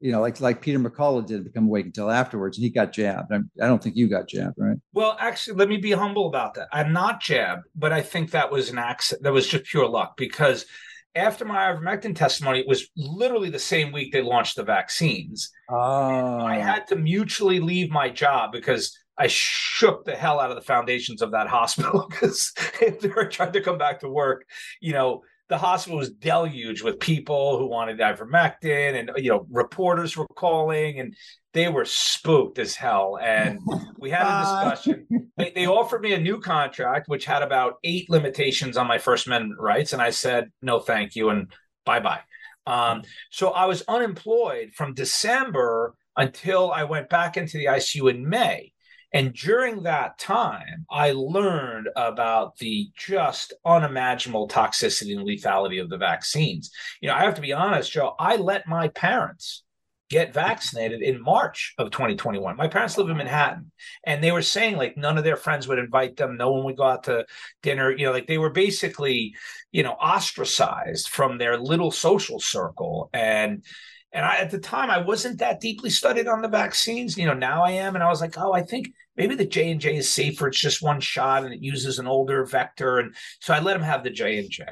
[0.00, 3.32] you know, like like Peter McCullough did become awake until afterwards, and he got jabbed.
[3.32, 4.76] I do not think you got jabbed, right?
[4.92, 6.68] Well, actually, let me be humble about that.
[6.72, 9.24] I'm not jabbed, but I think that was an accident.
[9.24, 10.66] That was just pure luck because
[11.14, 15.50] after my ivermectin testimony, it was literally the same week they launched the vaccines.
[15.68, 16.40] Oh.
[16.40, 20.62] I had to mutually leave my job because I shook the hell out of the
[20.62, 24.44] foundations of that hospital because if they were trying to come back to work,
[24.80, 25.22] you know,
[25.52, 30.98] the hospital was deluged with people who wanted ivermectin and you know reporters were calling
[30.98, 31.14] and
[31.52, 33.18] they were spooked as hell.
[33.22, 33.60] And
[33.98, 35.06] we had a discussion.
[35.36, 39.26] They, they, offered me a new contract which had about eight limitations on my first
[39.26, 39.92] amendment rights.
[39.92, 41.52] And i said no thank you and
[41.84, 42.20] bye bye
[42.66, 48.26] um, so i was unemployed from december until i went back into the icu in
[48.26, 48.72] may
[49.12, 55.98] and during that time, I learned about the just unimaginable toxicity and lethality of the
[55.98, 56.70] vaccines.
[57.00, 59.64] You know, I have to be honest, Joe, I let my parents
[60.08, 62.54] get vaccinated in March of 2021.
[62.54, 63.72] My parents live in Manhattan
[64.04, 66.36] and they were saying like none of their friends would invite them.
[66.36, 67.24] No one would go out to
[67.62, 67.90] dinner.
[67.90, 69.34] You know, like they were basically,
[69.72, 73.08] you know, ostracized from their little social circle.
[73.14, 73.64] And
[74.12, 77.16] and I, at the time, I wasn't that deeply studied on the vaccines.
[77.16, 79.70] You know, now I am, and I was like, oh, I think maybe the J
[79.70, 80.48] and J is safer.
[80.48, 83.82] It's just one shot, and it uses an older vector, and so I let him
[83.82, 84.64] have the J and J.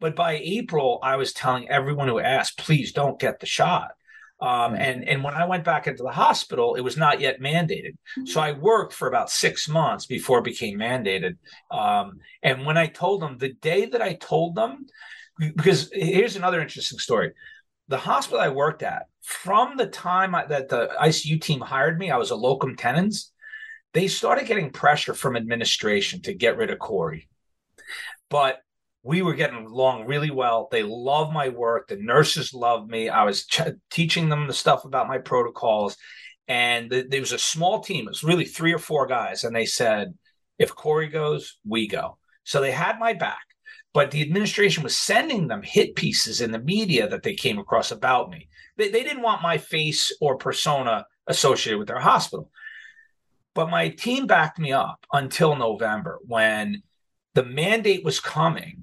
[0.00, 3.92] But by April, I was telling everyone who asked, please don't get the shot.
[4.40, 7.96] Um, and and when I went back into the hospital, it was not yet mandated.
[8.24, 11.36] So I worked for about six months before it became mandated.
[11.70, 14.86] Um, and when I told them, the day that I told them,
[15.38, 17.32] because here's another interesting story
[17.88, 22.10] the hospital I worked at, from the time I, that the ICU team hired me,
[22.10, 23.32] I was a locum tenens.
[23.92, 27.28] they started getting pressure from administration to get rid of Kory.
[28.28, 28.58] But
[29.02, 30.68] we were getting along really well.
[30.70, 31.88] They love my work.
[31.88, 33.08] The nurses loved me.
[33.08, 35.96] I was ch- teaching them the stuff about my protocols.
[36.48, 38.06] And th- there was a small team.
[38.06, 39.44] It was really three or four guys.
[39.44, 40.14] And they said,
[40.58, 42.18] if Kory goes, we go.
[42.44, 43.53] So they had my back.
[43.94, 47.92] But the administration was sending them hit pieces in the media that they came across
[47.92, 48.48] about me.
[48.76, 52.50] They, they didn't want my face or persona associated with their hospital.
[53.54, 56.82] But my team backed me up until November when
[57.34, 58.82] the mandate was coming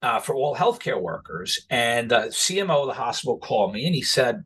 [0.00, 1.66] uh, for all healthcare workers.
[1.68, 4.44] And the CMO of the hospital called me and he said,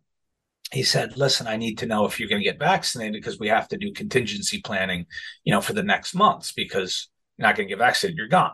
[0.72, 3.46] he said, listen, I need to know if you're going to get vaccinated because we
[3.46, 5.06] have to do contingency planning,
[5.44, 8.50] you know, for the next months because you're not going to get vaccinated, you're gone.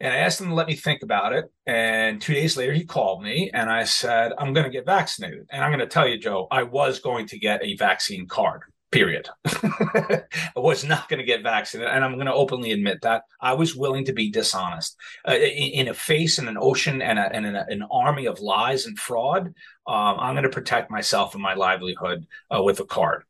[0.00, 1.46] And I asked him to let me think about it.
[1.66, 5.46] And two days later, he called me and I said, I'm going to get vaccinated.
[5.50, 8.62] And I'm going to tell you, Joe, I was going to get a vaccine card
[8.90, 9.28] period.
[9.44, 10.22] I
[10.56, 11.92] was not going to get vaccinated.
[11.92, 14.96] And I'm going to openly admit that I was willing to be dishonest.
[15.26, 18.40] Uh, in, in, a face and an ocean and, a, and an, an, army of
[18.40, 19.48] lies and fraud,
[19.86, 23.24] um, I'm going to protect myself and my livelihood uh, with a card.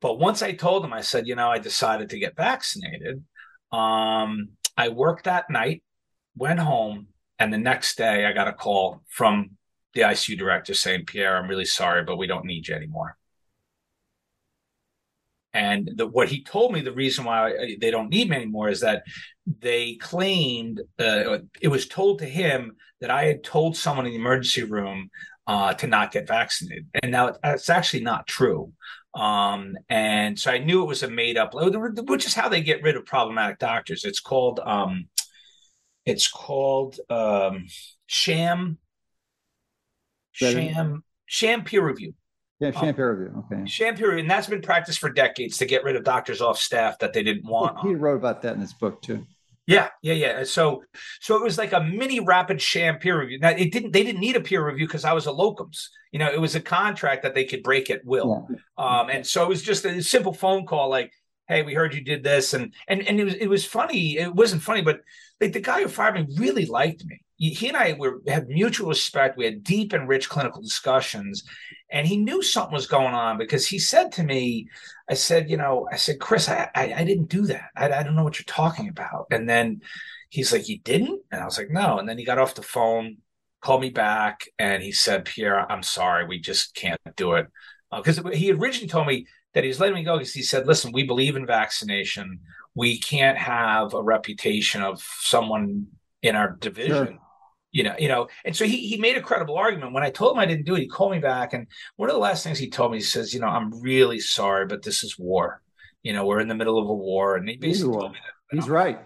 [0.00, 3.22] But once I told him, I said, you know, I decided to get vaccinated.
[3.72, 5.82] Um, I worked that night,
[6.36, 7.08] went home,
[7.38, 9.50] and the next day I got a call from
[9.94, 13.16] the ICU director saying, Pierre, I'm really sorry, but we don't need you anymore.
[15.52, 18.80] And the, what he told me, the reason why they don't need me anymore is
[18.80, 19.02] that
[19.60, 24.18] they claimed uh, it was told to him that I had told someone in the
[24.18, 25.10] emergency room
[25.46, 28.72] uh, to not get vaccinated, and now it's actually not true.
[29.14, 32.82] Um, and so I knew it was a made up, which is how they get
[32.82, 34.04] rid of problematic doctors.
[34.04, 35.08] It's called, um,
[36.06, 37.66] it's called um,
[38.06, 38.78] sham,
[40.32, 42.14] sham, sham peer review.
[42.58, 43.44] Yeah, sham peer review.
[43.50, 43.66] Okay.
[43.66, 46.58] Sham peer review, and that's been practiced for decades to get rid of doctors off
[46.58, 47.74] staff that they didn't want.
[47.74, 49.26] Well, he wrote about that in his book too.
[49.66, 50.44] Yeah, yeah, yeah.
[50.44, 50.82] So,
[51.20, 53.38] so it was like a mini rapid sham peer review.
[53.38, 53.92] Now, it didn't.
[53.92, 55.86] They didn't need a peer review because I was a locums.
[56.10, 58.48] You know, it was a contract that they could break at will.
[58.50, 58.56] Yeah.
[58.76, 61.12] Um, and so it was just a simple phone call, like,
[61.46, 64.18] "Hey, we heard you did this," and and and it was it was funny.
[64.18, 65.00] It wasn't funny, but
[65.40, 67.20] like the guy who fired me really liked me.
[67.50, 69.36] He and I were had mutual respect.
[69.36, 71.42] We had deep and rich clinical discussions,
[71.90, 74.68] and he knew something was going on because he said to me,
[75.10, 77.70] I said, you know, I said, Chris, I, I, I didn't do that.
[77.76, 79.26] I, I don't know what you're talking about.
[79.32, 79.80] And then
[80.30, 81.20] he's like, you didn't?
[81.32, 81.98] And I was like, no.
[81.98, 83.16] And then he got off the phone,
[83.60, 86.24] called me back, and he said, Pierre, I'm sorry.
[86.24, 87.48] We just can't do it.
[87.94, 90.68] Because uh, he originally told me that he was letting me go because he said,
[90.68, 92.38] listen, we believe in vaccination.
[92.76, 95.88] We can't have a reputation of someone
[96.22, 97.06] in our division.
[97.08, 97.21] Sure
[97.72, 99.94] you know, you know, and so he he made a credible argument.
[99.94, 101.66] When I told him I didn't do it, he called me back, and
[101.96, 104.66] one of the last things he told me, he says, you know, I'm really sorry,
[104.66, 105.62] but this is war.
[106.02, 108.56] You know, we're in the middle of a war, and he basically told me that.
[108.56, 109.00] He's right.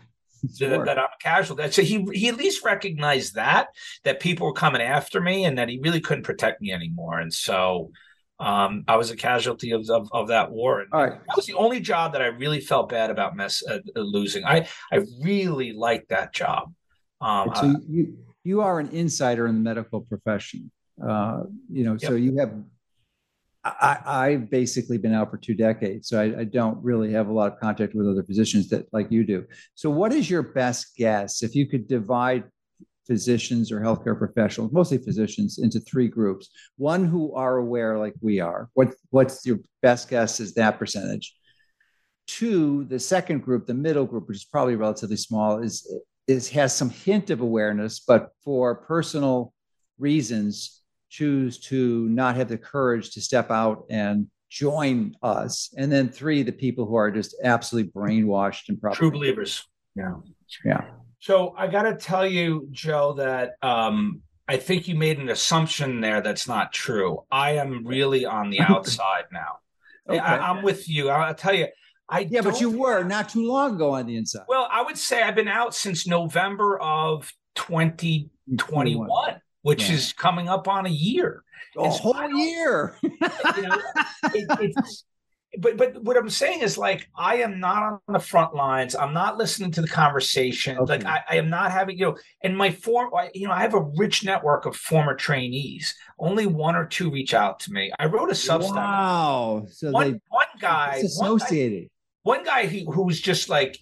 [0.60, 1.70] That, that, I'm a casualty.
[1.70, 3.68] So he he at least recognized that
[4.04, 7.20] that people were coming after me, and that he really couldn't protect me anymore.
[7.20, 7.90] And so
[8.38, 10.80] um, I was a casualty of, of, of that war.
[10.80, 11.12] And right.
[11.12, 14.44] That was the only job that I really felt bad about mess uh, losing.
[14.44, 16.72] I I really liked that job.
[17.20, 20.70] Um, so you you are an insider in the medical profession.
[21.02, 22.00] Uh, you know, yep.
[22.00, 22.52] so you have.
[23.64, 27.32] I, I've basically been out for two decades, so I, I, don't really have a
[27.32, 29.44] lot of contact with other physicians that like you do.
[29.74, 32.44] So, what is your best guess if you could divide
[33.08, 36.48] physicians or healthcare professionals, mostly physicians, into three groups?
[36.76, 38.70] One who are aware, like we are.
[38.74, 41.34] What What's your best guess is that percentage?
[42.28, 45.92] Two, the second group, the middle group, which is probably relatively small, is
[46.26, 49.52] is has some hint of awareness, but for personal
[49.98, 55.72] reasons choose to not have the courage to step out and join us.
[55.76, 59.64] And then three, the people who are just absolutely brainwashed and probably true believers.
[59.94, 60.14] Yeah.
[60.64, 60.84] Yeah.
[61.20, 66.00] So I got to tell you, Joe, that um, I think you made an assumption
[66.00, 67.24] there that's not true.
[67.30, 69.58] I am really on the outside now.
[70.08, 70.18] okay.
[70.18, 71.08] I, I'm with you.
[71.08, 71.68] I'll tell you,
[72.08, 74.44] I yeah, but you were not too long ago on the inside.
[74.48, 79.08] Well, I would say I've been out since November of 2021,
[79.62, 79.94] which yeah.
[79.94, 81.42] is coming up on a year.
[81.76, 82.96] A whole year.
[83.02, 83.78] you know,
[84.34, 85.04] it, it's
[85.58, 88.94] but but what I'm saying is like I am not on the front lines.
[88.94, 90.78] I'm not listening to the conversation.
[90.78, 90.98] Okay.
[90.98, 92.16] Like I, I, am not having you know.
[92.42, 95.94] And my form, you know, I have a rich network of former trainees.
[96.18, 97.92] Only one or two reach out to me.
[97.98, 98.74] I wrote a Substack.
[98.74, 99.66] Wow.
[99.70, 101.95] So one they, one guy associated one guy
[102.68, 103.78] he, who's just like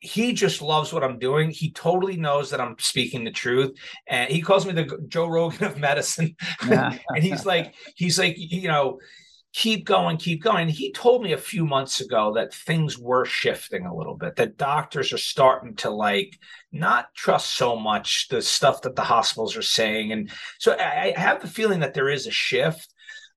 [0.00, 1.50] he just loves what I'm doing.
[1.50, 3.76] He totally knows that I'm speaking the truth,
[4.06, 6.36] and he calls me the Joe Rogan of medicine.
[6.60, 9.00] and he's like, he's like, you know,
[9.52, 10.68] keep going, keep going.
[10.68, 14.56] He told me a few months ago that things were shifting a little bit, that
[14.56, 16.38] doctors are starting to like
[16.70, 20.12] not trust so much the stuff that the hospitals are saying.
[20.12, 22.94] And so I, I have the feeling that there is a shift.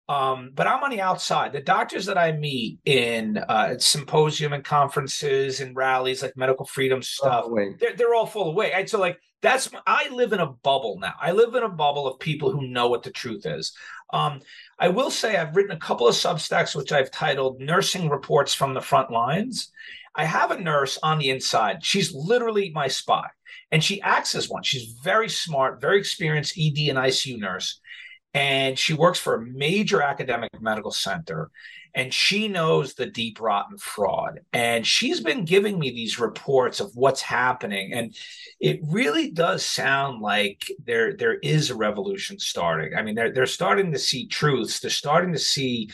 [0.10, 1.54] Um, but I'm on the outside.
[1.54, 7.02] The doctors that I meet in uh, symposium and conferences and rallies, like medical freedom
[7.02, 8.74] stuff, oh, they're, they're all full of weight.
[8.74, 8.90] Right?
[8.90, 11.14] So, like, that's I live in a bubble now.
[11.20, 13.74] I live in a bubble of people who know what the truth is.
[14.14, 14.42] Um,
[14.80, 18.74] I will say I've written a couple of substacks which I've titled "Nursing Reports from
[18.74, 19.72] the Front Lines."
[20.14, 21.86] I have a nurse on the inside.
[21.86, 23.28] She's literally my spy,
[23.72, 24.64] and she acts as one.
[24.64, 27.80] She's very smart, very experienced ED and ICU nurse
[28.34, 31.52] and she works for a major academic medical center
[31.94, 34.40] and she knows the deep rotten fraud.
[34.54, 37.94] And she's been giving me these reports of what's happening.
[37.94, 38.16] And
[38.60, 42.98] it really does sound like there there is a revolution starting.
[42.98, 44.80] I mean they're, they're starting to see truths.
[44.80, 45.90] They're starting to see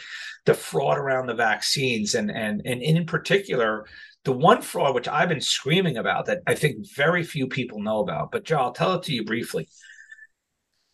[0.45, 2.13] the fraud around the vaccines.
[2.13, 3.85] And and and in particular
[4.23, 7.99] the one fraud which i've been screaming about that i think very few people know
[7.99, 8.31] about.
[8.31, 9.67] But joe i'll tell it to you briefly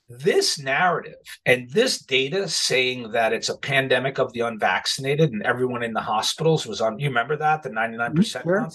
[0.09, 1.13] this narrative
[1.45, 6.01] and this data saying that it's a pandemic of the unvaccinated and everyone in the
[6.01, 7.63] hospitals was on you remember that?
[7.63, 8.21] The 99% mm-hmm.
[8.21, 8.69] sure.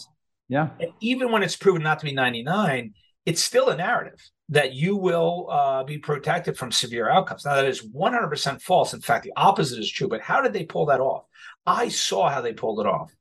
[0.49, 0.71] yeah.
[0.81, 2.95] And even when it's proven not to be 99
[3.27, 4.19] it's still a narrative
[4.49, 7.45] that you will uh, be protected from severe outcomes.
[7.45, 8.95] Now that is 100% false.
[8.95, 11.25] In fact the opposite is true but how did they pull that off?
[11.67, 13.13] I saw how they pulled it off.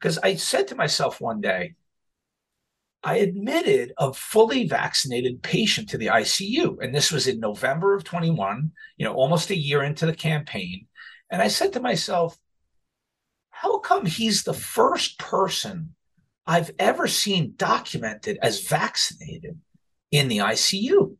[0.00, 1.74] Because i said to myself one day
[3.04, 6.82] I admitted a fully vaccinated patient to the ICU.
[6.82, 10.86] And this was in November of 21, you know, almost a year into the campaign.
[11.30, 12.38] And I said to myself,
[13.50, 15.94] how come he's the first person
[16.46, 19.58] I've ever seen documented as vaccinated
[20.10, 21.16] in the ICU?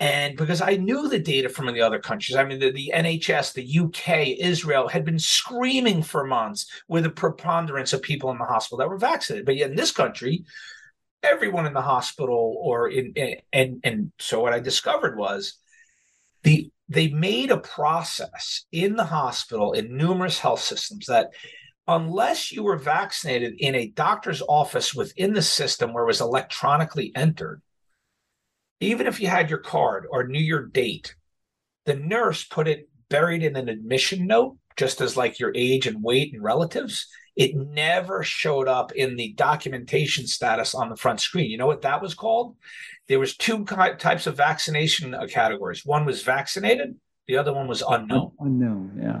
[0.00, 3.52] And because I knew the data from the other countries, I mean, the, the, NHS,
[3.52, 8.44] the UK, Israel had been screaming for months with a preponderance of people in the
[8.44, 9.44] hospital that were vaccinated.
[9.44, 10.44] But yet in this country,
[11.22, 15.58] everyone in the hospital or in, in and and so what I discovered was
[16.42, 21.30] the they made a process in the hospital in numerous health systems that
[21.86, 27.12] unless you were vaccinated in a doctor's office within the system where it was electronically
[27.14, 27.60] entered
[28.80, 31.14] even if you had your card or knew your date
[31.84, 36.02] the nurse put it buried in an admission note just as like your age and
[36.02, 37.08] weight and relatives
[37.38, 41.48] it never showed up in the documentation status on the front screen.
[41.48, 42.56] You know what that was called?
[43.06, 45.86] There was two types of vaccination categories.
[45.86, 46.96] One was vaccinated,
[47.28, 48.32] the other one was unknown.
[48.40, 49.20] Unknown, yeah.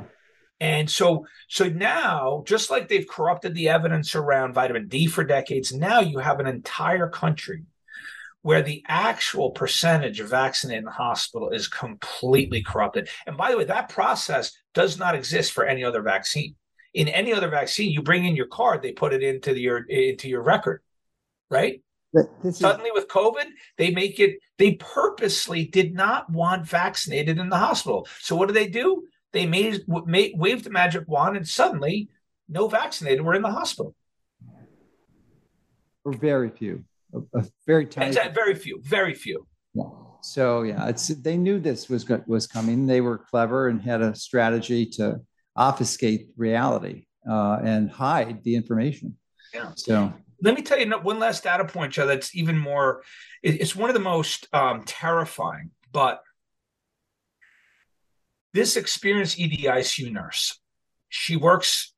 [0.60, 5.72] And so, so now, just like they've corrupted the evidence around vitamin D for decades,
[5.72, 7.62] now you have an entire country
[8.42, 13.08] where the actual percentage of vaccinated in the hospital is completely corrupted.
[13.28, 16.56] And by the way, that process does not exist for any other vaccine
[16.94, 20.28] in any other vaccine, you bring in your card, they put it into your into
[20.28, 20.82] your record,
[21.50, 21.82] right?
[22.50, 23.44] Suddenly, with COVID,
[23.76, 24.38] they make it.
[24.56, 28.08] They purposely did not want vaccinated in the hospital.
[28.20, 29.04] So what do they do?
[29.32, 32.08] They made, made waved the magic wand, and suddenly,
[32.48, 33.94] no vaccinated were in the hospital.
[36.04, 38.06] Or very few, a, a very tiny.
[38.06, 39.46] Exactly, very few, very few.
[39.74, 39.84] Yeah.
[40.22, 42.86] So yeah, it's they knew this was was coming.
[42.86, 45.20] They were clever and had a strategy to
[45.58, 49.16] obfuscate reality uh, and hide the information.
[49.52, 49.72] Yeah.
[49.74, 52.06] So let me tell you one last data point, Joe.
[52.06, 53.02] That's even more.
[53.42, 55.70] It's one of the most um, terrifying.
[55.92, 56.22] But
[58.54, 60.58] this experienced EDICU nurse,
[61.08, 61.92] she works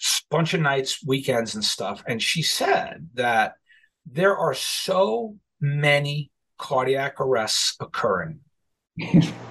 [0.00, 3.54] a bunch of nights, weekends, and stuff, and she said that
[4.06, 8.40] there are so many cardiac arrests occurring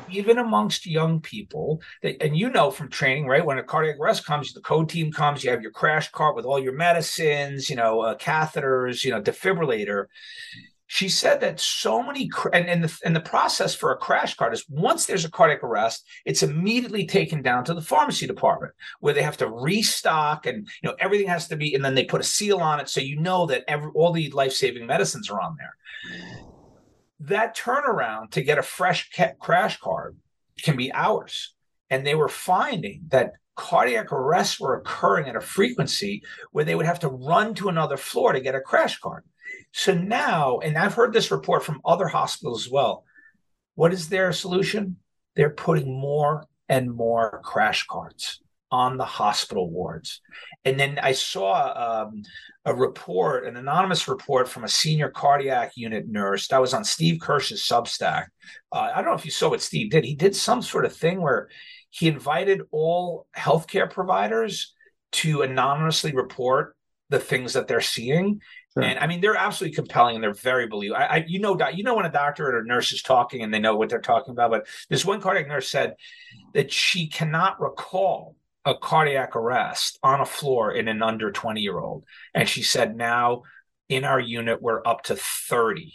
[0.10, 3.46] even amongst young people and you know from training right?
[3.46, 6.46] When a cardiac arrest comes the code team comes you have your crash cart with
[6.46, 10.06] all your medicines you know uh, catheters you know defibrillator.
[10.90, 14.54] She said that so many and, and the and the process for a crash cart
[14.54, 19.14] is once there's a cardiac arrest it's immediately taken down to the pharmacy department where
[19.14, 22.22] they have to restock and you know everything has to be and then they put
[22.22, 25.58] a seal on it so you know that every all the life-saving medicines are on
[25.58, 25.76] there
[27.20, 30.16] that turnaround to get a fresh crash cart
[30.62, 31.54] can be hours.
[31.90, 36.22] And they were finding that cardiac arrests were occurring at a frequency
[36.52, 39.26] where they would have to run to another floor to get a crash cart.
[39.72, 43.04] So now, and I've heard this report from other hospitals as well.
[43.76, 44.98] What is their solution?
[45.36, 48.42] They're putting more and more crash carts
[48.72, 50.22] on the hospital wards.
[50.66, 52.24] And then I saw um,
[52.66, 57.22] a report, an anonymous report from a senior cardiac unit nurse that was on Steve
[57.22, 58.28] Kirsch's Substack.
[58.72, 60.04] Uh, I don't know if you saw what Steve did.
[60.04, 61.50] He did some sort of thing where
[61.90, 64.74] he invited all healthcare providers
[65.14, 66.76] to anonymously report
[67.10, 68.42] the things that they're seeing.
[68.74, 68.84] Sure.
[68.84, 71.02] And I mean, they're absolutely compelling and they're very believable.
[71.02, 73.54] I, I, you know, you know when a doctor or a nurse is talking and
[73.54, 74.52] they know what they're talking about.
[74.52, 75.96] But this one cardiac nurse said
[76.54, 78.36] that she cannot recall
[78.68, 82.04] a cardiac arrest on a floor in an under 20 year old.
[82.34, 83.44] And she said now
[83.88, 85.94] in our unit, we're up to 30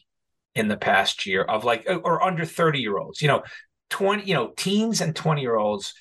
[0.54, 3.42] in the past year of like, or under 30 year olds, you know,
[3.90, 5.92] 20, you know, teens and 20 year olds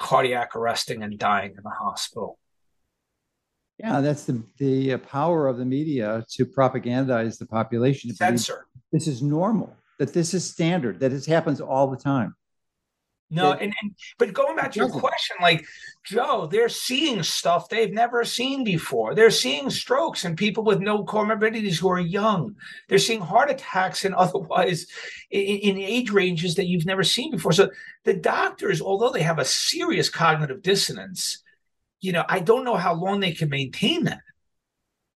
[0.00, 2.38] cardiac arresting and dying in the hospital.
[3.78, 8.14] Yeah, that's the the uh, power of the media to propagandize the population.
[8.14, 8.66] Censor.
[8.90, 9.76] This is normal.
[9.98, 10.98] That this is standard.
[11.00, 12.34] That it happens all the time.
[13.28, 15.66] No, and, and but going back to your question, like
[16.04, 19.16] Joe, they're seeing stuff they've never seen before.
[19.16, 22.54] They're seeing strokes and people with no comorbidities who are young.
[22.88, 24.86] They're seeing heart attacks and otherwise
[25.30, 27.52] in, in age ranges that you've never seen before.
[27.52, 27.70] So
[28.04, 31.42] the doctors, although they have a serious cognitive dissonance,
[32.00, 34.20] you know, I don't know how long they can maintain that.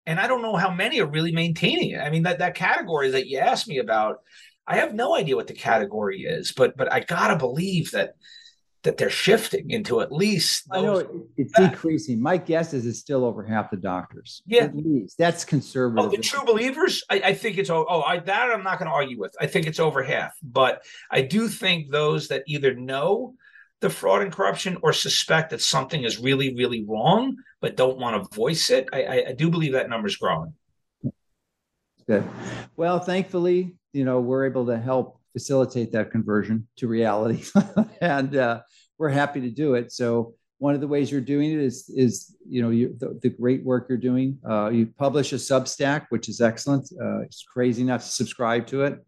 [0.07, 1.99] And I don't know how many are really maintaining it.
[1.99, 4.22] I mean, that, that category that you asked me about,
[4.69, 8.13] I have no idea what the category is, but but I gotta believe that
[8.83, 10.65] that they're shifting into at least.
[10.71, 12.21] I know it's decreasing.
[12.21, 14.41] My guess is it's still over half the doctors.
[14.45, 16.05] Yeah, at least that's conservative.
[16.05, 18.89] Oh, the true believers, I, I think it's oh, oh I, that I'm not going
[18.89, 19.35] to argue with.
[19.41, 23.33] I think it's over half, but I do think those that either know
[23.81, 28.21] the fraud and corruption or suspect that something is really, really wrong, but don't want
[28.21, 28.87] to voice it.
[28.93, 30.53] I, I, I do believe that number is growing.
[32.07, 32.23] Good.
[32.75, 37.44] Well, thankfully, you know, we're able to help facilitate that conversion to reality,
[38.02, 38.61] and uh,
[38.98, 39.91] we're happy to do it.
[39.91, 43.30] So, one of the ways you're doing it is, is you know, you, the, the,
[43.30, 44.38] great work you're doing.
[44.48, 46.90] Uh, you publish a Substack, which is excellent.
[47.02, 48.99] Uh, it's crazy enough to subscribe to it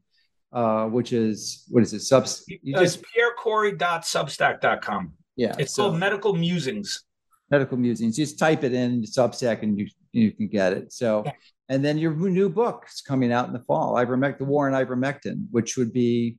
[0.54, 2.02] uh, which is what is it?
[2.02, 2.44] Subs.
[2.48, 5.14] You uh, just pierrekory.substack.com.
[5.36, 7.04] Yeah, it's so, called Medical Musings.
[7.50, 8.18] Medical Musings.
[8.18, 10.94] Just type it in Substack and you you can get it.
[10.94, 11.32] So, yeah.
[11.70, 13.96] and then your new book is coming out in the fall.
[13.96, 16.38] Ivermectin, the war on ivermectin, which would be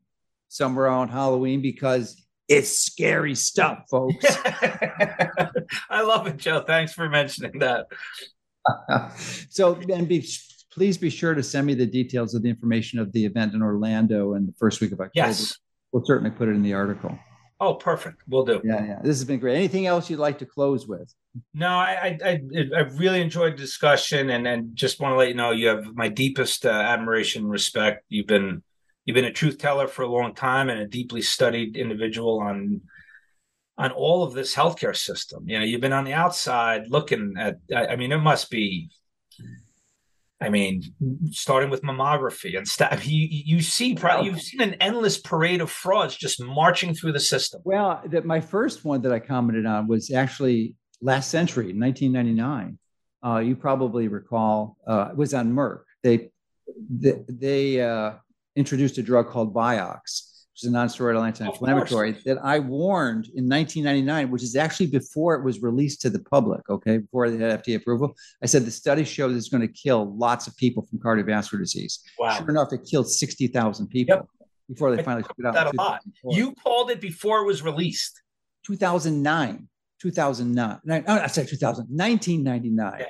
[0.49, 4.25] somewhere around Halloween because it's scary stuff, folks.
[5.89, 6.65] I love it, Joe.
[6.67, 7.87] Thanks for mentioning that.
[9.51, 10.27] so, and be
[10.73, 13.63] please be sure to send me the details of the information of the event in
[13.63, 15.29] Orlando in the first week of October.
[15.29, 15.59] Yes.
[15.93, 17.19] We'll certainly put it in the article.
[17.63, 18.23] Oh, perfect.
[18.27, 18.61] We'll do.
[18.65, 18.99] Yeah, yeah.
[19.05, 19.55] This has been great.
[19.55, 21.15] Anything else you'd like to close with?
[21.55, 22.41] No, I I,
[22.77, 25.85] I, really enjoyed the discussion, and and just want to let you know you have
[25.95, 28.05] my deepest uh, admiration and respect.
[28.09, 28.65] You've been
[29.05, 32.81] you've been a truth teller for a long time and a deeply studied individual on
[33.79, 35.49] on all of this healthcare system.
[35.49, 37.59] You know, you've been on the outside looking at.
[37.73, 38.91] I, I mean, it must be
[40.43, 40.83] I mean,
[41.31, 45.71] starting with mammography and stuff, you you see probably you've seen an endless parade of
[45.71, 47.63] frauds just marching through the system.
[47.65, 52.79] Well, that my first one that I commented on was actually last century, 1999.
[53.25, 55.83] Uh, you probably recall uh, it was on Merck.
[56.03, 56.31] They
[56.91, 58.15] they, they uh,
[58.57, 60.32] introduced a drug called Vioxx
[60.63, 65.45] which is a non-steroidal anti-inflammatory that I warned in 1999, which is actually before it
[65.45, 66.61] was released to the public.
[66.71, 70.17] Okay, before they had FDA approval, I said the study showed it's going to kill
[70.17, 72.01] lots of people from cardiovascular disease.
[72.19, 72.37] Wow!
[72.39, 74.27] Sure enough, it killed 60,000 people yep.
[74.69, 75.55] before they finally it out.
[75.55, 76.01] That a lot.
[76.25, 78.23] You called it before it was released.
[78.67, 79.69] 2009.
[80.01, 80.81] 2009.
[80.85, 81.87] No, I said 2000.
[81.89, 82.93] 1999.
[83.01, 83.07] Yeah,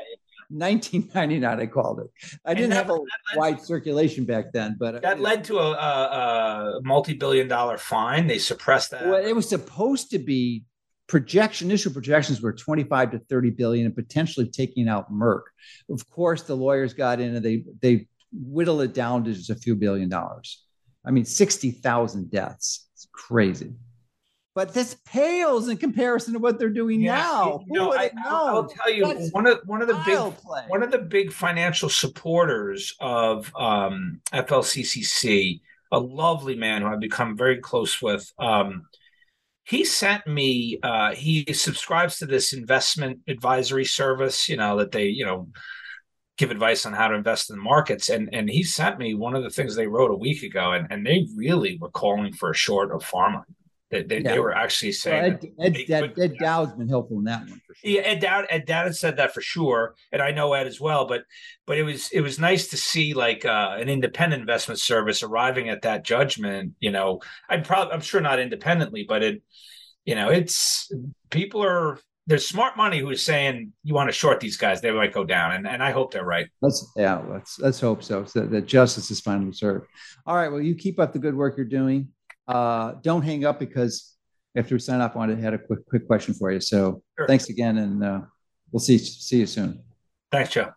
[0.53, 2.39] 1999, I called it.
[2.45, 2.99] I didn't have a
[3.37, 7.79] wide to, circulation back then, but that uh, led to a, a, a multi-billion dollar
[7.79, 8.27] fine.
[8.27, 9.07] They suppressed that.
[9.07, 10.65] Well, it was supposed to be
[11.07, 11.69] projection.
[11.69, 15.43] Initial projections were 25 to 30 billion, and potentially taking out Merck.
[15.91, 19.55] Of course, the lawyers got in and they they whittled it down to just a
[19.55, 20.65] few billion dollars.
[21.05, 22.89] I mean, 60,000 deaths.
[22.95, 23.73] It's crazy
[24.55, 27.65] but this pales in comparison to what they're doing yeah, now.
[27.69, 28.11] You know, I,
[28.53, 30.65] will tell you That's one of one of the big play.
[30.69, 35.61] one of the big financial supporters of um, FLCCC,
[35.91, 38.31] a lovely man who I've become very close with.
[38.39, 38.83] Um,
[39.65, 40.79] he sent me.
[40.83, 44.49] Uh, he subscribes to this investment advisory service.
[44.49, 45.49] You know that they you know
[46.37, 48.11] give advice on how to invest in the markets.
[48.11, 50.89] And and he sent me one of the things they wrote a week ago, and,
[50.91, 53.45] and they really were calling for a short of pharma.
[53.93, 54.33] They, they, yeah.
[54.33, 57.61] they were actually saying well, Ed, Ed, Ed, Ed Dowd's been helpful in that one
[57.67, 57.91] for sure.
[57.91, 60.81] Yeah, Ed Dowd, Ed Dowd had said that for sure, and I know Ed as
[60.81, 61.07] well.
[61.07, 61.25] But
[61.67, 65.69] but it was it was nice to see like uh, an independent investment service arriving
[65.69, 66.73] at that judgment.
[66.81, 67.21] You know,
[67.51, 69.43] I'm probably I'm sure not independently, but it
[70.07, 70.91] you know it's
[71.29, 75.13] people are there's smart money who's saying you want to short these guys, they might
[75.13, 76.47] go down, and, and I hope they're right.
[76.63, 78.25] Let's yeah, let's let's hope so.
[78.25, 79.87] So that justice is finally served.
[80.25, 82.09] All right, well, you keep up the good work you're doing
[82.49, 84.15] uh, don't hang up because
[84.57, 86.61] after we sign off, I wanted to had a quick quick question for you.
[86.61, 87.27] So Sure.
[87.27, 88.21] thanks again, and uh,
[88.71, 89.83] we'll see see you soon.
[90.31, 90.73] Thanks, Joe.